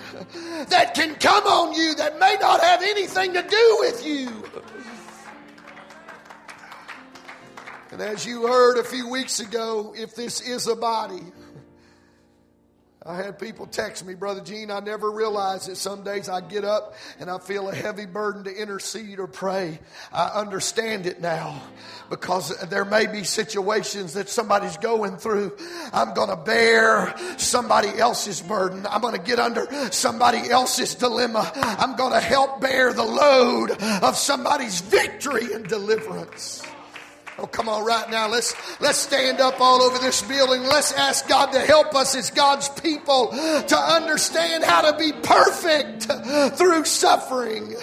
that 0.68 0.94
can 0.94 1.14
come 1.14 1.44
on 1.46 1.74
you 1.74 1.94
that 1.94 2.18
may 2.18 2.36
not 2.38 2.60
have 2.60 2.82
anything 2.82 3.32
to 3.32 3.42
do 3.42 3.76
with 3.80 4.06
you. 4.06 4.44
And 7.92 8.02
as 8.02 8.26
you 8.26 8.46
heard 8.46 8.76
a 8.76 8.84
few 8.84 9.08
weeks 9.08 9.40
ago, 9.40 9.94
if 9.96 10.14
this 10.14 10.40
is 10.40 10.66
a 10.66 10.74
body, 10.74 11.22
I 13.06 13.16
had 13.16 13.38
people 13.38 13.66
text 13.66 14.06
me, 14.06 14.14
Brother 14.14 14.40
Gene, 14.40 14.70
I 14.70 14.80
never 14.80 15.10
realized 15.10 15.68
that 15.68 15.76
some 15.76 16.04
days 16.04 16.30
I 16.30 16.40
get 16.40 16.64
up 16.64 16.94
and 17.20 17.28
I 17.28 17.36
feel 17.38 17.68
a 17.68 17.74
heavy 17.74 18.06
burden 18.06 18.44
to 18.44 18.50
intercede 18.50 19.18
or 19.18 19.26
pray. 19.26 19.78
I 20.10 20.28
understand 20.28 21.04
it 21.04 21.20
now 21.20 21.60
because 22.08 22.56
there 22.68 22.86
may 22.86 23.06
be 23.06 23.22
situations 23.24 24.14
that 24.14 24.30
somebody's 24.30 24.78
going 24.78 25.18
through. 25.18 25.54
I'm 25.92 26.14
going 26.14 26.30
to 26.30 26.36
bear 26.36 27.14
somebody 27.36 27.90
else's 27.98 28.40
burden. 28.40 28.86
I'm 28.88 29.02
going 29.02 29.16
to 29.16 29.22
get 29.22 29.38
under 29.38 29.66
somebody 29.92 30.48
else's 30.48 30.94
dilemma. 30.94 31.52
I'm 31.56 31.96
going 31.96 32.14
to 32.14 32.20
help 32.20 32.62
bear 32.62 32.94
the 32.94 33.04
load 33.04 33.72
of 34.02 34.16
somebody's 34.16 34.80
victory 34.80 35.52
and 35.52 35.68
deliverance. 35.68 36.62
Oh, 37.36 37.46
come 37.46 37.68
on, 37.68 37.84
right 37.84 38.08
now. 38.10 38.28
Let's, 38.28 38.54
let's 38.80 38.98
stand 38.98 39.40
up 39.40 39.60
all 39.60 39.82
over 39.82 39.98
this 39.98 40.22
building. 40.22 40.62
Let's 40.62 40.92
ask 40.92 41.28
God 41.28 41.52
to 41.52 41.60
help 41.60 41.94
us 41.94 42.14
as 42.14 42.30
God's 42.30 42.68
people 42.68 43.28
to 43.30 43.76
understand 43.76 44.62
how 44.62 44.90
to 44.90 44.96
be 44.96 45.12
perfect 45.12 46.04
through 46.56 46.84
suffering. 46.84 47.74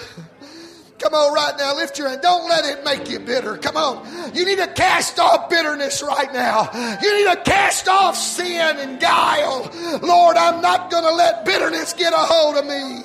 Come 0.99 1.16
on, 1.16 1.34
right 1.34 1.54
now, 1.58 1.76
lift 1.76 1.97
your 1.97 2.10
hand. 2.10 2.22
Don't 2.22 2.47
let 2.47 2.64
it 2.64 2.86
make 2.86 3.10
you 3.10 3.20
bitter. 3.20 3.58
Come 3.58 3.76
on. 3.76 4.36
You 4.36 4.45
need 4.45 4.60
to 4.60 4.68
cast 4.68 5.20
off 5.20 5.49
bitterness 5.49 6.04
right 6.04 6.32
now. 6.32 6.70
You 7.02 7.18
need 7.18 7.36
to 7.36 7.41
cast 7.43 7.88
off 7.88 8.16
sin 8.16 8.78
and 8.78 8.99
guile. 8.99 9.70
Lord, 10.02 10.38
I'm 10.38 10.62
not 10.62 10.91
going 10.91 11.04
to 11.04 11.14
let 11.14 11.43
bitterness 11.43 11.93
get 11.93 12.14
a 12.14 12.18
hold 12.18 12.56
of 12.56 12.66
me. 12.66 13.02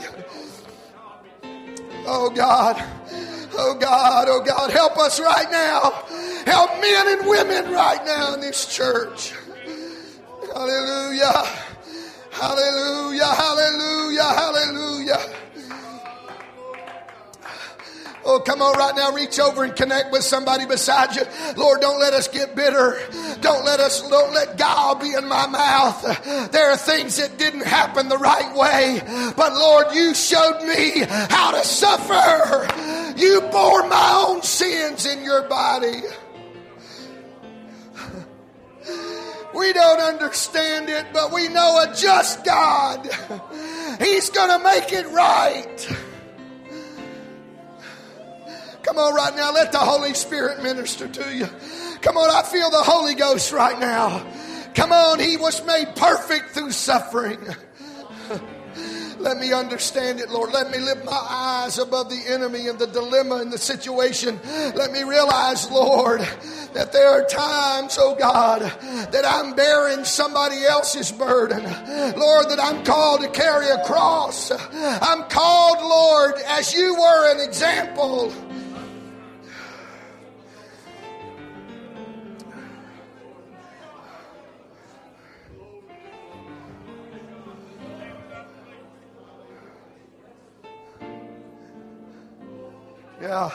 Oh, 2.06 2.30
God. 2.30 2.84
Oh, 3.58 3.74
God. 3.74 4.28
Oh, 4.28 4.42
God. 4.44 4.70
Help 4.70 4.96
us 4.98 5.18
right 5.20 5.50
now. 5.50 6.04
Help 6.44 6.70
men 6.80 7.18
and 7.18 7.28
women 7.28 7.72
right 7.72 8.04
now 8.04 8.34
in 8.34 8.40
this 8.40 8.66
church. 8.66 9.32
Hallelujah. 10.54 11.44
Hallelujah. 12.30 13.24
Hallelujah. 13.24 14.22
Hallelujah. 14.22 15.45
Oh, 18.28 18.40
come 18.40 18.60
on 18.60 18.76
right 18.76 18.94
now. 18.96 19.12
Reach 19.12 19.38
over 19.38 19.62
and 19.62 19.74
connect 19.74 20.10
with 20.10 20.24
somebody 20.24 20.66
beside 20.66 21.14
you. 21.14 21.22
Lord, 21.56 21.80
don't 21.80 22.00
let 22.00 22.12
us 22.12 22.26
get 22.26 22.56
bitter. 22.56 22.98
Don't 23.40 23.64
let 23.64 23.78
us, 23.78 24.02
don't 24.08 24.34
let 24.34 24.58
God 24.58 25.00
be 25.00 25.12
in 25.12 25.28
my 25.28 25.46
mouth. 25.46 26.50
There 26.50 26.70
are 26.72 26.76
things 26.76 27.18
that 27.18 27.38
didn't 27.38 27.64
happen 27.64 28.08
the 28.08 28.18
right 28.18 28.52
way. 28.56 29.00
But 29.36 29.54
Lord, 29.54 29.94
you 29.94 30.12
showed 30.12 30.60
me 30.62 31.04
how 31.08 31.52
to 31.52 31.62
suffer. 31.64 32.66
You 33.16 33.42
bore 33.52 33.86
my 33.88 34.24
own 34.26 34.42
sins 34.42 35.06
in 35.06 35.22
your 35.22 35.42
body. 35.42 36.02
We 39.54 39.72
don't 39.72 40.00
understand 40.00 40.90
it, 40.90 41.06
but 41.12 41.32
we 41.32 41.48
know 41.48 41.80
a 41.80 41.94
just 41.94 42.44
God. 42.44 43.08
He's 44.00 44.30
going 44.30 44.50
to 44.50 44.64
make 44.64 44.92
it 44.92 45.06
right. 45.12 45.88
Come 48.86 48.98
on, 48.98 49.14
right 49.14 49.34
now. 49.34 49.52
Let 49.52 49.72
the 49.72 49.78
Holy 49.78 50.14
Spirit 50.14 50.62
minister 50.62 51.08
to 51.08 51.36
you. 51.36 51.48
Come 52.02 52.16
on, 52.16 52.30
I 52.30 52.46
feel 52.48 52.70
the 52.70 52.84
Holy 52.84 53.16
Ghost 53.16 53.52
right 53.52 53.78
now. 53.80 54.24
Come 54.74 54.92
on, 54.92 55.18
He 55.18 55.36
was 55.36 55.64
made 55.66 55.96
perfect 55.96 56.50
through 56.50 56.70
suffering. 56.70 57.40
Let 59.18 59.38
me 59.38 59.52
understand 59.52 60.20
it, 60.20 60.30
Lord. 60.30 60.52
Let 60.52 60.70
me 60.70 60.78
lift 60.78 61.04
my 61.04 61.12
eyes 61.12 61.78
above 61.78 62.10
the 62.10 62.22
enemy 62.28 62.68
and 62.68 62.78
the 62.78 62.86
dilemma 62.86 63.36
and 63.36 63.52
the 63.52 63.58
situation. 63.58 64.38
Let 64.76 64.92
me 64.92 65.02
realize, 65.02 65.68
Lord, 65.68 66.20
that 66.74 66.92
there 66.92 67.08
are 67.08 67.24
times, 67.24 67.98
oh 67.98 68.14
God, 68.14 68.60
that 69.10 69.24
I'm 69.26 69.56
bearing 69.56 70.04
somebody 70.04 70.64
else's 70.64 71.10
burden. 71.10 71.64
Lord, 72.16 72.50
that 72.50 72.60
I'm 72.62 72.84
called 72.84 73.22
to 73.22 73.30
carry 73.30 73.68
a 73.68 73.82
cross. 73.82 74.52
I'm 74.52 75.24
called, 75.24 75.80
Lord, 75.80 76.34
as 76.46 76.72
you 76.72 76.94
were 76.94 77.32
an 77.32 77.40
example. 77.40 78.32
Yeah. 93.26 93.50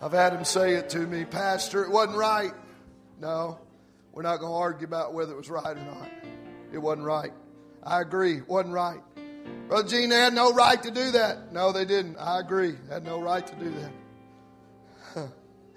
I've 0.00 0.12
had 0.12 0.32
him 0.32 0.44
say 0.44 0.74
it 0.74 0.90
to 0.90 1.00
me, 1.00 1.24
Pastor, 1.24 1.82
it 1.82 1.90
wasn't 1.90 2.16
right. 2.16 2.52
No, 3.20 3.58
we're 4.12 4.22
not 4.22 4.38
going 4.38 4.52
to 4.52 4.56
argue 4.56 4.86
about 4.86 5.12
whether 5.12 5.32
it 5.32 5.36
was 5.36 5.50
right 5.50 5.76
or 5.76 5.84
not. 5.84 6.08
It 6.72 6.78
wasn't 6.78 7.06
right. 7.06 7.32
I 7.82 8.00
agree, 8.00 8.36
it 8.36 8.48
wasn't 8.48 8.74
right. 8.74 9.00
Brother 9.66 9.88
Gene, 9.88 10.08
they 10.08 10.18
had 10.18 10.34
no 10.34 10.52
right 10.52 10.80
to 10.80 10.92
do 10.92 11.10
that. 11.10 11.52
No, 11.52 11.72
they 11.72 11.84
didn't. 11.84 12.16
I 12.16 12.38
agree. 12.38 12.76
They 12.86 12.94
had 12.94 13.04
no 13.04 13.20
right 13.20 13.44
to 13.44 13.56
do 13.56 13.74
that. 15.16 15.28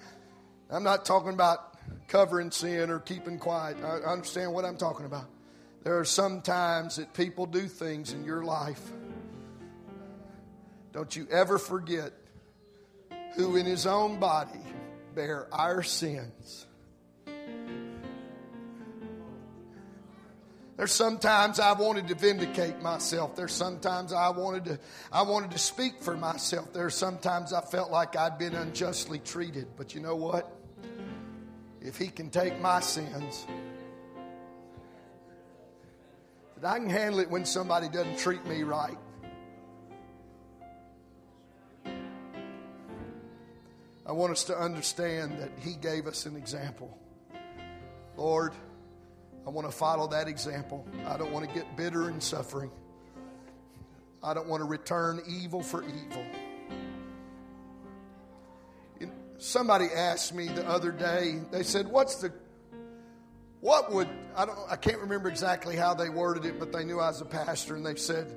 I'm 0.69 0.83
not 0.83 1.03
talking 1.03 1.33
about 1.33 1.79
covering 2.07 2.51
sin 2.51 2.91
or 2.91 2.99
keeping 2.99 3.39
quiet. 3.39 3.77
I 3.83 4.11
understand 4.11 4.53
what 4.53 4.65
I'm 4.65 4.77
talking 4.77 5.07
about. 5.07 5.25
There 5.83 5.97
are 5.97 6.05
some 6.05 6.41
times 6.41 6.97
that 6.97 7.11
people 7.15 7.47
do 7.47 7.67
things 7.67 8.13
in 8.13 8.23
your 8.23 8.43
life 8.43 8.91
don't 10.93 11.15
you 11.15 11.27
ever 11.29 11.57
forget 11.57 12.13
who 13.35 13.57
in 13.57 13.65
his 13.65 13.85
own 13.85 14.19
body 14.19 14.61
bear 15.15 15.47
our 15.51 15.83
sins. 15.83 16.67
There's 20.77 20.91
sometimes 20.91 21.59
I 21.59 21.73
wanted 21.73 22.07
to 22.07 22.15
vindicate 22.15 22.81
myself. 22.81 23.35
There's 23.35 23.51
sometimes 23.51 24.13
I 24.13 24.29
wanted 24.29 24.65
to 24.65 24.79
I 25.11 25.23
wanted 25.23 25.51
to 25.51 25.57
speak 25.57 26.01
for 26.01 26.15
myself. 26.15 26.73
There's 26.73 26.95
sometimes 26.95 27.53
I 27.53 27.61
felt 27.61 27.91
like 27.91 28.15
I'd 28.15 28.37
been 28.37 28.55
unjustly 28.55 29.19
treated. 29.19 29.67
But 29.75 29.93
you 29.93 30.01
know 30.01 30.15
what? 30.15 30.51
If 31.81 31.97
he 31.97 32.07
can 32.07 32.29
take 32.29 32.59
my 32.61 32.79
sins, 32.79 33.45
But 36.55 36.69
I 36.69 36.79
can 36.79 36.89
handle 36.89 37.19
it 37.19 37.29
when 37.29 37.45
somebody 37.45 37.89
doesn't 37.89 38.17
treat 38.17 38.45
me 38.45 38.63
right. 38.63 38.97
I 44.05 44.11
want 44.11 44.31
us 44.31 44.43
to 44.45 44.57
understand 44.57 45.39
that 45.39 45.51
He 45.59 45.75
gave 45.75 46.07
us 46.07 46.25
an 46.25 46.35
example. 46.35 46.97
Lord, 48.17 48.53
I 49.45 49.49
want 49.49 49.69
to 49.69 49.75
follow 49.75 50.07
that 50.07 50.27
example. 50.27 50.85
I 51.07 51.17
don't 51.17 51.31
want 51.31 51.47
to 51.47 51.53
get 51.53 51.77
bitter 51.77 52.09
and 52.09 52.21
suffering. 52.21 52.71
I 54.21 54.33
don't 54.33 54.47
want 54.47 54.61
to 54.61 54.67
return 54.67 55.21
evil 55.27 55.61
for 55.61 55.83
evil. 55.83 56.25
Somebody 59.37 59.87
asked 59.93 60.33
me 60.33 60.47
the 60.47 60.65
other 60.67 60.91
day, 60.91 61.41
they 61.51 61.63
said, 61.63 61.87
What's 61.87 62.15
the 62.15 62.31
what 63.59 63.93
would 63.93 64.09
I 64.35 64.45
don't 64.45 64.57
I 64.69 64.75
can't 64.75 64.99
remember 64.99 65.29
exactly 65.29 65.75
how 65.75 65.93
they 65.93 66.09
worded 66.09 66.45
it, 66.45 66.59
but 66.59 66.71
they 66.71 66.83
knew 66.83 66.99
I 66.99 67.07
was 67.07 67.21
a 67.21 67.25
pastor 67.25 67.75
and 67.75 67.85
they 67.85 67.95
said, 67.95 68.27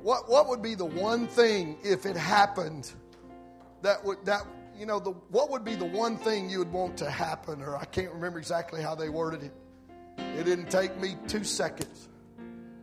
What 0.00 0.30
what 0.30 0.48
would 0.48 0.62
be 0.62 0.74
the 0.74 0.86
one 0.86 1.26
thing 1.26 1.78
if 1.82 2.06
it 2.06 2.16
happened 2.16 2.90
that 3.82 4.04
would 4.04 4.24
that 4.24 4.46
you 4.80 4.86
know 4.86 4.98
the 4.98 5.10
what 5.28 5.50
would 5.50 5.62
be 5.62 5.74
the 5.74 5.84
one 5.84 6.16
thing 6.16 6.48
you 6.48 6.58
would 6.58 6.72
want 6.72 6.96
to 6.96 7.10
happen 7.10 7.60
or 7.60 7.76
I 7.76 7.84
can't 7.84 8.10
remember 8.14 8.38
exactly 8.38 8.80
how 8.80 8.94
they 8.94 9.10
worded 9.10 9.42
it. 9.42 9.52
It 10.16 10.44
didn't 10.44 10.70
take 10.70 10.98
me 10.98 11.16
two 11.28 11.44
seconds. 11.44 12.08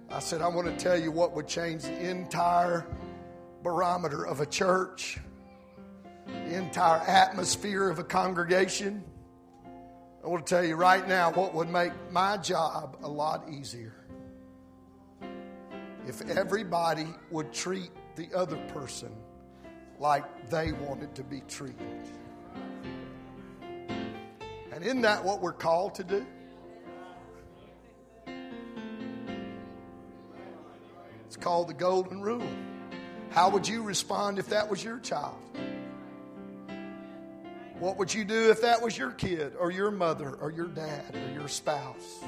I 0.08 0.20
said, 0.20 0.42
I 0.44 0.48
want 0.48 0.68
to 0.68 0.78
tell 0.78 0.98
you 0.98 1.12
what 1.12 1.36
would 1.36 1.48
change 1.48 1.82
the 1.82 2.10
entire 2.10 2.86
barometer 3.64 4.28
of 4.28 4.42
a 4.42 4.46
church, 4.46 5.18
the 6.28 6.56
entire 6.56 7.00
atmosphere 7.00 7.90
of 7.90 7.98
a 7.98 8.04
congregation. 8.04 9.04
I 10.24 10.28
want 10.28 10.46
to 10.46 10.56
tell 10.56 10.64
you 10.64 10.76
right 10.76 11.06
now 11.08 11.32
what 11.32 11.56
would 11.56 11.70
make 11.70 11.94
my 12.12 12.38
job 12.38 12.98
a 13.02 13.08
lot 13.08 13.50
easier. 13.50 14.06
If 16.06 16.22
everybody 16.30 17.08
would 17.32 17.52
treat 17.52 17.90
the 18.16 18.30
other 18.36 18.58
person 18.68 19.12
like 20.00 20.50
they 20.50 20.72
wanted 20.72 21.16
to 21.16 21.24
be 21.24 21.42
treated. 21.48 21.76
And 24.72 24.86
isn't 24.86 25.02
that 25.02 25.24
what 25.24 25.42
we're 25.42 25.54
called 25.54 25.96
to 25.96 26.04
do? 26.04 26.26
It's 31.26 31.36
called 31.36 31.68
the 31.68 31.74
golden 31.74 32.22
rule. 32.22 32.48
How 33.32 33.50
would 33.50 33.68
you 33.68 33.84
respond 33.84 34.40
if 34.40 34.50
that 34.50 34.70
was 34.70 34.84
your 34.84 35.00
child? 35.00 35.36
What 37.80 37.98
would 37.98 38.14
you 38.14 38.24
do 38.24 38.50
if 38.50 38.62
that 38.62 38.82
was 38.82 38.98
your 38.98 39.12
kid 39.12 39.54
or 39.60 39.72
your 39.72 39.92
mother 39.92 40.30
or 40.30 40.52
your 40.52 40.68
dad 40.68 41.16
or 41.16 41.34
your 41.34 41.48
spouse? 41.48 42.24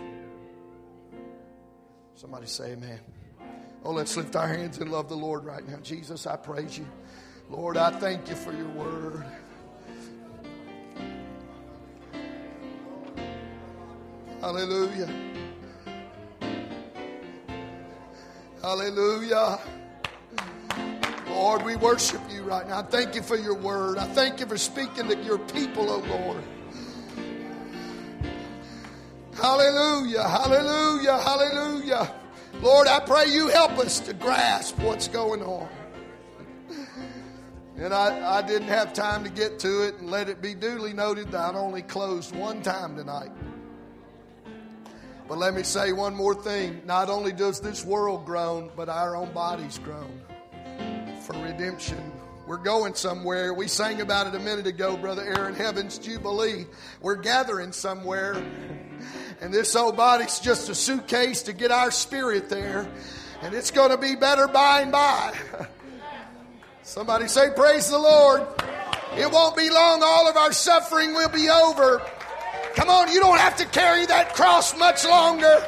Somebody 2.16 2.48
say 2.48 2.74
amen. 2.74 3.00
Oh, 3.84 3.92
let's 3.92 4.18
lift 4.18 4.36
our 4.36 4.48
hands 4.48 4.78
and 4.78 4.92
love 4.92 5.08
the 5.08 5.16
Lord 5.16 5.46
right 5.46 5.68
now. 5.68 5.78
Jesus, 5.78 6.28
I 6.28 6.36
praise 6.36 6.78
you. 6.78 6.86
Lord, 7.50 7.78
I 7.78 7.92
thank 8.00 8.30
you 8.30 8.36
for 8.36 8.54
your 8.54 8.70
word. 8.70 9.26
Hallelujah. 14.40 15.10
Hallelujah. 18.62 19.60
Lord, 21.30 21.64
we 21.64 21.76
worship 21.76 22.22
you 22.30 22.44
right 22.44 22.68
now. 22.68 22.80
I 22.80 22.84
thank 22.84 23.16
you 23.16 23.22
for 23.22 23.36
your 23.36 23.56
word. 23.56 23.98
I 23.98 24.06
thank 24.06 24.40
you 24.40 24.46
for 24.46 24.58
speaking 24.58 25.08
to 25.08 25.18
your 25.24 25.40
people, 25.40 25.90
oh 25.90 26.00
Lord. 26.00 26.44
Hallelujah, 29.36 30.28
hallelujah, 30.28 31.18
hallelujah. 31.18 32.14
Lord, 32.62 32.88
I 32.88 33.00
pray 33.00 33.28
you 33.28 33.48
help 33.48 33.78
us 33.78 34.02
to 34.02 34.14
grasp 34.14 34.78
what's 34.80 35.08
going 35.08 35.42
on. 35.42 35.70
And 37.80 37.94
I, 37.94 38.40
I 38.40 38.42
didn't 38.42 38.68
have 38.68 38.92
time 38.92 39.24
to 39.24 39.30
get 39.30 39.58
to 39.60 39.88
it, 39.88 39.96
and 40.00 40.12
let 40.12 40.28
it 40.28 40.42
be 40.42 40.54
duly 40.54 40.92
noted 40.92 41.32
that 41.32 41.56
I 41.56 41.58
only 41.58 41.82
closed 41.82 42.36
one 42.36 42.62
time 42.62 42.98
tonight. 42.98 43.32
But 45.30 45.38
let 45.38 45.54
me 45.54 45.64
say 45.64 45.94
one 45.94 46.14
more 46.14 46.36
thing. 46.36 46.82
Not 46.86 47.10
only 47.10 47.32
does 47.32 47.62
this 47.62 47.86
world 47.86 48.26
groan, 48.26 48.70
but 48.76 48.90
our 48.90 49.16
own 49.16 49.32
bodies 49.32 49.80
groan 49.82 50.22
for 51.22 51.32
redemption. 51.42 52.12
We're 52.48 52.58
going 52.58 52.96
somewhere. 52.96 53.54
We 53.54 53.70
sang 53.70 54.02
about 54.02 54.28
it 54.28 54.36
a 54.36 54.40
minute 54.40 54.68
ago, 54.68 54.98
Brother 54.98 55.24
Aaron, 55.24 55.56
Heaven's 55.56 55.98
Jubilee. 56.00 56.66
We're 57.00 57.16
gathering 57.16 57.72
somewhere. 57.72 58.44
And 59.40 59.54
this 59.54 59.74
old 59.78 59.96
body's 59.96 60.40
just 60.40 60.68
a 60.68 60.76
suitcase 60.76 61.44
to 61.44 61.54
get 61.54 61.72
our 61.72 61.92
spirit 61.92 62.50
there. 62.50 62.92
And 63.42 63.54
it's 63.54 63.72
going 63.72 63.92
to 63.92 63.98
be 63.98 64.16
better 64.16 64.50
by 64.50 64.82
and 64.82 64.92
by. 64.92 65.38
Somebody 66.90 67.28
say, 67.28 67.52
Praise 67.56 67.88
the 67.88 68.00
Lord. 68.00 68.48
It 69.16 69.32
won't 69.32 69.56
be 69.56 69.70
long. 69.70 70.02
All 70.02 70.28
of 70.28 70.36
our 70.36 70.52
suffering 70.52 71.14
will 71.14 71.30
be 71.30 71.48
over. 71.48 72.02
Come 72.74 72.90
on, 72.90 73.12
you 73.12 73.20
don't 73.20 73.38
have 73.38 73.56
to 73.58 73.66
carry 73.66 74.08
that 74.08 74.34
cross 74.34 74.76
much 74.76 75.06
longer. 75.06 75.64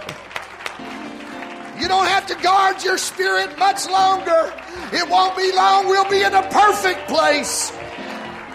You 1.80 1.88
don't 1.88 2.07
have 2.07 2.26
to 2.26 2.36
guard 2.41 2.84
your 2.84 2.97
spirit 2.97 3.55
much 3.59 3.88
longer. 3.88 4.51
It 4.91 5.07
won't 5.07 5.38
be 5.38 5.51
long. 5.51 5.88
We'll 5.88 6.09
be 6.09 6.24
in 6.24 6.34
a 6.34 6.49
perfect 6.49 7.07
place. 7.07 7.72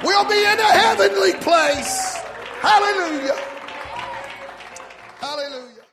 We'll 0.03 0.29
be 0.29 0.35
in 0.35 0.59
a 0.59 0.73
heavenly 0.73 1.35
place. 1.35 2.17
Hallelujah. 2.63 3.47